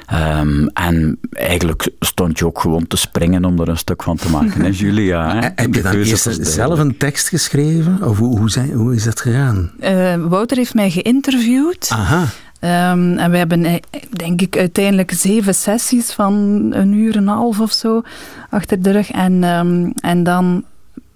Ehm, 0.06 0.66
en 0.66 1.18
eigenlijk 1.32 1.90
stond 2.00 2.38
je 2.38 2.46
ook 2.46 2.60
gewoon 2.60 2.86
te 2.86 2.96
springen 2.96 3.44
om 3.44 3.60
er 3.60 3.68
een 3.68 3.78
stuk 3.78 4.02
van 4.02 4.16
te 4.16 4.30
maken, 4.30 4.60
hè, 4.60 4.68
Julia? 4.82 5.34
Hè? 5.34 5.48
Heb 5.54 5.74
je 5.74 5.82
dan 5.82 5.94
eerst 5.94 6.46
zelf 6.46 6.78
een 6.78 6.96
tekst 6.96 7.28
geschreven? 7.28 8.02
Of 8.02 8.18
hoe, 8.18 8.38
hoe, 8.38 8.50
zijn, 8.50 8.72
hoe 8.72 8.94
is 8.94 9.04
dat 9.04 9.20
gegaan? 9.20 9.70
Eh, 9.80 10.14
Wouter 10.16 10.56
heeft 10.56 10.74
mij 10.74 10.90
geïnterviewd. 10.90 11.88
Aha. 11.92 12.24
Ehm, 12.60 13.18
en 13.18 13.30
we 13.30 13.36
hebben, 13.36 13.64
eh, 13.64 13.74
denk 14.10 14.40
ik, 14.40 14.56
uiteindelijk 14.56 15.12
zeven 15.12 15.54
sessies 15.54 16.12
van 16.12 16.32
een 16.70 16.92
uur 16.92 17.16
en 17.16 17.22
een 17.22 17.28
half 17.28 17.60
of 17.60 17.72
zo 17.72 18.02
achter 18.50 18.82
de 18.82 18.90
rug. 18.90 19.10
En, 19.10 19.44
ehm, 19.44 19.90
en 20.00 20.22
dan... 20.22 20.64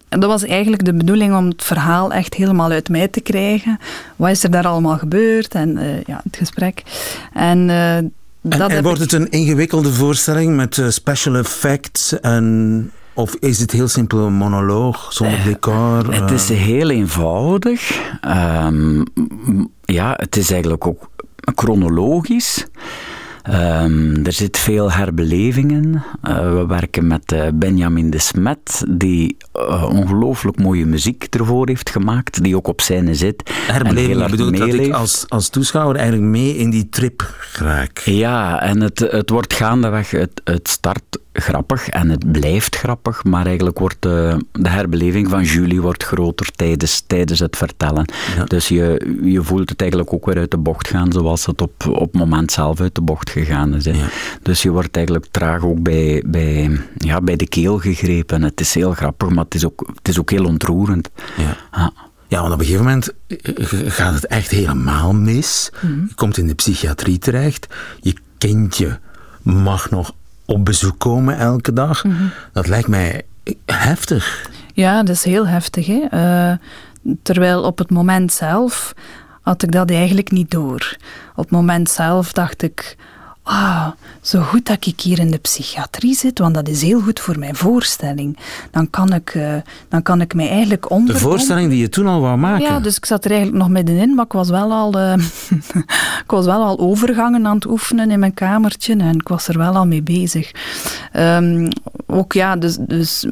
en 0.09 0.21
dat 0.21 0.31
was 0.31 0.45
eigenlijk 0.45 0.85
de 0.85 0.95
bedoeling 0.95 1.37
om 1.37 1.47
het 1.47 1.63
verhaal 1.65 2.13
echt 2.13 2.35
helemaal 2.35 2.71
uit 2.71 2.89
mij 2.89 3.09
te 3.09 3.21
krijgen. 3.21 3.79
Wat 4.17 4.31
is 4.31 4.45
er 4.45 4.51
daar 4.51 4.67
allemaal 4.67 4.99
gebeurd? 4.99 5.55
En 5.55 5.79
eh, 5.79 6.03
ja, 6.03 6.21
het 6.25 6.37
gesprek. 6.37 6.83
En, 7.33 7.71
eh, 7.71 7.99
En, 8.49 8.83
wordt 8.83 9.03
ik- 9.03 9.11
het 9.11 9.21
een 9.21 9.31
ingewikkelde 9.31 9.93
voorstelling 9.93 10.57
met 10.57 10.79
eh, 10.79 10.89
special 10.89 11.37
effects? 11.37 12.21
En, 12.21 12.91
of 13.15 13.35
is 13.35 13.59
het 13.59 13.71
heel 13.71 13.89
simpel 13.89 14.19
een 14.19 14.33
monoloog 14.33 15.13
zonder 15.13 15.43
decor? 15.45 16.13
Het 16.15 16.31
eh? 16.31 16.37
is 16.37 16.49
heel 16.49 16.91
eenvoudig. 16.91 18.01
Ehm, 18.21 19.05
ja, 19.85 20.15
het 20.17 20.37
is 20.37 20.51
eigenlijk 20.51 20.87
ook 20.87 21.11
chronologisch. 21.55 22.67
Ehm, 23.49 24.25
er 24.25 24.33
zit 24.33 24.59
veel 24.59 24.93
herbelevingen. 24.93 26.05
Eh, 26.23 26.53
we 26.53 26.67
werken 26.67 27.07
met 27.07 27.33
eh, 27.33 27.47
Benjamin 27.55 28.11
de 28.11 28.19
Smet, 28.19 28.85
die 28.89 29.37
eh, 29.53 29.89
ongelooflijk 29.91 30.59
mooie 30.59 30.87
muziek 30.87 31.27
ervoor 31.31 31.69
heeft 31.69 31.91
gemaakt, 31.91 32.43
die 32.43 32.57
ook 32.57 32.69
op 32.69 32.81
scène 32.81 33.15
zit. 33.15 33.51
Herbeleving 33.51 34.21
erg 34.21 34.31
bedoelt 34.31 34.57
dat 34.57 34.75
ik 34.75 34.93
als, 34.93 35.25
als 35.29 35.49
toeschouwer 35.49 35.97
eigenlijk 35.97 36.31
mee 36.31 36.57
in 36.57 36.71
die 36.71 36.89
trip 36.89 37.35
raak. 37.53 37.99
Ja, 37.99 38.63
en 38.63 38.81
het, 38.81 38.99
het 38.99 39.31
wordt 39.31 39.55
gaandeweg, 39.55 40.11
het, 40.11 40.41
het 40.45 40.69
start 40.69 41.19
grappig 41.41 41.89
en 41.89 42.11
het 42.11 42.33
blijft 42.33 42.77
grappig, 42.77 43.25
maar 43.25 43.47
eigenlijk 43.47 43.79
wordt 43.79 43.97
de, 43.99 44.45
de 44.53 44.69
herbeleving 44.69 45.29
van 45.29 45.43
Julie 45.43 45.81
wordt 45.81 46.05
groter 46.05 46.51
tijdens, 46.57 47.03
tijdens 47.07 47.41
het 47.41 47.57
vertellen. 47.57 48.05
Ja. 48.37 48.45
Dus 48.45 48.69
je, 48.69 49.17
je 49.23 49.43
voelt 49.43 49.69
het 49.69 49.81
eigenlijk 49.81 50.13
ook 50.13 50.27
weer 50.27 50.39
uit 50.39 50.51
de 50.51 50.59
bocht 50.59 50.89
gaan, 50.89 51.13
zoals 51.13 51.47
het 51.47 51.61
op, 51.61 51.87
op 51.89 52.13
het 52.13 52.13
moment 52.13 52.53
zelf 52.53 52.81
uit 52.81 52.95
de 52.95 53.01
bocht 53.01 53.31
gegaan 53.31 53.75
is. 53.75 53.85
Ja. 53.85 54.09
Dus 54.43 54.63
je 54.63 54.71
wordt 54.71 54.97
eigenlijk 54.97 55.27
traag 55.31 55.63
ook 55.63 55.83
bij, 55.83 56.23
bij, 56.27 56.81
ja, 56.97 57.21
bij 57.21 57.37
de 57.37 57.49
keel 57.49 57.79
gegrepen. 57.79 58.43
Het 58.43 58.61
is 58.61 58.75
heel 58.75 58.93
grappig, 58.93 59.29
maar 59.29 59.45
het 59.45 59.55
is 59.55 59.67
ook, 59.67 59.91
het 59.95 60.09
is 60.09 60.19
ook 60.19 60.31
heel 60.31 60.45
ontroerend. 60.45 61.11
Ja. 61.37 61.57
Ja. 61.73 61.93
Ja, 62.29 62.41
want 62.41 62.53
op 62.53 62.59
een 62.59 62.65
gegeven 62.65 62.87
moment 62.87 63.13
eh, 63.27 63.67
gaat 63.91 64.15
het 64.15 64.27
echt 64.27 64.51
helemaal 64.51 65.13
mis. 65.15 65.71
Je 65.81 66.15
komt 66.15 66.37
in 66.37 66.47
de 66.47 66.55
psychiatrie 66.55 67.19
terecht. 67.19 67.67
Je 68.01 68.15
kindje 68.39 68.99
mag 69.43 69.91
nog 69.91 70.13
op 70.49 70.65
bezoek 70.65 70.99
komen 70.99 71.39
elke 71.39 71.73
dag. 71.73 72.05
Dat 72.53 72.67
lijkt 72.67 72.89
mij 72.89 73.23
heftig. 73.67 74.51
Ja, 74.75 75.03
dat 75.03 75.15
is 75.15 75.25
heel 75.25 75.47
heftig. 75.47 75.87
Hè? 75.87 76.01
Eh, 76.11 76.57
terwijl 77.23 77.63
op 77.63 77.79
het 77.79 77.91
moment 77.91 78.33
zelf 78.33 78.95
had 79.43 79.63
ik 79.63 79.73
dat 79.73 79.91
eigenlijk 79.91 80.31
niet 80.31 80.51
door. 80.51 80.97
Op 81.31 81.43
het 81.43 81.51
moment 81.51 81.91
zelf 81.91 82.33
dacht 82.33 82.63
ik, 82.63 82.97
ah, 83.49 83.89
zo 84.21 84.41
goed 84.41 84.67
dat 84.67 84.87
ik 84.87 85.01
hier 85.01 85.19
in 85.19 85.31
de 85.31 85.39
psychiatrie 85.39 86.15
zit, 86.15 86.39
want 86.39 86.55
dat 86.55 86.69
is 86.69 86.83
heel 86.83 87.01
goed 87.01 87.21
voor 87.21 87.39
mijn 87.39 87.57
voorstelling. 87.57 88.39
Dan 88.71 88.91
kan 88.91 89.13
ik, 89.13 89.31
eh, 89.35 89.55
dan 89.89 90.03
kan 90.03 90.21
ik 90.21 90.35
mij 90.35 90.49
eigenlijk 90.49 90.91
onder... 90.91 91.15
De 91.15 91.21
voorstelling 91.21 91.71
die 91.71 91.81
je 91.81 91.89
toen 91.89 92.07
al 92.07 92.21
wou 92.21 92.39
maken. 92.39 92.65
Ja, 92.65 92.81
dus 92.81 92.97
ik 92.97 93.05
zat 93.05 93.25
er 93.25 93.31
eigenlijk 93.31 93.63
nog 93.63 93.71
middenin, 93.71 94.15
maar 94.15 94.25
ik 94.25 94.33
was 94.33 94.49
wel 94.49 94.73
al, 94.73 94.99
eh, 94.99 95.13
ik 96.25 96.31
was 96.31 96.45
wel 96.45 96.63
al 96.63 96.79
overgangen 96.79 97.47
aan 97.47 97.55
het 97.55 97.67
oefenen 97.67 98.11
in 98.11 98.19
mijn 98.19 98.35
kamertje 98.35 98.97
en 98.97 99.15
ik 99.15 99.29
was 99.29 99.49
er 99.49 99.59
wel 99.59 99.75
al 99.77 99.87
mee 99.87 100.03
bezig. 100.03 100.51
Ehm, 101.13 101.71
ook 102.07 102.33
ja, 102.33 102.57
dus, 102.57 102.77
dus 102.81 103.27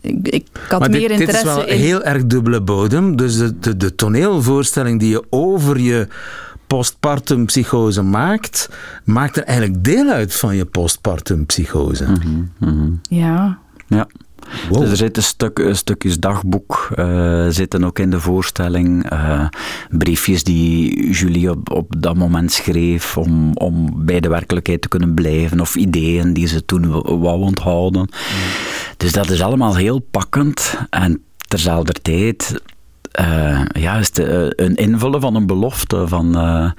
ik, 0.00 0.28
ik 0.28 0.46
had 0.68 0.80
maar 0.80 0.90
meer 0.90 1.08
dit, 1.08 1.18
dit 1.18 1.28
is 1.28 1.34
interesse 1.34 1.60
wel 1.60 1.68
in... 1.68 1.78
heel 1.78 2.02
erg 2.02 2.26
dubbele 2.26 2.60
bodem. 2.60 3.16
Dus 3.16 3.36
de, 3.36 3.58
de, 3.58 3.76
de 3.76 3.94
toneelvoorstelling 3.94 5.00
die 5.00 5.10
je 5.10 5.24
over 5.30 5.80
je 5.80 6.08
postpartum 6.76 7.46
psychose 7.46 8.02
maakt, 8.02 8.68
maakt 9.04 9.36
er 9.36 9.44
eigenlijk 9.44 9.84
deel 9.84 10.08
uit 10.08 10.34
van 10.34 10.56
je 10.56 10.64
postpartum 10.64 11.46
psychose. 11.46 12.06
Ja, 13.08 13.58
Ja. 13.86 14.06
Wow. 14.68 14.80
Dus 14.80 14.90
er 14.90 14.96
zitten 14.96 15.22
stuk, 15.22 15.68
stukjes 15.72 16.18
dagboek 16.18 16.90
eh, 16.94 17.46
zitten 17.48 17.84
ook 17.84 17.98
in 17.98 18.10
de 18.10 18.20
voorstelling. 18.20 19.10
eh, 19.10 19.46
briefjes 19.90 20.44
die 20.44 21.10
Julie 21.10 21.50
op, 21.50 21.70
op 21.70 21.94
dat 21.98 22.16
moment 22.16 22.52
schreef 22.52 23.16
om, 23.16 23.54
om 23.54 24.04
bij 24.06 24.20
de 24.20 24.28
werkelijkheid 24.28 24.82
te 24.82 24.88
kunnen 24.88 25.14
blijven. 25.14 25.60
Of 25.60 25.74
ideeën 25.74 26.32
die 26.32 26.46
ze 26.46 26.64
toen 26.64 26.90
wou 27.20 27.40
onthouden. 27.40 28.08
Dus 28.96 29.12
dat 29.12 29.30
is 29.30 29.42
allemaal 29.42 29.76
heel 29.76 29.98
pakkend. 29.98 30.78
En 30.90 31.22
terzelfde 31.48 31.92
tijd 31.92 32.62
eh, 33.12 33.60
ja, 33.72 33.96
is 33.96 34.06
het 34.06 34.18
eh, 34.18 34.66
een 34.66 34.74
invullen 34.74 35.20
van 35.20 35.34
een 35.34 35.46
belofte 35.46 36.08
van... 36.08 36.36
eh, 36.36 36.70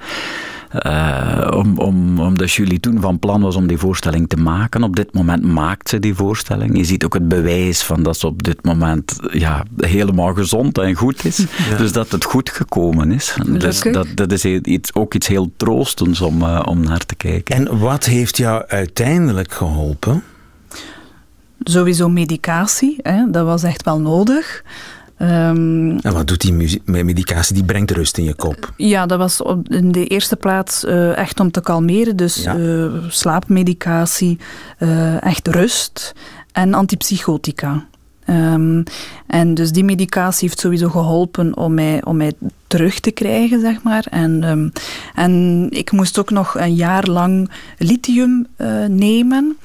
eh, 0.74 1.50
om, 1.56 1.78
om, 1.78 2.20
omdat 2.20 2.52
Julie 2.52 2.80
toen 2.80 3.00
van 3.00 3.18
plan 3.18 3.40
was 3.40 3.56
om 3.56 3.66
die 3.66 3.78
voorstelling 3.78 4.28
te 4.28 4.36
maken. 4.36 4.82
Op 4.82 4.96
dit 4.96 5.14
moment 5.14 5.44
maakt 5.44 5.88
ze 5.88 5.98
die 5.98 6.14
voorstelling. 6.14 6.76
Je 6.76 6.84
ziet 6.84 7.04
ook 7.04 7.14
het 7.14 7.28
bewijs 7.28 7.82
van 7.82 8.02
dat 8.02 8.16
ze 8.16 8.26
op 8.26 8.42
dit 8.42 8.64
moment 8.64 9.18
ja, 9.32 9.64
helemaal 9.76 10.34
gezond 10.34 10.78
en 10.78 10.94
goed 10.94 11.24
is. 11.24 11.36
Dus 11.78 11.92
dat 11.92 12.10
het 12.10 12.24
goed 12.24 12.50
gekomen 12.50 13.12
is. 13.12 13.36
Dus 13.46 13.80
dat, 13.80 14.06
dat 14.14 14.32
is 14.32 14.44
iets, 14.44 14.94
ook 14.94 15.14
iets 15.14 15.26
heel 15.26 15.52
troostends 15.56 16.20
om, 16.20 16.42
om 16.42 16.80
naar 16.80 17.06
te 17.06 17.14
kijken. 17.14 17.54
En 17.54 17.78
wat 17.78 18.04
heeft 18.04 18.36
jou 18.36 18.64
uiteindelijk 18.66 19.52
geholpen? 19.52 20.22
sowieso 21.64 22.08
medicatie, 22.08 22.96
hè, 23.02 23.30
dat 23.30 23.44
was 23.44 23.62
echt 23.62 23.84
wel 23.84 24.00
nodig. 24.00 24.62
Ehm, 25.16 25.90
En 25.98 26.12
wat 26.12 26.26
doet 26.26 26.40
die 26.40 26.80
medicatie? 26.84 27.54
Die 27.54 27.64
brengt 27.64 27.90
rust 27.90 28.18
in 28.18 28.24
je 28.24 28.34
kop. 28.34 28.72
Ja, 28.76 29.06
dat 29.06 29.18
was 29.18 29.42
op, 29.42 29.68
in 29.68 29.92
de 29.92 30.06
eerste 30.06 30.36
plaats 30.36 30.84
eh, 30.84 31.16
echt 31.16 31.40
om 31.40 31.50
te 31.50 31.60
kalmeren. 31.60 32.16
Dus 32.16 32.42
Ja. 32.42 32.56
eh, 32.56 32.86
slaapmedicatie, 33.08 34.38
eh, 34.78 35.22
echt 35.22 35.48
rust 35.48 36.12
en 36.52 36.74
antipsychotica. 36.74 37.84
Ehm, 38.24 38.82
en 39.26 39.54
dus 39.54 39.72
die 39.72 39.84
medicatie 39.84 40.48
heeft 40.48 40.60
sowieso 40.60 40.88
geholpen 40.88 41.56
om 41.56 41.74
mij, 41.74 42.04
om 42.04 42.16
mij 42.16 42.32
terug 42.66 43.00
te 43.00 43.10
krijgen, 43.10 43.60
zeg 43.60 43.82
maar. 43.82 44.06
En, 44.10 44.44
ehm, 44.44 44.68
en 45.14 45.66
ik 45.70 45.92
moest 45.92 46.18
ook 46.18 46.30
nog 46.30 46.58
een 46.58 46.74
jaar 46.74 47.06
lang 47.06 47.50
lithium 47.78 48.46
nemen. 48.88 49.56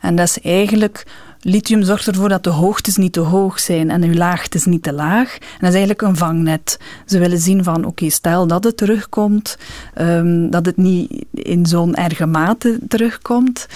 En 0.00 0.16
dat 0.16 0.26
is 0.26 0.40
eigenlijk... 0.40 1.06
Lithium 1.46 1.82
zorgt 1.82 2.06
ervoor 2.06 2.28
dat 2.28 2.44
de 2.44 2.50
hoogtes 2.50 2.96
niet 2.96 3.12
te 3.12 3.20
hoog 3.20 3.60
zijn 3.60 3.90
en 3.90 4.02
uw 4.02 4.14
laagtes 4.14 4.64
niet 4.64 4.82
te 4.82 4.92
laag. 4.92 5.32
En 5.34 5.58
dat 5.58 5.68
is 5.68 5.74
eigenlijk 5.74 6.02
een 6.02 6.16
vangnet. 6.16 6.78
Ze 7.06 7.18
willen 7.18 7.38
zien 7.38 7.64
van, 7.64 7.84
oké, 7.84 8.10
stel 8.10 8.46
dat 8.46 8.64
het 8.64 8.76
terugkomt, 8.76 9.58
ehm, 9.94 10.50
dat 10.50 10.66
het 10.66 10.76
niet 10.76 11.24
in 11.32 11.66
zo'n 11.66 11.94
erge 11.94 12.26
mate 12.26 12.78
terugkomt. 12.88 13.66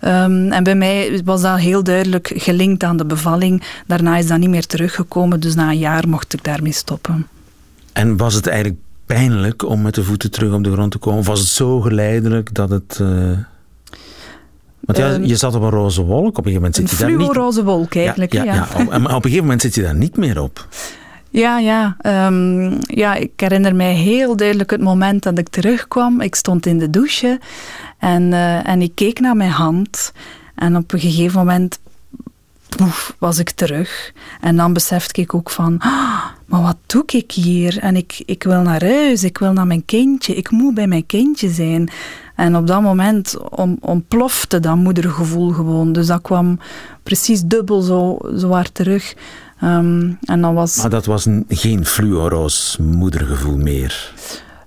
Ehm, 0.00 0.52
en 0.52 0.64
bij 0.64 0.74
mij 0.74 1.20
was 1.24 1.42
dat 1.42 1.58
heel 1.58 1.82
duidelijk 1.82 2.32
gelinkt 2.34 2.82
aan 2.84 2.96
de 2.96 3.06
bevalling. 3.06 3.62
Daarna 3.86 4.16
is 4.16 4.26
dat 4.26 4.38
niet 4.38 4.50
meer 4.50 4.66
teruggekomen, 4.66 5.40
dus 5.40 5.54
na 5.54 5.70
een 5.70 5.78
jaar 5.78 6.08
mocht 6.08 6.32
ik 6.34 6.44
daarmee 6.44 6.72
stoppen. 6.72 7.26
En 7.92 8.16
was 8.16 8.34
het 8.34 8.46
eigenlijk 8.46 8.80
pijnlijk 9.06 9.62
om 9.62 9.82
met 9.82 9.94
de 9.94 10.04
voeten 10.04 10.30
terug 10.30 10.52
op 10.52 10.64
de 10.64 10.72
grond 10.72 10.90
te 10.90 10.98
komen? 10.98 11.18
Of 11.18 11.26
was 11.26 11.40
het 11.40 11.48
zo 11.48 11.80
geleidelijk 11.80 12.54
dat 12.54 12.70
het... 12.70 12.98
eh, 13.00 13.30
Want 14.84 14.98
ja, 14.98 15.12
Ehm, 15.12 15.24
je 15.24 15.36
zat 15.36 15.54
op 15.54 15.62
een 15.62 15.70
roze 15.70 16.02
wolk, 16.02 16.38
op 16.38 16.46
een 16.46 16.52
gegeven 16.52 16.60
moment 16.62 16.78
Een 16.78 16.88
zit 16.88 16.98
je 16.98 17.04
daar 17.04 17.16
niet... 17.16 17.26
fluoroze 17.26 17.64
wolk 17.64 17.94
eigenlijk. 17.94 18.32
ja, 18.32 18.44
ja, 18.44 18.54
ja. 18.54 18.66
ja. 18.76 18.80
Op- 18.82 18.88
maar 18.88 18.96
op 18.96 19.02
een 19.16 19.22
gegeven 19.22 19.42
moment 19.42 19.60
zit 19.60 19.74
je 19.74 19.82
daar 19.82 19.94
niet 19.94 20.16
meer 20.16 20.40
op. 20.42 20.68
Ja, 21.30 21.58
ja. 21.58 21.96
ehm, 22.00 22.74
ja, 22.80 23.14
ik 23.14 23.30
herinner 23.36 23.74
mij 23.74 23.94
heel 23.94 24.36
duidelijk 24.36 24.70
het 24.70 24.80
moment 24.80 25.22
dat 25.22 25.38
ik 25.38 25.48
terugkwam. 25.48 26.20
Ik 26.20 26.34
stond 26.34 26.66
in 26.66 26.78
de 26.78 26.90
douche 26.90 27.40
en, 27.98 28.32
eh, 28.32 28.68
en 28.68 28.82
ik 28.82 28.94
keek 28.94 29.20
naar 29.20 29.36
mijn 29.36 29.50
hand. 29.50 30.12
En 30.54 30.76
op 30.76 30.92
een 30.92 31.00
gegeven 31.00 31.38
moment 31.38 31.78
poef, 32.76 33.14
was 33.18 33.38
ik 33.38 33.50
terug. 33.50 34.12
En 34.40 34.56
dan 34.56 34.72
besefte 34.72 35.20
ik 35.20 35.34
ook 35.34 35.50
van, 35.50 35.76
"Ah, 35.78 36.24
maar 36.46 36.62
wat 36.62 36.76
doe 36.86 37.02
ik 37.06 37.32
hier? 37.32 37.78
En 37.78 37.96
ik, 37.96 38.22
ik 38.26 38.42
wil 38.42 38.60
naar 38.62 38.84
huis, 38.84 39.22
ik 39.24 39.38
wil 39.38 39.52
naar 39.52 39.66
mijn 39.66 39.84
kindje, 39.84 40.34
ik 40.34 40.50
moet 40.50 40.74
bij 40.74 40.86
mijn 40.86 41.06
kindje 41.06 41.48
zijn. 41.50 41.88
En 42.34 42.56
op 42.56 42.66
dat 42.66 42.82
moment 42.82 43.38
om, 43.50 43.76
ontplofte 43.80 44.60
dat 44.60 44.76
moedergevoel 44.76 45.50
gewoon. 45.52 45.92
Dus 45.92 46.06
dat 46.06 46.22
kwam 46.22 46.58
precies 47.02 47.42
dubbel 47.42 47.80
zo, 47.80 48.18
zo 48.38 48.50
hard 48.50 48.74
terug. 48.74 49.14
Ehm, 49.60 50.10
en 50.24 50.40
dan 50.40 50.54
was... 50.54 50.76
Maar 50.76 50.90
dat 50.90 51.06
was 51.06 51.24
een- 51.24 51.44
geen 51.48 51.86
fluoroos 51.86 52.76
moedergevoel 52.80 53.56
meer. 53.56 54.12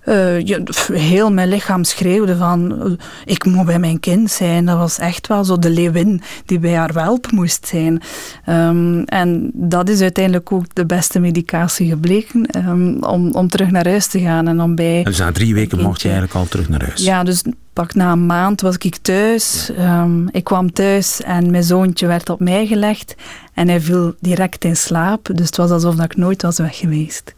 Eh, 0.07 0.57
heel 0.93 1.31
mijn 1.31 1.49
lichaam 1.49 1.83
schreeuwde 1.83 2.35
van 2.35 2.83
eh, 2.83 2.91
ik 3.25 3.45
moet 3.45 3.65
bij 3.65 3.79
mijn 3.79 3.99
kind 3.99 4.31
zijn. 4.31 4.65
Dat 4.65 4.77
was 4.77 4.99
echt 4.99 5.27
wel 5.27 5.43
zo 5.43 5.59
de 5.59 5.69
leeuwin 5.69 6.21
die 6.45 6.59
bij 6.59 6.73
haar 6.73 6.93
welp 6.93 7.31
moest 7.31 7.67
zijn. 7.67 8.01
Ehm, 8.45 9.01
en 9.01 9.51
dat 9.53 9.89
is 9.89 10.01
uiteindelijk 10.01 10.51
ook 10.51 10.65
de 10.73 10.85
beste 10.85 11.19
medicatie 11.19 11.89
gebleken 11.89 12.45
ehm, 12.45 13.03
om, 13.03 13.33
om 13.33 13.49
terug 13.49 13.71
naar 13.71 13.87
huis 13.87 14.07
te 14.07 14.19
gaan 14.19 14.47
en 14.47 14.61
om 14.61 14.75
bij... 14.75 15.03
Dus 15.03 15.17
na 15.17 15.31
drie 15.31 15.53
weken 15.53 15.81
mocht 15.81 16.01
je 16.01 16.09
eigenlijk 16.09 16.37
al 16.37 16.47
terug 16.47 16.69
naar 16.69 16.83
huis. 16.83 17.03
Ja, 17.03 17.23
dus 17.23 17.43
pak 17.73 17.93
na 17.93 18.11
een 18.11 18.25
maand 18.25 18.61
was 18.61 18.77
ik 18.77 18.97
thuis. 18.97 19.71
Ehm, 19.77 20.27
ik 20.27 20.43
kwam 20.43 20.73
thuis 20.73 21.21
en 21.21 21.51
mijn 21.51 21.63
zoontje 21.63 22.07
werd 22.07 22.29
op 22.29 22.39
mij 22.39 22.67
gelegd 22.67 23.15
en 23.53 23.67
hij 23.67 23.81
viel 23.81 24.15
direct 24.19 24.63
in 24.63 24.77
slaap. 24.77 25.29
Dus 25.33 25.45
het 25.45 25.57
was 25.57 25.69
alsof 25.69 25.95
dat 25.95 26.05
ik 26.05 26.17
nooit 26.17 26.41
was 26.41 26.57
weg 26.57 26.77
geweest. 26.77 27.33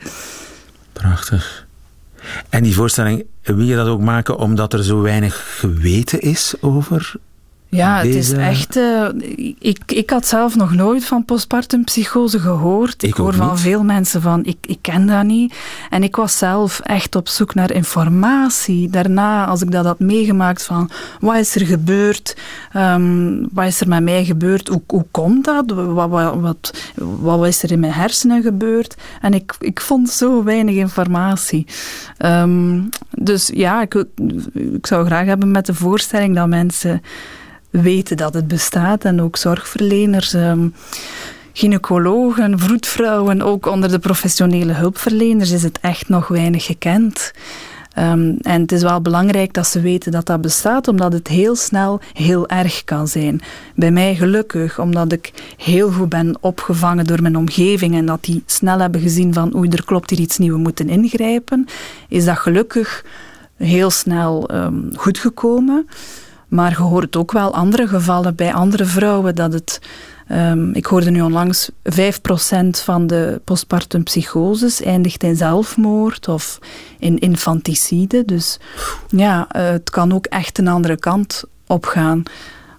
Prachtig. 0.94 1.68
En 2.50 2.64
die 2.64 2.76
voorstelling, 2.76 3.26
wil 3.44 3.60
je 3.60 3.76
dat 3.76 3.88
ook 3.88 4.02
maken 4.02 4.38
omdat 4.38 4.74
er 4.74 4.84
zo 4.84 5.02
weinig 5.02 5.60
geweten 5.60 6.22
is 6.22 6.54
over 6.62 7.14
Ja, 7.72 7.98
het 7.98 8.16
is 8.16 8.32
echt. 8.32 8.76
eh, 8.76 9.06
ik, 9.60 9.80
ik 9.86 10.10
had 10.10 10.28
zelf 10.28 10.56
nog 10.56 10.74
nooit 10.74 11.06
van 11.06 11.26
postpartum 11.26 11.84
psychose 11.84 12.40
gehoord. 12.40 13.04
Ik 13.04 13.10
Ik, 13.10 13.16
hoor 13.16 13.34
van 13.34 13.58
veel 13.60 13.84
mensen 13.84 14.22
van 14.22 14.46
ik, 14.46 14.58
ik 14.62 14.78
ken 14.82 15.06
dat 15.08 15.24
niet. 15.24 15.56
En 15.90 16.04
ik 16.04 16.16
was 16.16 16.38
zelf 16.38 16.80
echt 16.80 17.16
op 17.16 17.28
zoek 17.28 17.54
naar 17.54 17.72
informatie. 17.72 18.90
Daarna, 18.90 19.46
als 19.46 19.62
ik 19.62 19.72
dat 19.72 19.86
had 19.86 20.00
meegemaakt 20.00 20.64
van 20.64 20.90
wat 21.20 21.36
is 21.36 21.56
er 21.56 21.66
gebeurd, 21.66 22.36
Ehm, 22.72 23.46
wat 23.52 23.66
is 23.66 23.82
er 23.82 23.88
met 23.88 24.04
mij 24.04 24.26
gebeurd, 24.26 24.68
hoe, 24.68 24.82
hoe 24.88 25.06
komt 25.12 25.46
dat, 25.46 25.72
wat, 25.72 26.10
wat, 26.10 26.36
wat, 26.36 26.74
wat 26.96 27.48
is 27.48 27.64
er 27.64 27.72
in 27.72 27.80
mijn 27.80 27.94
hersenen 27.94 28.42
gebeurd. 28.42 28.96
En 29.22 29.34
ik, 29.34 29.56
ik 29.60 29.82
vond 29.82 30.10
zo 30.10 30.44
weinig 30.44 30.76
informatie. 30.76 31.66
Ehm, 32.18 32.82
dus 33.12 33.50
ja, 33.54 33.82
ik, 33.82 33.94
ik 34.54 34.88
zou 34.88 35.06
graag 35.06 35.26
hebben 35.26 35.52
met 35.52 35.66
de 35.66 35.74
voorstelling 35.74 36.36
dat 36.36 36.48
mensen 36.48 37.02
weten 37.70 38.18
dat 38.18 38.34
het 38.34 38.48
bestaat 38.48 39.06
en 39.06 39.22
ook 39.22 39.38
zorgverleners, 39.38 40.34
ehm, 40.34 40.68
gynaecologen, 41.54 42.60
vroedvrouwen, 42.60 43.42
ook 43.42 43.66
onder 43.66 43.90
de 43.90 44.00
professionele 44.00 44.74
hulpverleners 44.74 45.52
is 45.52 45.64
het 45.64 45.80
echt 45.82 46.10
nog 46.10 46.28
weinig 46.28 46.66
gekend. 46.66 47.32
Ehm, 47.94 48.36
en 48.42 48.62
het 48.62 48.72
is 48.72 48.82
wel 48.82 49.02
belangrijk 49.02 49.54
dat 49.54 49.68
ze 49.68 49.82
weten 49.82 50.12
dat 50.12 50.26
dat 50.26 50.42
bestaat, 50.42 50.88
omdat 50.88 51.14
het 51.14 51.28
heel 51.28 51.56
snel 51.56 52.00
heel 52.14 52.48
erg 52.48 52.84
kan 52.84 53.08
zijn. 53.08 53.42
Bij 53.76 53.92
mij 53.92 54.16
gelukkig, 54.16 54.80
omdat 54.80 55.12
ik 55.12 55.54
heel 55.58 55.92
goed 55.92 56.10
ben 56.10 56.38
opgevangen 56.40 57.06
door 57.06 57.22
mijn 57.22 57.38
omgeving 57.38 57.96
en 57.96 58.06
dat 58.06 58.24
die 58.24 58.44
snel 58.46 58.80
hebben 58.80 59.02
gezien 59.02 59.34
van 59.34 59.56
oei, 59.56 59.70
er 59.70 59.86
klopt 59.86 60.10
hier 60.10 60.20
iets 60.20 60.38
nieuws, 60.38 60.56
we 60.56 60.62
moeten 60.62 60.90
ingrijpen, 60.90 61.66
is 62.08 62.26
dat 62.26 62.38
gelukkig 62.38 63.06
heel 63.56 63.90
snel 63.90 64.50
ehm, 64.50 64.96
goed 64.96 65.18
gekomen. 65.18 65.88
Maar 66.50 66.70
je 66.70 66.78
hoort 66.78 67.16
ook 67.16 67.32
wel 67.32 67.54
andere 67.54 67.88
gevallen 67.88 68.36
bij 68.36 68.54
andere 68.54 68.86
vrouwen 68.86 69.36
dat 69.36 69.54
het. 69.54 69.80
ehm, 70.28 70.72
ik 70.72 70.86
hoorde 70.86 71.10
nu 71.12 71.22
onlangs 71.22 71.70
5% 71.84 72.80
van 72.84 73.08
de 73.08 73.42
postpartum 73.44 74.04
psychoses 74.04 74.82
eindigt 74.82 75.24
in 75.24 75.36
zelfmoord 75.36 76.28
of 76.28 76.60
in 77.00 77.20
infanticide. 77.20 78.26
Dus 78.26 78.60
ja, 79.08 79.48
eh, 79.50 79.70
het 79.70 79.90
kan 79.90 80.14
ook 80.14 80.26
echt 80.26 80.58
een 80.58 80.68
andere 80.68 80.98
kant 80.98 81.44
opgaan. 81.68 82.24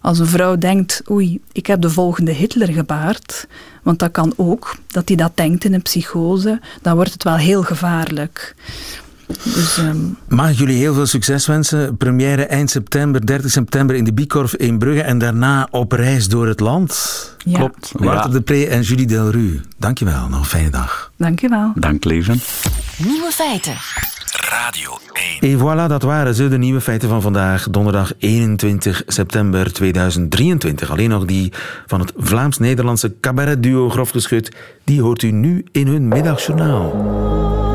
Als 0.01 0.19
een 0.19 0.27
vrouw 0.27 0.57
denkt, 0.57 1.03
oei, 1.11 1.41
ik 1.53 1.67
heb 1.67 1.81
de 1.81 1.91
volgende 1.91 2.33
Hitler 2.33 2.69
gebaard, 2.69 3.47
want 3.83 3.99
dat 3.99 4.11
kan 4.11 4.33
ook, 4.37 4.77
dat 4.87 5.09
hij 5.09 5.17
dat 5.17 5.33
denkt 5.35 5.65
in 5.65 5.75
een 5.75 5.83
psychose, 5.83 6.61
dan 6.83 6.95
wordt 6.95 7.13
het 7.13 7.25
wel 7.25 7.37
heel 7.37 7.63
gevaarlijk. 7.63 8.55
Dus, 9.45 9.79
ehm, 9.79 9.97
Mag 10.29 10.51
ik 10.51 10.57
jullie 10.59 10.77
heel 10.77 10.95
veel 10.95 11.07
succes 11.07 11.47
wensen. 11.47 11.97
Première 11.97 12.43
eind 12.45 12.71
september, 12.71 13.27
30 13.27 13.51
september 13.51 13.97
in 13.97 14.05
de 14.05 14.13
Bikorf 14.13 14.55
in 14.55 14.79
Brugge 14.79 15.03
en 15.03 15.19
daarna 15.19 15.69
op 15.71 15.93
reis 15.93 16.29
door 16.29 16.47
het 16.49 16.61
land. 16.61 17.35
Ja. 17.45 17.59
Klopt. 17.59 17.93
Wouter 17.97 18.27
Ja. 18.31 18.37
de 18.37 18.41
Pre 18.41 18.67
en 18.67 18.81
Julie 18.83 19.07
Delru. 19.07 19.61
Dankjewel, 19.79 20.29
nog 20.29 20.39
een 20.39 20.45
fijne 20.45 20.71
dag. 20.71 21.11
dankjewel. 21.17 21.73
Dank, 21.75 22.05
leven. 22.05 22.41
Nieuwe 22.97 23.31
feiten. 23.31 23.75
Radio 24.51 24.99
1. 25.41 25.51
En 25.51 25.59
voilà, 25.59 25.89
dat 25.89 26.03
waren 26.03 26.35
ze, 26.35 26.49
de 26.49 26.59
nieuwe 26.59 26.81
feiten 26.81 27.09
van 27.09 27.23
vandaag, 27.23 27.71
donderdag 27.71 28.13
21 28.19 29.03
september 29.07 29.73
2023. 29.73 30.91
Alleen 30.91 31.09
nog 31.09 31.25
die 31.25 31.53
van 31.87 32.01
het 32.01 32.13
Vlaams-Nederlandse 32.17 33.15
cabaretduo 33.21 33.89
Grof 33.91 34.11
Geschut, 34.11 34.53
die 34.85 35.03
hoort 35.03 35.23
u 35.23 35.31
nu 35.31 35.65
in 35.73 35.87
hun 35.87 36.09
middagjournaal. 36.09 37.70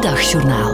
Middagjournaal. 0.00 0.72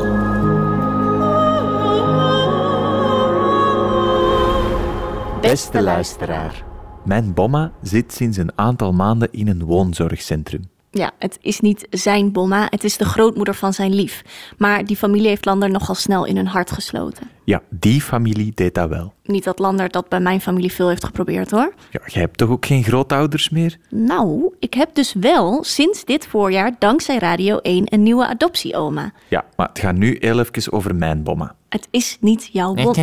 Beste 5.41 5.83
luisteraar, 5.83 6.65
mijn 7.05 7.35
bomma 7.35 7.73
zit 7.83 8.13
sinds 8.13 8.37
een 8.37 8.53
aantal 8.55 8.93
maanden 8.93 9.33
in 9.33 9.49
een 9.49 9.65
woonzorgcentrum. 9.65 10.63
Ja, 10.97 11.11
het 11.19 11.39
is 11.41 11.61
niet 11.61 11.87
zijn 11.91 12.33
bomma, 12.33 12.67
het 12.71 12.85
is 12.85 12.97
de 12.97 13.05
grootmoeder 13.05 13.55
van 13.55 13.73
zijn 13.73 13.95
lief. 13.95 14.23
Maar 14.59 14.85
die 14.85 14.97
familie 14.97 15.29
heeft 15.29 15.45
Lander 15.45 15.71
nogal 15.71 15.95
snel 15.95 16.25
in 16.25 16.37
hun 16.37 16.47
hart 16.47 16.71
gesloten. 16.71 17.31
Ja, 17.45 17.63
die 17.71 18.01
familie 18.01 18.53
deed 18.55 18.75
dat 18.75 18.89
wel. 18.89 19.13
Niet 19.25 19.45
dat 19.45 19.59
Lander 19.59 19.91
dat 19.91 20.09
bij 20.09 20.21
mijn 20.21 20.41
familie 20.41 20.73
veel 20.73 20.89
heeft 20.89 21.05
geprobeerd 21.05 21.51
hoor. 21.51 21.75
Ja, 21.91 22.01
jij 22.07 22.23
hebt 22.23 22.39
toch 22.39 22.49
ook 22.49 22.67
geen 22.67 22.85
grootouders 22.85 23.51
meer? 23.51 23.77
Nou, 23.91 24.55
ik 24.59 24.75
heb 24.75 24.95
dus 24.95 25.13
wel 25.13 25.65
sinds 25.65 26.05
dit 26.05 26.27
voorjaar 26.27 26.73
dankzij 26.79 27.19
Radio 27.19 27.59
1 27.59 27.93
een 27.93 28.03
nieuwe 28.03 28.27
adoptieoma. 28.27 29.13
Ja, 29.29 29.45
maar 29.57 29.69
het 29.69 29.79
gaat 29.79 29.97
nu 29.97 30.17
heel 30.21 30.39
even 30.39 30.73
over 30.73 30.95
mijn 30.95 31.23
bomma. 31.23 31.55
Het 31.69 31.89
is 31.91 32.17
niet 32.21 32.49
jouw 32.53 32.75
bom. 32.75 32.95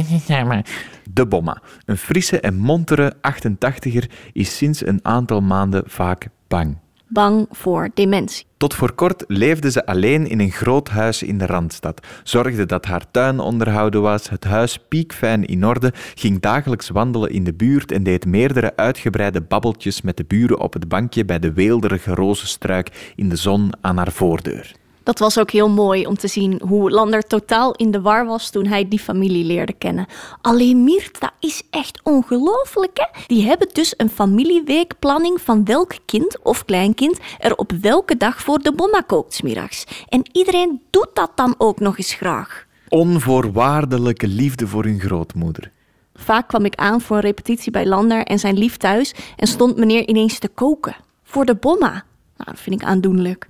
De 1.13 1.25
bomma, 1.27 1.61
een 1.85 1.97
frisse 1.97 2.39
en 2.39 2.55
montere 2.55 3.13
88er, 3.15 4.11
is 4.31 4.57
sinds 4.57 4.85
een 4.85 4.99
aantal 5.01 5.41
maanden 5.41 5.83
vaak 5.85 6.27
bang. 6.47 6.77
Bang 7.13 7.47
voor 7.51 7.89
dementie. 7.93 8.45
Tot 8.57 8.73
voor 8.73 8.93
kort 8.93 9.23
leefde 9.27 9.71
ze 9.71 9.85
alleen 9.85 10.27
in 10.27 10.39
een 10.39 10.51
groot 10.51 10.89
huis 10.89 11.23
in 11.23 11.37
de 11.37 11.45
Randstad, 11.45 12.07
zorgde 12.23 12.65
dat 12.65 12.85
haar 12.85 13.11
tuin 13.11 13.39
onderhouden 13.39 14.01
was, 14.01 14.29
het 14.29 14.43
huis 14.43 14.77
piekfijn 14.87 15.45
in 15.45 15.65
orde, 15.65 15.93
ging 16.15 16.39
dagelijks 16.39 16.89
wandelen 16.89 17.29
in 17.29 17.43
de 17.43 17.53
buurt 17.53 17.91
en 17.91 18.03
deed 18.03 18.25
meerdere 18.25 18.75
uitgebreide 18.75 19.41
babbeltjes 19.41 20.01
met 20.01 20.17
de 20.17 20.25
buren 20.25 20.59
op 20.59 20.73
het 20.73 20.87
bankje 20.87 21.25
bij 21.25 21.39
de 21.39 21.53
weelderige 21.53 22.13
rozenstruik 22.13 23.13
in 23.15 23.29
de 23.29 23.35
zon 23.35 23.71
aan 23.81 23.97
haar 23.97 24.11
voordeur. 24.11 24.81
Dat 25.03 25.19
was 25.19 25.37
ook 25.37 25.51
heel 25.51 25.69
mooi 25.69 26.05
om 26.05 26.17
te 26.17 26.27
zien 26.27 26.61
hoe 26.67 26.91
Lander 26.91 27.21
totaal 27.21 27.73
in 27.75 27.91
de 27.91 28.01
war 28.01 28.25
was 28.25 28.49
toen 28.49 28.65
hij 28.65 28.87
die 28.87 28.99
familie 28.99 29.45
leerde 29.45 29.73
kennen. 29.73 30.05
Alleen 30.41 30.83
Miert, 30.83 31.19
dat 31.19 31.31
is 31.39 31.63
echt 31.69 31.99
ongelooflijk 32.03 32.97
hè. 32.97 33.21
Die 33.27 33.45
hebben 33.45 33.69
dus 33.71 33.93
een 33.97 34.09
familieweekplanning 34.09 35.41
van 35.41 35.65
welk 35.65 35.93
kind 36.05 36.37
of 36.43 36.65
kleinkind 36.65 37.19
er 37.39 37.55
op 37.55 37.71
welke 37.81 38.17
dag 38.17 38.41
voor 38.41 38.59
de 38.59 38.73
bomma 38.73 39.01
kookt 39.01 39.33
's 39.33 39.41
middags. 39.41 39.83
En 40.09 40.21
iedereen 40.31 40.81
doet 40.89 41.09
dat 41.13 41.31
dan 41.35 41.55
ook 41.57 41.79
nog 41.79 41.97
eens 41.97 42.13
graag. 42.13 42.65
Onvoorwaardelijke 42.89 44.27
liefde 44.27 44.67
voor 44.67 44.83
hun 44.83 44.99
grootmoeder. 44.99 45.71
Vaak 46.15 46.47
kwam 46.47 46.65
ik 46.65 46.75
aan 46.75 47.01
voor 47.01 47.15
een 47.15 47.21
repetitie 47.21 47.71
bij 47.71 47.85
Lander 47.85 48.23
en 48.23 48.39
zijn 48.39 48.57
lief 48.57 48.77
thuis 48.77 49.13
en 49.35 49.47
stond 49.47 49.77
meneer 49.77 50.07
ineens 50.07 50.39
te 50.39 50.47
koken. 50.47 50.95
Voor 51.23 51.45
de 51.45 51.55
bomma. 51.55 51.91
Nou, 52.37 52.51
dat 52.51 52.59
vind 52.59 52.81
ik 52.81 52.87
aandoenlijk. 52.87 53.47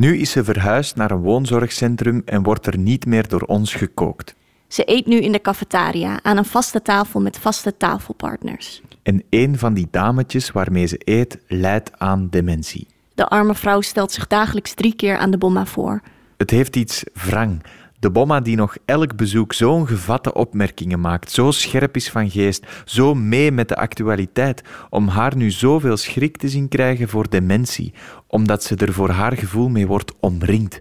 Nu 0.00 0.16
is 0.16 0.30
ze 0.30 0.44
verhuisd 0.44 0.96
naar 0.96 1.10
een 1.10 1.20
woonzorgcentrum 1.20 2.22
en 2.24 2.42
wordt 2.42 2.66
er 2.66 2.78
niet 2.78 3.06
meer 3.06 3.28
door 3.28 3.40
ons 3.40 3.74
gekookt. 3.74 4.34
Ze 4.68 4.82
eet 4.84 5.06
nu 5.06 5.16
in 5.16 5.32
de 5.32 5.40
cafetaria 5.40 6.20
aan 6.22 6.36
een 6.36 6.44
vaste 6.44 6.82
tafel 6.82 7.20
met 7.20 7.38
vaste 7.38 7.76
tafelpartners. 7.76 8.82
En 9.02 9.22
een 9.30 9.58
van 9.58 9.74
die 9.74 9.88
dametjes 9.90 10.50
waarmee 10.50 10.86
ze 10.86 11.00
eet 11.04 11.38
lijdt 11.46 11.98
aan 11.98 12.28
dementie. 12.30 12.86
De 13.14 13.28
arme 13.28 13.54
vrouw 13.54 13.80
stelt 13.80 14.12
zich 14.12 14.26
dagelijks 14.26 14.74
drie 14.74 14.94
keer 14.94 15.16
aan 15.16 15.30
de 15.30 15.38
bomma 15.38 15.66
voor. 15.66 16.00
Het 16.36 16.50
heeft 16.50 16.76
iets 16.76 17.04
wrang. 17.14 17.62
De 18.00 18.10
bomma 18.10 18.40
die 18.40 18.56
nog 18.56 18.76
elk 18.84 19.16
bezoek 19.16 19.52
zo'n 19.52 19.86
gevatte 19.86 20.34
opmerkingen 20.34 21.00
maakt, 21.00 21.30
zo 21.30 21.50
scherp 21.50 21.96
is 21.96 22.10
van 22.10 22.30
geest, 22.30 22.66
zo 22.84 23.14
mee 23.14 23.52
met 23.52 23.68
de 23.68 23.76
actualiteit, 23.76 24.62
om 24.90 25.08
haar 25.08 25.36
nu 25.36 25.50
zoveel 25.50 25.96
schrik 25.96 26.36
te 26.36 26.48
zien 26.48 26.68
krijgen 26.68 27.08
voor 27.08 27.28
dementie, 27.28 27.94
omdat 28.26 28.64
ze 28.64 28.76
er 28.76 28.92
voor 28.92 29.08
haar 29.08 29.36
gevoel 29.36 29.68
mee 29.68 29.86
wordt 29.86 30.12
omringd. 30.20 30.80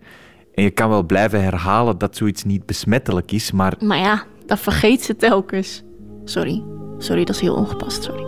En 0.53 0.63
je 0.63 0.69
kan 0.69 0.89
wel 0.89 1.03
blijven 1.03 1.43
herhalen 1.43 1.97
dat 1.97 2.15
zoiets 2.15 2.43
niet 2.43 2.65
besmettelijk 2.65 3.31
is, 3.31 3.51
maar 3.51 3.75
Maar 3.79 3.97
ja, 3.97 4.23
dat 4.45 4.59
vergeet 4.59 5.01
ze 5.01 5.15
telkens. 5.15 5.83
Sorry. 6.23 6.63
Sorry, 6.97 7.23
dat 7.23 7.35
is 7.35 7.41
heel 7.41 7.55
ongepast, 7.55 8.03
sorry. 8.03 8.25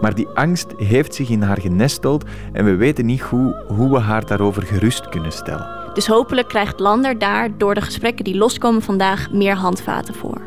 Maar 0.00 0.14
die 0.14 0.28
angst 0.28 0.72
heeft 0.76 1.14
zich 1.14 1.28
in 1.28 1.42
haar 1.42 1.60
genesteld 1.60 2.24
en 2.52 2.64
we 2.64 2.74
weten 2.74 3.06
niet 3.06 3.22
goed 3.22 3.54
hoe 3.68 3.90
we 3.90 3.98
haar 3.98 4.26
daarover 4.26 4.62
gerust 4.62 5.08
kunnen 5.08 5.32
stellen. 5.32 5.75
Dus 5.96 6.06
hopelijk 6.06 6.48
krijgt 6.48 6.80
Lander 6.80 7.18
daar 7.18 7.58
door 7.58 7.74
de 7.74 7.80
gesprekken 7.80 8.24
die 8.24 8.36
loskomen 8.36 8.82
vandaag 8.82 9.30
meer 9.30 9.54
handvaten 9.54 10.14
voor. 10.14 10.40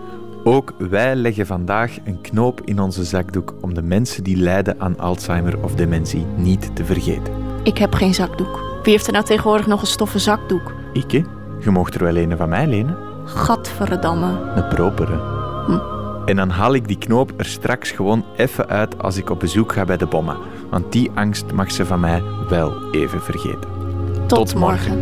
Ook 0.43 0.74
wij 0.78 1.16
leggen 1.16 1.45
vandaag 1.45 1.97
een 2.06 2.22
knoop 2.22 2.62
in 2.66 2.80
onze 2.80 3.04
zakdoek 3.04 3.54
om 3.62 3.74
de 3.74 3.82
mensen 3.82 4.24
die 4.24 4.38
lijden 4.38 4.80
aan 4.80 5.00
Alzheimer 5.00 5.64
of 5.64 5.76
dementie 5.76 6.26
niet 6.36 6.76
te 6.76 6.86
vergeten. 6.86 7.34
Ik 7.64 7.78
heb 7.78 7.93
geen 7.93 8.14
zakdoek. 8.14 8.80
Wie 8.84 8.91
heeft 8.91 9.08
er 9.08 9.14
nou 9.14 9.26
tegenwoordig 9.26 9.68
nog 9.68 9.82
een 9.82 9.88
stoffen 9.88 10.20
zakdoek? 10.20 10.74
Ik, 10.93 11.12
hè? 11.12 11.24
Je 11.60 11.70
mocht 11.70 11.95
er 11.95 12.04
wel 12.04 12.18
een 12.18 12.38
van 12.38 12.50
mij 12.50 12.68
lenen. 12.68 12.97
Gadverdamme. 13.26 14.52
Een 14.56 14.68
propere. 14.68 15.16
Hm. 15.66 15.80
En 16.26 16.36
dan 16.36 16.50
haal 16.50 16.74
ik 16.74 16.88
die 16.88 16.97
knoop 16.97 17.34
er 17.38 17.45
straks 17.45 17.91
gewoon 17.91 18.26
even 18.36 18.68
uit 18.68 19.02
als 19.02 19.18
ik 19.18 19.30
op 19.30 19.39
bezoek 19.39 19.74
ga 19.74 19.86
bij 19.86 19.97
de 19.97 20.06
bomma. 20.06 20.38
Want 20.70 20.91
die 20.91 21.12
angst 21.16 21.52
mag 21.52 21.72
ze 21.72 21.86
van 21.86 22.00
mij 22.00 22.24
wel 22.50 22.91
even 22.91 23.22
vergeten. 23.22 23.79
Tot, 24.30 24.56
morgen. 24.56 25.02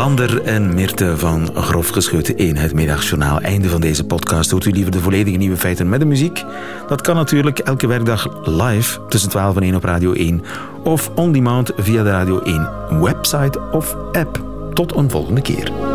Lander 0.00 0.42
en 0.42 0.74
Mirte 0.74 1.18
van 1.18 1.50
Grof 1.54 1.88
Geschuten 1.88 2.36
1, 2.36 2.56
het 2.56 2.74
middagjournaal. 2.74 3.40
Einde 3.40 3.68
van 3.68 3.80
deze 3.80 4.04
podcast. 4.04 4.50
Hoort 4.50 4.64
u 4.64 4.70
liever 4.70 4.92
de 4.92 5.00
volledige 5.00 5.36
nieuwe 5.36 5.56
feiten 5.56 5.88
met 5.88 6.00
de 6.00 6.06
muziek? 6.06 6.44
Dat 6.88 7.00
kan 7.00 7.16
natuurlijk 7.16 7.58
elke 7.58 7.86
werkdag 7.86 8.46
live 8.48 9.00
tussen 9.08 9.30
12 9.30 9.56
en 9.56 9.62
1 9.62 9.74
op 9.74 9.84
Radio 9.84 10.12
1 10.12 10.42
of 10.84 11.10
on 11.14 11.32
demand 11.32 11.72
via 11.76 12.02
de 12.02 12.10
Radio 12.10 12.40
1 12.42 12.68
website 13.00 13.60
of 13.72 13.96
app. 14.12 14.42
Tot 14.74 14.96
een 14.96 15.10
volgende 15.10 15.40
keer. 15.40 15.89